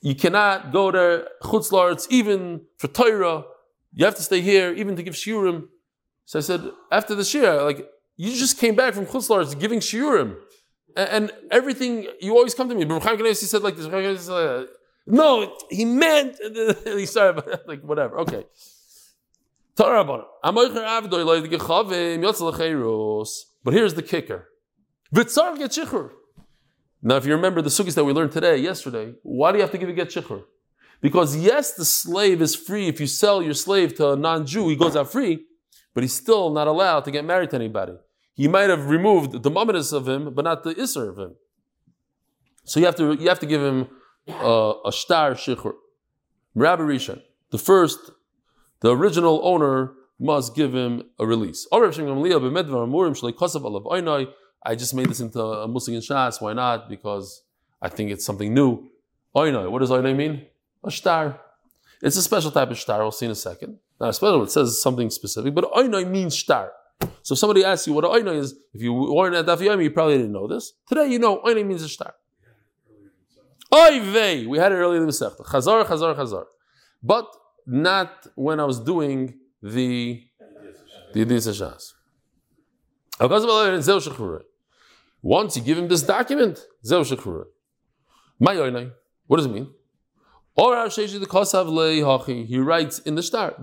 you 0.00 0.14
cannot 0.14 0.72
go 0.72 0.90
to 0.90 1.26
chutzlarts 1.42 2.06
even 2.10 2.62
for 2.78 2.88
Torah. 2.88 3.44
You 3.92 4.04
have 4.04 4.14
to 4.16 4.22
stay 4.22 4.40
here 4.40 4.72
even 4.72 4.96
to 4.96 5.02
give 5.02 5.14
shiurim. 5.14 5.68
So 6.26 6.38
I 6.38 6.42
said 6.42 6.70
after 6.92 7.14
the 7.14 7.22
shiur, 7.22 7.64
like 7.64 7.88
you 8.16 8.30
just 8.32 8.58
came 8.58 8.76
back 8.76 8.94
from 8.94 9.06
chutzlarts 9.06 9.58
giving 9.58 9.80
shiurim 9.80 10.36
and 10.96 11.32
everything 11.50 12.06
you 12.20 12.36
always 12.36 12.54
come 12.54 12.68
to 12.68 12.74
me. 12.74 12.84
But 12.84 13.02
said 13.02 13.62
like 13.62 13.76
this. 13.76 13.88
No, 15.06 15.56
he 15.70 15.84
meant. 15.84 16.36
he 16.84 17.06
started 17.06 17.60
like 17.66 17.82
whatever. 17.82 18.18
Okay. 18.20 18.44
But 19.76 20.24
here's 23.74 23.94
the 23.94 24.02
kicker. 24.02 24.48
Now, 27.02 27.16
if 27.16 27.26
you 27.26 27.34
remember 27.34 27.62
the 27.62 27.68
sugis 27.68 27.94
that 27.94 28.04
we 28.04 28.12
learned 28.12 28.32
today, 28.32 28.56
yesterday, 28.56 29.14
why 29.22 29.52
do 29.52 29.58
you 29.58 29.62
have 29.62 29.70
to 29.72 29.78
give 29.78 29.88
a 29.88 29.92
get 29.92 30.08
shikhr? 30.08 30.42
Because 31.02 31.36
yes, 31.36 31.74
the 31.74 31.84
slave 31.84 32.40
is 32.40 32.56
free. 32.56 32.88
If 32.88 33.00
you 33.00 33.06
sell 33.06 33.42
your 33.42 33.54
slave 33.54 33.94
to 33.96 34.12
a 34.12 34.16
non-Jew, 34.16 34.70
he 34.70 34.76
goes 34.76 34.96
out 34.96 35.12
free, 35.12 35.44
but 35.94 36.02
he's 36.02 36.14
still 36.14 36.50
not 36.50 36.66
allowed 36.66 37.04
to 37.04 37.10
get 37.10 37.24
married 37.24 37.50
to 37.50 37.56
anybody 37.56 37.98
he 38.36 38.46
might 38.46 38.70
have 38.70 38.88
removed 38.88 39.42
the 39.42 39.50
mamadus 39.50 39.92
of 39.92 40.06
him, 40.06 40.32
but 40.34 40.44
not 40.44 40.62
the 40.62 40.74
isser 40.74 41.08
of 41.08 41.18
him. 41.18 41.34
So 42.64 42.78
you 42.80 42.86
have 42.86 42.96
to 42.96 43.14
you 43.14 43.28
have 43.28 43.40
to 43.40 43.46
give 43.46 43.62
him 43.62 43.88
uh, 44.28 44.74
a 44.84 44.92
star 44.92 45.32
shikhr. 45.32 45.72
Rabbi 46.54 46.82
Rishon, 46.82 47.22
the 47.50 47.58
first, 47.58 47.98
the 48.80 48.94
original 48.94 49.40
owner 49.42 49.92
must 50.18 50.54
give 50.54 50.74
him 50.74 51.02
a 51.18 51.26
release. 51.26 51.66
I 54.66 54.74
just 54.74 54.94
made 54.94 55.08
this 55.08 55.20
into 55.20 55.40
a 55.40 55.68
Muslim 55.68 55.96
in 55.96 56.02
Shas. 56.02 56.40
Why 56.40 56.52
not? 56.52 56.88
Because 56.88 57.42
I 57.80 57.88
think 57.88 58.10
it's 58.10 58.24
something 58.24 58.52
new. 58.52 58.88
Oinoi. 59.34 59.70
What 59.70 59.80
does 59.80 59.90
oinoi 59.90 60.16
mean? 60.16 60.46
A 60.82 60.90
star. 60.90 61.40
It's 62.02 62.16
a 62.16 62.22
special 62.22 62.50
type 62.50 62.70
of 62.70 62.78
star. 62.78 63.00
We'll 63.00 63.12
see 63.12 63.26
in 63.26 63.32
a 63.32 63.36
second. 63.36 63.78
Not 64.00 64.08
a 64.10 64.12
special. 64.12 64.42
It 64.42 64.50
says 64.50 64.82
something 64.82 65.10
specific, 65.10 65.54
but 65.54 65.70
oinoi 65.72 66.08
means 66.10 66.36
star. 66.36 66.72
So 67.22 67.32
if 67.34 67.38
somebody 67.38 67.64
asks 67.64 67.86
you 67.86 67.92
what 67.92 68.04
an 68.04 68.10
oinoi 68.10 68.36
is, 68.38 68.54
if 68.72 68.82
you 68.82 68.92
weren't 68.92 69.34
at 69.34 69.46
Daf 69.46 69.58
Yomi, 69.58 69.84
you 69.84 69.90
probably 69.90 70.16
didn't 70.16 70.32
know 70.32 70.46
this. 70.46 70.72
Today 70.88 71.06
you 71.06 71.18
know 71.18 71.40
oinoi 71.40 71.66
means 71.66 71.82
a 71.82 71.88
star. 71.88 72.14
Oy 73.74 74.00
vey. 74.00 74.46
We 74.46 74.58
had 74.58 74.72
it 74.72 74.76
earlier 74.76 75.00
in 75.00 75.06
the 75.06 75.12
Masechta. 75.12 75.44
Chazar, 75.44 75.84
chazar, 75.84 76.16
chazar. 76.16 76.44
But 77.02 77.26
not 77.66 78.28
when 78.36 78.60
I 78.60 78.64
was 78.64 78.80
doing 78.80 79.34
the 79.60 80.22
the. 81.12 81.92
Once 85.22 85.56
you 85.56 85.62
give 85.62 85.78
him 85.78 85.88
this 85.88 86.02
document, 86.02 86.64
Zeu 86.84 87.00
Shechura. 87.00 87.44
My 88.38 88.54
What 89.26 89.38
does 89.38 89.46
it 89.46 89.52
mean? 89.52 89.72
Or 90.54 90.74
hashayish 90.74 91.18
the 91.18 91.26
khasav 91.26 91.66
lehachi, 91.66 92.46
he 92.46 92.58
writes 92.58 92.98
in 93.00 93.14
the 93.14 93.22
start, 93.22 93.62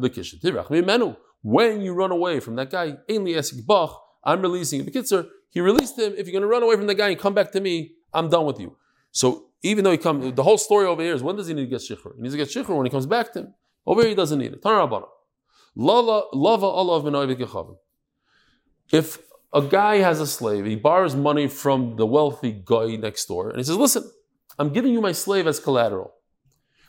when 1.44 1.82
you 1.82 1.94
run 1.94 2.12
away 2.12 2.40
from 2.40 2.56
that 2.56 2.72
guy, 2.72 2.98
Ainli 3.10 3.36
Esik 3.36 3.66
Bach, 3.66 4.02
I'm 4.24 4.42
releasing 4.42 4.80
you. 4.80 4.86
Bekitzer, 4.90 5.28
he 5.50 5.62
released 5.62 6.00
him. 6.00 6.14
If 6.18 6.26
you're 6.26 6.32
going 6.32 6.42
to 6.42 6.48
run 6.48 6.64
away 6.64 6.76
from 6.76 6.88
the 6.88 6.96
guy 6.96 7.10
and 7.10 7.20
come 7.20 7.36
back 7.36 7.52
to 7.52 7.62
me, 7.62 7.92
I'm 8.14 8.30
done 8.30 8.46
with 8.46 8.60
you. 8.60 8.76
So 9.12 9.50
even 9.62 9.84
though 9.84 9.92
he 9.92 9.98
comes, 9.98 10.34
the 10.34 10.44
whole 10.44 10.58
story 10.58 10.88
over 10.88 11.02
here 11.02 11.14
is 11.14 11.22
when 11.22 11.36
does 11.36 11.48
he 11.48 11.54
need 11.54 11.66
to 11.66 11.68
get 11.68 11.82
shikhr? 11.82 12.16
He 12.16 12.22
needs 12.22 12.34
to 12.34 12.38
get 12.38 12.48
shikhr 12.48 12.76
when 12.76 12.86
he 12.86 12.90
comes 12.90 13.06
back 13.06 13.34
to 13.34 13.40
him. 13.42 13.54
Over 13.86 14.02
here 14.02 14.10
he 14.10 14.16
doesn't 14.16 14.40
need 14.40 14.54
it. 14.54 14.66
Lava 15.76 16.66
Allah 16.66 17.76
If 18.92 19.20
a 19.54 19.62
guy 19.62 19.98
has 19.98 20.20
a 20.20 20.28
slave, 20.28 20.66
he 20.66 20.76
borrows 20.76 21.16
money 21.16 21.48
from 21.48 21.98
the 21.98 22.06
wealthy 22.06 22.62
guy 22.64 22.96
next 22.96 23.26
door, 23.26 23.50
and 23.50 23.58
he 23.58 23.64
says, 23.64 23.78
Listen, 23.78 24.10
I'm 24.58 24.72
giving 24.72 24.94
you 24.94 25.02
my 25.02 25.12
slave 25.12 25.48
as 25.48 25.60
collateral. 25.60 26.14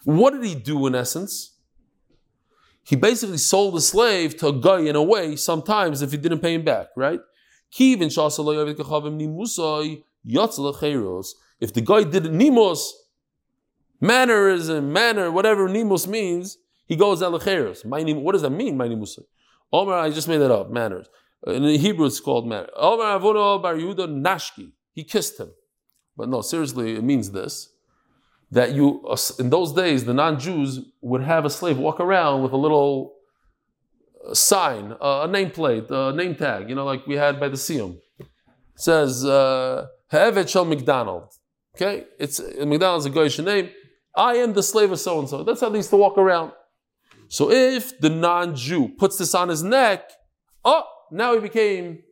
What 0.04 0.34
did 0.34 0.44
he 0.44 0.54
do 0.54 0.86
in 0.86 0.94
essence? 0.94 1.53
He 2.84 2.96
basically 2.96 3.38
sold 3.38 3.74
the 3.74 3.80
slave 3.80 4.36
to 4.38 4.48
a 4.48 4.52
guy 4.52 4.80
in 4.80 4.94
a 4.94 5.02
way, 5.02 5.36
sometimes 5.36 6.02
if 6.02 6.10
he 6.10 6.18
didn't 6.18 6.40
pay 6.40 6.54
him 6.54 6.64
back, 6.64 6.88
right? 6.96 7.20
If 7.76 7.88
the 11.72 11.82
guy 11.84 12.04
did 12.04 12.24
nimos, 12.24 12.92
mannerism, 14.00 14.92
manner, 14.92 15.30
whatever 15.30 15.68
nimos 15.68 16.06
means, 16.06 16.58
he 16.86 16.94
goes 16.94 17.22
alacheros. 17.22 17.84
What 18.22 18.32
does 18.32 18.42
that 18.42 18.50
mean, 18.50 18.76
my 18.76 18.86
nimusay? 18.86 19.24
Omar, 19.72 19.98
I 19.98 20.10
just 20.10 20.28
made 20.28 20.38
that 20.38 20.50
up, 20.52 20.70
manners. 20.70 21.08
In 21.46 21.64
Hebrew, 21.64 22.06
it's 22.06 22.20
called 22.20 22.46
manner. 22.46 22.68
Omar 22.76 23.18
Avono 23.18 23.60
Bar 23.62 23.74
Yehuda 23.74 24.06
Nashki. 24.08 24.72
He 24.92 25.02
kissed 25.04 25.40
him. 25.40 25.52
But 26.16 26.28
no, 26.28 26.42
seriously, 26.42 26.94
it 26.94 27.02
means 27.02 27.30
this 27.30 27.73
that 28.50 28.72
you, 28.72 29.04
in 29.38 29.50
those 29.50 29.72
days, 29.72 30.04
the 30.04 30.14
non 30.14 30.38
Jews 30.38 30.80
would 31.00 31.22
have 31.22 31.44
a 31.44 31.50
slave 31.50 31.78
walk 31.78 32.00
around 32.00 32.42
with 32.42 32.52
a 32.52 32.56
little 32.56 33.14
uh, 34.26 34.34
sign, 34.34 34.92
a 35.00 35.28
nameplate, 35.28 35.90
a 35.90 36.14
name 36.14 36.34
tag, 36.34 36.68
you 36.68 36.74
know, 36.74 36.84
like 36.84 37.06
we 37.06 37.16
had 37.16 37.40
by 37.40 37.48
the 37.48 37.56
Siyum. 37.56 37.98
It 38.18 38.26
says, 38.76 39.24
uh, 39.24 39.86
Shel 40.10 40.64
McDonald. 40.64 41.28
Okay? 41.76 42.04
It's, 42.18 42.40
McDonald's 42.58 43.06
a 43.06 43.10
Goyish 43.10 43.44
name. 43.44 43.70
I 44.16 44.34
am 44.34 44.52
the 44.52 44.62
slave 44.62 44.92
of 44.92 45.00
so 45.00 45.18
and 45.18 45.28
so. 45.28 45.42
That's 45.42 45.60
how 45.60 45.68
they 45.68 45.78
used 45.78 45.90
to 45.90 45.96
walk 45.96 46.18
around. 46.18 46.52
So 47.28 47.50
if 47.50 47.98
the 47.98 48.10
non 48.10 48.54
Jew 48.54 48.88
puts 48.88 49.18
this 49.18 49.34
on 49.34 49.48
his 49.48 49.62
neck, 49.62 50.08
oh, 50.64 50.84
now 51.10 51.34
he 51.34 51.40
became 51.40 52.02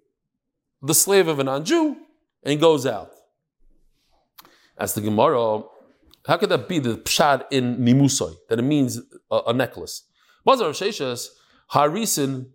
the 0.83 0.95
slave 0.95 1.29
of 1.29 1.39
a 1.39 1.45
non 1.45 1.65
Jew 1.65 1.97
and 2.43 2.61
goes 2.61 2.87
out. 2.87 3.11
As 4.77 4.95
the 4.95 5.01
Gemara, 5.01 5.63
how 6.27 6.37
could 6.37 6.51
that 6.51 6.69
be 6.69 6.79
the 6.79 6.97
pshad 6.97 7.45
in 7.51 7.79
nimusoi 7.79 8.35
that 8.49 8.59
it 8.59 8.63
means 8.63 9.01
a, 9.31 9.41
a 9.49 9.53
necklace? 9.53 10.05
Bazar 10.45 10.69
of 10.71 10.77
Sheshas, 10.77 11.29
Harisin, 11.73 12.47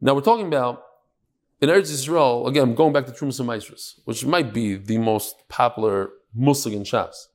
now 0.00 0.14
we're 0.14 0.20
talking 0.20 0.46
about 0.46 0.82
in 1.60 1.68
Eretz 1.68 1.90
Yisrael, 1.90 2.48
again, 2.48 2.74
going 2.74 2.92
back 2.92 3.04
to 3.06 3.12
Trumas 3.12 3.38
and 3.38 3.48
Maasros, 3.48 4.00
which 4.04 4.24
might 4.24 4.54
be 4.54 4.76
the 4.76 4.96
most 4.98 5.36
popular 5.48 6.10
Muslim 6.34 6.74
in 6.74 6.84
Shas. 6.84 7.26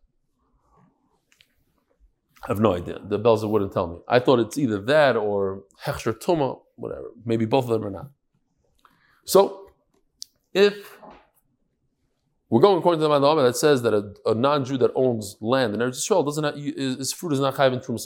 I 2.43 2.47
have 2.47 2.59
no 2.59 2.73
idea. 2.73 2.99
The 3.03 3.19
Belzer 3.19 3.49
wouldn't 3.49 3.73
tell 3.73 3.88
me. 3.88 3.97
I 4.07 4.19
thought 4.19 4.39
it's 4.39 4.57
either 4.57 4.79
that 4.81 5.15
or 5.15 5.63
Hechsher 5.83 6.13
Tuma, 6.13 6.59
whatever. 6.75 7.09
Maybe 7.25 7.45
both 7.45 7.65
of 7.65 7.71
them 7.71 7.86
are 7.86 7.91
not. 7.91 8.09
So, 9.25 9.71
if 10.53 10.94
we're 12.56 12.62
going 12.62 12.78
according 12.78 13.01
to 13.01 13.08
the 13.10 13.14
Mandama 13.14 13.45
that 13.45 13.58
says 13.58 13.82
that 13.82 13.93
a, 13.93 14.14
a 14.30 14.34
non-Jew 14.34 14.78
that 14.78 14.91
owns 14.95 15.36
land 15.41 15.74
in 15.74 15.82
Eretz 15.82 15.97
Yisrael 15.97 16.24
doesn't 16.24 16.45
have, 16.45 16.56
his 16.56 17.12
fruit 17.12 17.34
is 17.34 17.41
not 17.41 17.56
chayv 17.56 17.74
in 17.74 17.80
Trumas 17.80 18.03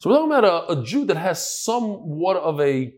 So 0.00 0.10
we're 0.10 0.16
talking 0.16 0.32
about 0.32 0.44
a, 0.44 0.72
a, 0.72 0.82
Jew 0.82 1.04
that 1.04 1.16
has 1.16 1.62
somewhat 1.62 2.36
of 2.36 2.60
a 2.60 2.92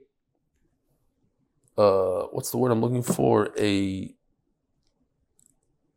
uh, 1.76 2.28
what's 2.32 2.50
the 2.52 2.56
word 2.56 2.72
I'm 2.72 2.80
looking 2.80 3.02
for? 3.02 3.50
A, 3.58 4.14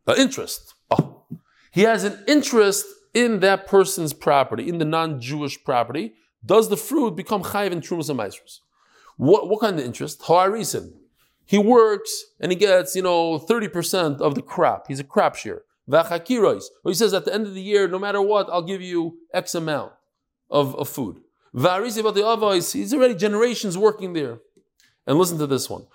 a 0.08 0.20
interest. 0.20 0.74
Oh. 0.92 1.24
He 1.72 1.84
has 1.84 2.04
an 2.04 2.22
interest 2.28 2.86
in 3.14 3.40
that 3.40 3.66
person's 3.66 4.12
property, 4.12 4.68
in 4.68 4.78
the 4.78 4.84
non-Jewish 4.84 5.64
property. 5.64 6.16
Does 6.46 6.68
the 6.68 6.76
fruit 6.76 7.16
become 7.16 7.44
chayv 7.44 7.68
in 7.68 7.82
and 8.10 8.40
What, 9.16 9.48
what 9.48 9.62
kind 9.62 9.80
of 9.80 9.86
interest? 9.86 10.22
Ha'arisin. 10.24 10.99
He 11.50 11.58
works 11.58 12.26
and 12.40 12.52
he 12.52 12.56
gets, 12.56 12.96
you 12.96 13.02
know, 13.02 13.40
30% 13.40 14.22
of 14.22 14.36
the 14.36 14.44
crap. 14.44 14.86
He's 14.88 15.00
a 15.00 15.32
shearer. 15.36 15.64
Vachakirois. 15.90 16.66
He 16.84 16.94
says 16.94 17.12
at 17.12 17.26
the 17.26 17.34
end 17.34 17.48
of 17.48 17.56
the 17.56 17.62
year, 17.62 17.88
no 17.88 17.98
matter 17.98 18.22
what, 18.22 18.48
I'll 18.52 18.62
give 18.62 18.84
you 18.84 19.18
X 19.34 19.56
amount 19.56 19.94
of, 20.52 20.76
of 20.76 20.88
food. 20.88 21.22
He's 21.52 22.94
already 22.94 23.16
generations 23.16 23.80
working 23.80 24.14
there. 24.14 24.42
And 25.08 25.18
listen 25.18 25.40
to 25.40 25.48
this 25.48 25.68
one. 25.68 25.88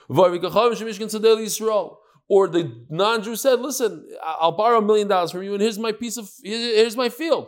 Or 2.26 2.48
the 2.48 2.84
non-Jew 2.90 3.36
said, 3.36 3.60
listen, 3.60 4.08
I'll 4.24 4.56
borrow 4.56 4.78
a 4.78 4.82
million 4.82 5.06
dollars 5.06 5.30
from 5.30 5.44
you 5.44 5.52
and 5.52 5.62
here's 5.62 5.78
my 5.78 5.92
piece 5.92 6.16
of, 6.16 6.28
here's 6.42 6.96
my 6.96 7.08
field. 7.08 7.46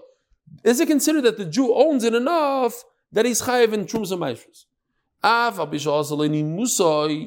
Is 0.62 0.78
it 0.78 0.86
considered 0.86 1.22
that 1.22 1.38
the 1.38 1.44
Jew 1.44 1.74
owns 1.74 2.04
it 2.04 2.14
enough 2.14 2.84
that 3.10 3.24
he's 3.26 3.42
chayiv 3.42 3.72
in 3.72 3.84
Trums 3.84 4.12
and 4.12 4.65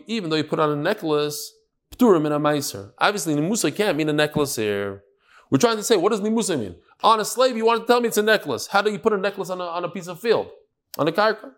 even 0.07 0.29
though 0.29 0.37
you 0.37 0.45
put 0.45 0.59
on 0.59 0.71
a 0.71 0.75
necklace, 0.75 1.53
pturim 1.93 2.25
in 2.25 2.31
a 2.31 2.39
meiser. 2.39 2.93
Obviously, 2.97 3.35
nimusa 3.35 3.75
can't 3.75 3.97
mean 3.97 4.07
a 4.07 4.13
necklace 4.13 4.55
here. 4.55 5.03
We're 5.49 5.57
trying 5.57 5.77
to 5.77 5.83
say, 5.83 5.97
what 5.97 6.11
does 6.11 6.21
nimusa 6.21 6.57
mean? 6.57 6.75
On 7.01 7.19
a 7.19 7.25
slave, 7.25 7.57
you 7.57 7.65
want 7.65 7.81
to 7.81 7.87
tell 7.87 7.99
me 7.99 8.07
it's 8.07 8.17
a 8.17 8.23
necklace. 8.23 8.67
How 8.67 8.81
do 8.81 8.89
you 8.91 8.99
put 8.99 9.11
a 9.11 9.17
necklace 9.17 9.49
on 9.49 9.59
a, 9.59 9.65
on 9.65 9.83
a 9.83 9.89
piece 9.89 10.07
of 10.07 10.19
field? 10.19 10.47
On 10.97 11.07
a 11.07 11.11
karka? 11.11 11.51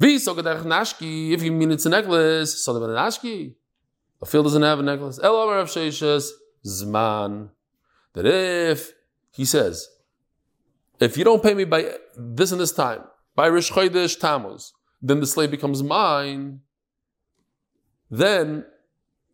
If 0.00 1.42
you 1.42 1.52
mean 1.52 1.70
it's 1.70 1.86
a 1.86 1.90
necklace, 1.90 2.66
the. 2.66 3.54
A 4.20 4.26
field 4.26 4.46
doesn't 4.46 4.62
have 4.62 4.80
a 4.80 4.82
necklace. 4.82 5.20
Zman. 6.66 7.50
That 8.14 8.26
if, 8.26 8.92
he 9.32 9.44
says, 9.44 9.88
if 10.98 11.16
you 11.16 11.24
don't 11.24 11.42
pay 11.42 11.54
me 11.54 11.64
by 11.64 11.94
this 12.16 12.50
and 12.50 12.60
this 12.60 12.72
time, 12.72 13.02
by 13.38 13.46
Rish 13.46 13.70
Chodesh 13.70 14.18
Tammuz, 14.18 14.72
then 15.00 15.20
the 15.20 15.26
slave 15.34 15.52
becomes 15.52 15.80
mine, 15.80 16.58
then 18.10 18.64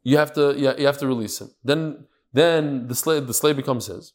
you 0.02 0.18
have 0.18 0.30
to 0.34 0.54
yeah, 0.58 0.74
you 0.76 0.84
have 0.84 0.98
to 0.98 1.06
release 1.06 1.40
him. 1.40 1.50
Then 1.64 2.04
then 2.30 2.86
the 2.88 2.94
slave 2.94 3.26
the 3.26 3.32
slave 3.32 3.56
becomes 3.56 3.86
his. 3.86 4.12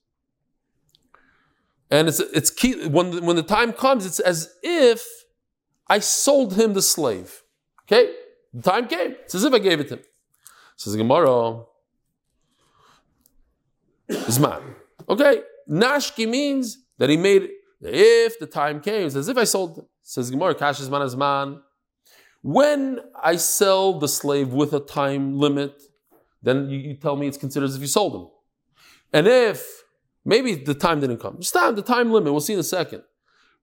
And 1.89 2.07
it's 2.07 2.19
it's 2.19 2.51
key 2.51 2.87
when 2.87 3.25
when 3.25 3.35
the 3.35 3.47
time 3.57 3.73
comes, 3.73 4.05
it's 4.05 4.19
as 4.19 4.53
if 4.61 5.03
I 5.87 5.97
sold 5.97 6.53
him 6.53 6.75
the 6.75 6.83
slave. 6.83 7.41
Okay, 7.85 8.13
the 8.53 8.61
time 8.61 8.87
came. 8.87 9.15
It's 9.25 9.33
as 9.33 9.43
if 9.43 9.53
I 9.55 9.57
gave 9.57 9.79
it 9.79 9.87
to 9.87 9.95
him. 9.95 10.03
Says 10.75 10.95
Gemara. 10.95 11.63
Zman. 14.35 14.61
Okay, 15.07 15.41
Nashki 15.67 16.29
means 16.29 16.77
that 16.99 17.09
he 17.09 17.17
made 17.17 17.49
if 17.81 18.39
the 18.39 18.47
time 18.47 18.81
came, 18.81 19.07
it's 19.07 19.15
as 19.15 19.27
if 19.27 19.37
I 19.37 19.43
sold 19.43 19.75
them. 19.77 19.85
Says 20.01 20.31
Gemara, 20.31 20.55
Kashis 20.55 20.89
man 20.89 21.17
man. 21.17 21.61
When 22.41 22.99
I 23.21 23.35
sell 23.35 23.99
the 23.99 24.07
slave 24.07 24.53
with 24.53 24.73
a 24.73 24.79
time 24.79 25.37
limit, 25.37 25.81
then 26.41 26.69
you, 26.69 26.79
you, 26.79 26.95
tell 26.95 27.15
me 27.15 27.27
it's 27.27 27.37
considered 27.37 27.65
as 27.65 27.75
if 27.75 27.81
you 27.81 27.87
sold 27.87 28.15
him. 28.15 28.27
And 29.11 29.27
if 29.27 29.83
maybe 30.23 30.55
the 30.55 30.73
time 30.73 31.01
didn't 31.01 31.17
come, 31.17 31.37
just 31.39 31.53
time 31.53 31.75
the 31.75 31.81
time 31.81 32.11
limit. 32.11 32.31
We'll 32.31 32.41
see 32.41 32.53
in 32.53 32.59
a 32.59 32.63
second. 32.63 33.03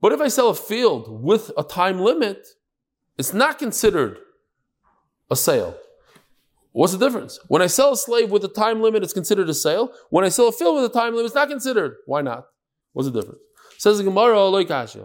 But 0.01 0.12
if 0.12 0.21
I 0.21 0.29
sell 0.29 0.51
a 0.51 0.55
field 0.55 1.23
with 1.23 1.51
a 1.57 1.62
time 1.62 2.01
limit, 2.01 2.47
it's 3.17 3.33
not 3.33 3.59
considered 3.59 4.19
a 5.31 5.37
sale. 5.37 5.77
What's 6.73 6.93
the 6.93 6.99
difference? 6.99 7.41
When 7.49 7.62
I 7.62 7.69
sell 7.69 7.93
a 7.93 7.97
slave 7.97 8.31
with 8.31 8.45
a 8.45 8.49
time 8.49 8.83
limit, 8.83 9.03
it's 9.03 9.14
considered 9.14 9.49
a 9.49 9.55
sale. 9.55 9.91
When 10.11 10.25
I 10.27 10.29
sell 10.29 10.49
a 10.49 10.53
field 10.53 10.77
with 10.77 10.85
a 10.85 10.93
time 10.93 11.12
limit, 11.12 11.25
it's 11.25 11.35
not 11.35 11.49
considered. 11.49 11.97
Why 12.05 12.21
not? 12.21 12.45
What's 12.93 13.11
the 13.11 13.19
difference? 13.19 13.41
Says 13.79 13.99
the 13.99 14.05
Gemara, 14.05 14.41
"Lo 14.49 14.64
kasha." 14.64 15.05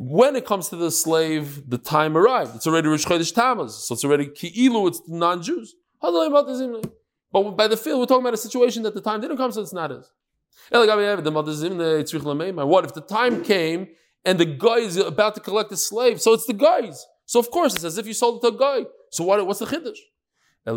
When 0.00 0.36
it 0.36 0.46
comes 0.46 0.68
to 0.68 0.76
the 0.76 0.90
slave, 0.90 1.68
the 1.68 1.78
time 1.78 2.16
arrived. 2.16 2.54
It's 2.56 2.66
already 2.66 2.88
Rosh 2.88 3.04
Chodesh 3.04 3.34
Tammuz, 3.34 3.74
so 3.74 3.94
it's 3.94 4.04
already 4.04 4.26
ki'ilu. 4.26 4.86
It's 4.88 5.02
non-Jews. 5.08 5.74
But 6.00 7.50
by 7.56 7.66
the 7.68 7.76
field, 7.76 7.98
we're 8.00 8.06
talking 8.06 8.22
about 8.22 8.34
a 8.34 8.38
situation 8.38 8.84
that 8.84 8.94
the 8.94 9.00
time 9.00 9.20
didn't 9.20 9.36
come, 9.36 9.50
so 9.50 9.60
it's 9.60 9.72
not 9.72 9.90
his. 9.90 10.08
What 10.70 10.88
if 12.84 12.94
the 12.94 13.00
time 13.08 13.42
came 13.42 13.88
and 14.24 14.38
the 14.38 14.44
guy 14.44 14.78
is 14.78 14.96
about 14.96 15.34
to 15.34 15.40
collect 15.40 15.70
the 15.70 15.76
slave? 15.76 16.20
So 16.20 16.32
it's 16.32 16.46
the 16.46 16.52
guy's. 16.52 17.04
So 17.26 17.40
of 17.40 17.50
course 17.50 17.74
it's 17.74 17.84
as 17.84 17.98
if 17.98 18.06
you 18.06 18.14
sold 18.14 18.42
it 18.44 18.48
to 18.48 18.54
a 18.54 18.58
guy. 18.58 18.86
So 19.10 19.24
what, 19.24 19.44
what's 19.46 19.58
the 19.58 19.66
chiddush? 19.66 19.98
No, 20.66 20.74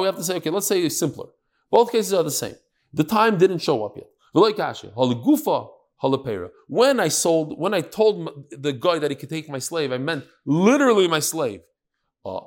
we 0.00 0.06
have 0.06 0.16
to 0.16 0.24
say, 0.24 0.36
okay, 0.36 0.50
let's 0.50 0.66
say 0.66 0.82
it's 0.82 0.98
simpler. 0.98 1.26
Both 1.70 1.92
cases 1.92 2.12
are 2.12 2.22
the 2.22 2.30
same. 2.30 2.56
The 2.96 3.04
time 3.04 3.36
didn't 3.38 3.58
show 3.58 3.84
up 3.84 3.94
yet. 3.96 4.08
When 6.68 7.00
I 7.00 7.08
sold, 7.08 7.58
when 7.58 7.74
I 7.74 7.80
told 7.80 8.44
the 8.50 8.72
guy 8.72 8.98
that 8.98 9.10
he 9.10 9.16
could 9.16 9.30
take 9.30 9.48
my 9.48 9.58
slave, 9.58 9.92
I 9.92 9.98
meant 9.98 10.24
literally 10.44 11.06
my 11.06 11.20
slave. 11.20 11.60
Uh, 12.24 12.40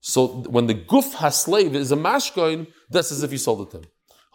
so 0.00 0.26
when 0.56 0.66
the 0.66 0.74
guf 0.74 1.14
has 1.14 1.40
slave 1.40 1.74
is 1.74 1.92
a 1.92 1.96
mashkoin, 1.96 2.66
that's 2.90 3.10
as 3.10 3.22
if 3.22 3.32
you 3.32 3.38
sold 3.38 3.66
it 3.66 3.70
to 3.72 3.78
him. 3.78 3.84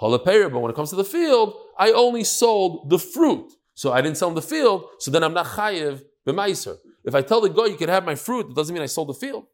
But 0.01 0.59
when 0.61 0.71
it 0.71 0.75
comes 0.75 0.89
to 0.89 0.95
the 0.95 1.03
field, 1.03 1.53
I 1.77 1.91
only 1.91 2.23
sold 2.23 2.89
the 2.89 2.97
fruit. 2.99 3.51
So 3.75 3.91
I 3.91 4.01
didn't 4.01 4.17
sell 4.17 4.29
him 4.29 4.35
the 4.35 4.41
field, 4.41 4.85
so 4.99 5.11
then 5.11 5.23
I'm 5.23 5.33
not 5.33 5.45
chayiv 5.45 6.01
b'maaser. 6.27 6.77
If 7.03 7.13
I 7.15 7.21
tell 7.21 7.41
the 7.41 7.49
guy 7.49 7.67
you 7.67 7.77
can 7.77 7.89
have 7.89 8.03
my 8.03 8.15
fruit, 8.15 8.47
it 8.49 8.55
doesn't 8.55 8.73
mean 8.73 8.83
I 8.83 8.87
sold 8.87 9.09
the 9.09 9.13
field. 9.13 9.45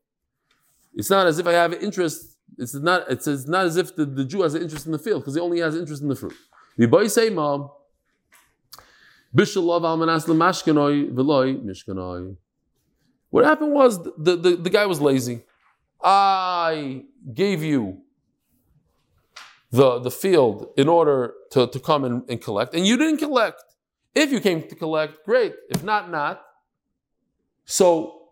It's 0.93 1.09
not 1.09 1.27
as 1.27 1.37
if 1.37 1.45
I 1.47 1.51
have 1.51 1.73
interest. 1.73 2.34
It's 2.57 2.73
not. 2.73 3.09
It's, 3.09 3.27
it's 3.27 3.47
not 3.47 3.65
as 3.65 3.77
if 3.77 3.95
the, 3.95 4.05
the 4.05 4.25
Jew 4.25 4.41
has 4.41 4.53
an 4.53 4.61
interest 4.61 4.85
in 4.85 4.91
the 4.91 4.99
field 4.99 5.21
because 5.21 5.35
he 5.35 5.41
only 5.41 5.59
has 5.59 5.75
interest 5.75 6.01
in 6.01 6.07
the 6.07 6.15
fruit. 6.15 6.35
What 13.29 13.45
happened 13.45 13.73
was 13.73 14.01
the, 14.03 14.37
the, 14.37 14.55
the 14.55 14.69
guy 14.69 14.85
was 14.85 15.01
lazy. 15.01 15.43
I 16.01 17.03
gave 17.33 17.63
you 17.63 18.01
the, 19.71 19.99
the 19.99 20.11
field 20.11 20.67
in 20.77 20.87
order 20.87 21.33
to, 21.51 21.67
to 21.67 21.79
come 21.79 22.03
and, 22.05 22.23
and 22.29 22.41
collect, 22.41 22.73
and 22.73 22.85
you 22.85 22.97
didn't 22.97 23.17
collect. 23.17 23.61
If 24.13 24.31
you 24.31 24.39
came 24.39 24.61
to 24.69 24.75
collect, 24.75 25.25
great. 25.25 25.53
If 25.69 25.83
not, 25.83 26.09
not. 26.09 26.41
So 27.65 28.29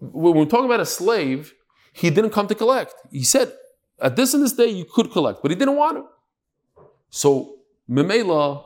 when 0.00 0.34
we're 0.34 0.46
talking 0.46 0.66
about 0.66 0.80
a 0.80 0.86
slave, 0.86 1.54
he 1.94 2.10
didn't 2.10 2.30
come 2.30 2.48
to 2.48 2.54
collect. 2.54 2.94
He 3.10 3.22
said, 3.22 3.52
at 4.00 4.16
this 4.16 4.34
and 4.34 4.42
this 4.42 4.52
day, 4.52 4.66
you 4.66 4.84
could 4.84 5.12
collect, 5.12 5.40
but 5.40 5.50
he 5.52 5.56
didn't 5.56 5.76
want 5.76 5.96
to. 5.98 6.84
So, 7.08 7.54
Memela, 7.88 8.64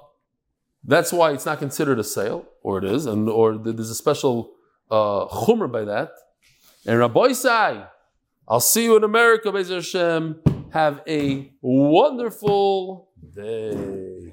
that's 0.83 1.12
why 1.12 1.33
it's 1.33 1.45
not 1.45 1.59
considered 1.59 1.99
a 1.99 2.05
sale, 2.05 2.47
or 2.62 2.79
it 2.79 2.85
is, 2.85 3.05
and 3.05 3.29
or 3.29 3.59
there's 3.59 3.91
a 3.91 3.95
special 3.95 4.53
uh, 4.91 5.26
chumr 5.26 5.70
by 5.70 5.85
that. 5.85 6.12
And 6.87 6.99
Rabbosai, 6.99 7.87
I'll 8.49 8.61
see 8.61 8.85
you 8.85 8.97
in 8.97 9.05
America, 9.05 9.51
Bezer 9.51 9.76
Hashem. 9.76 10.41
Have 10.70 11.03
a 11.07 11.53
wonderful 11.61 13.11
day. 13.35 14.33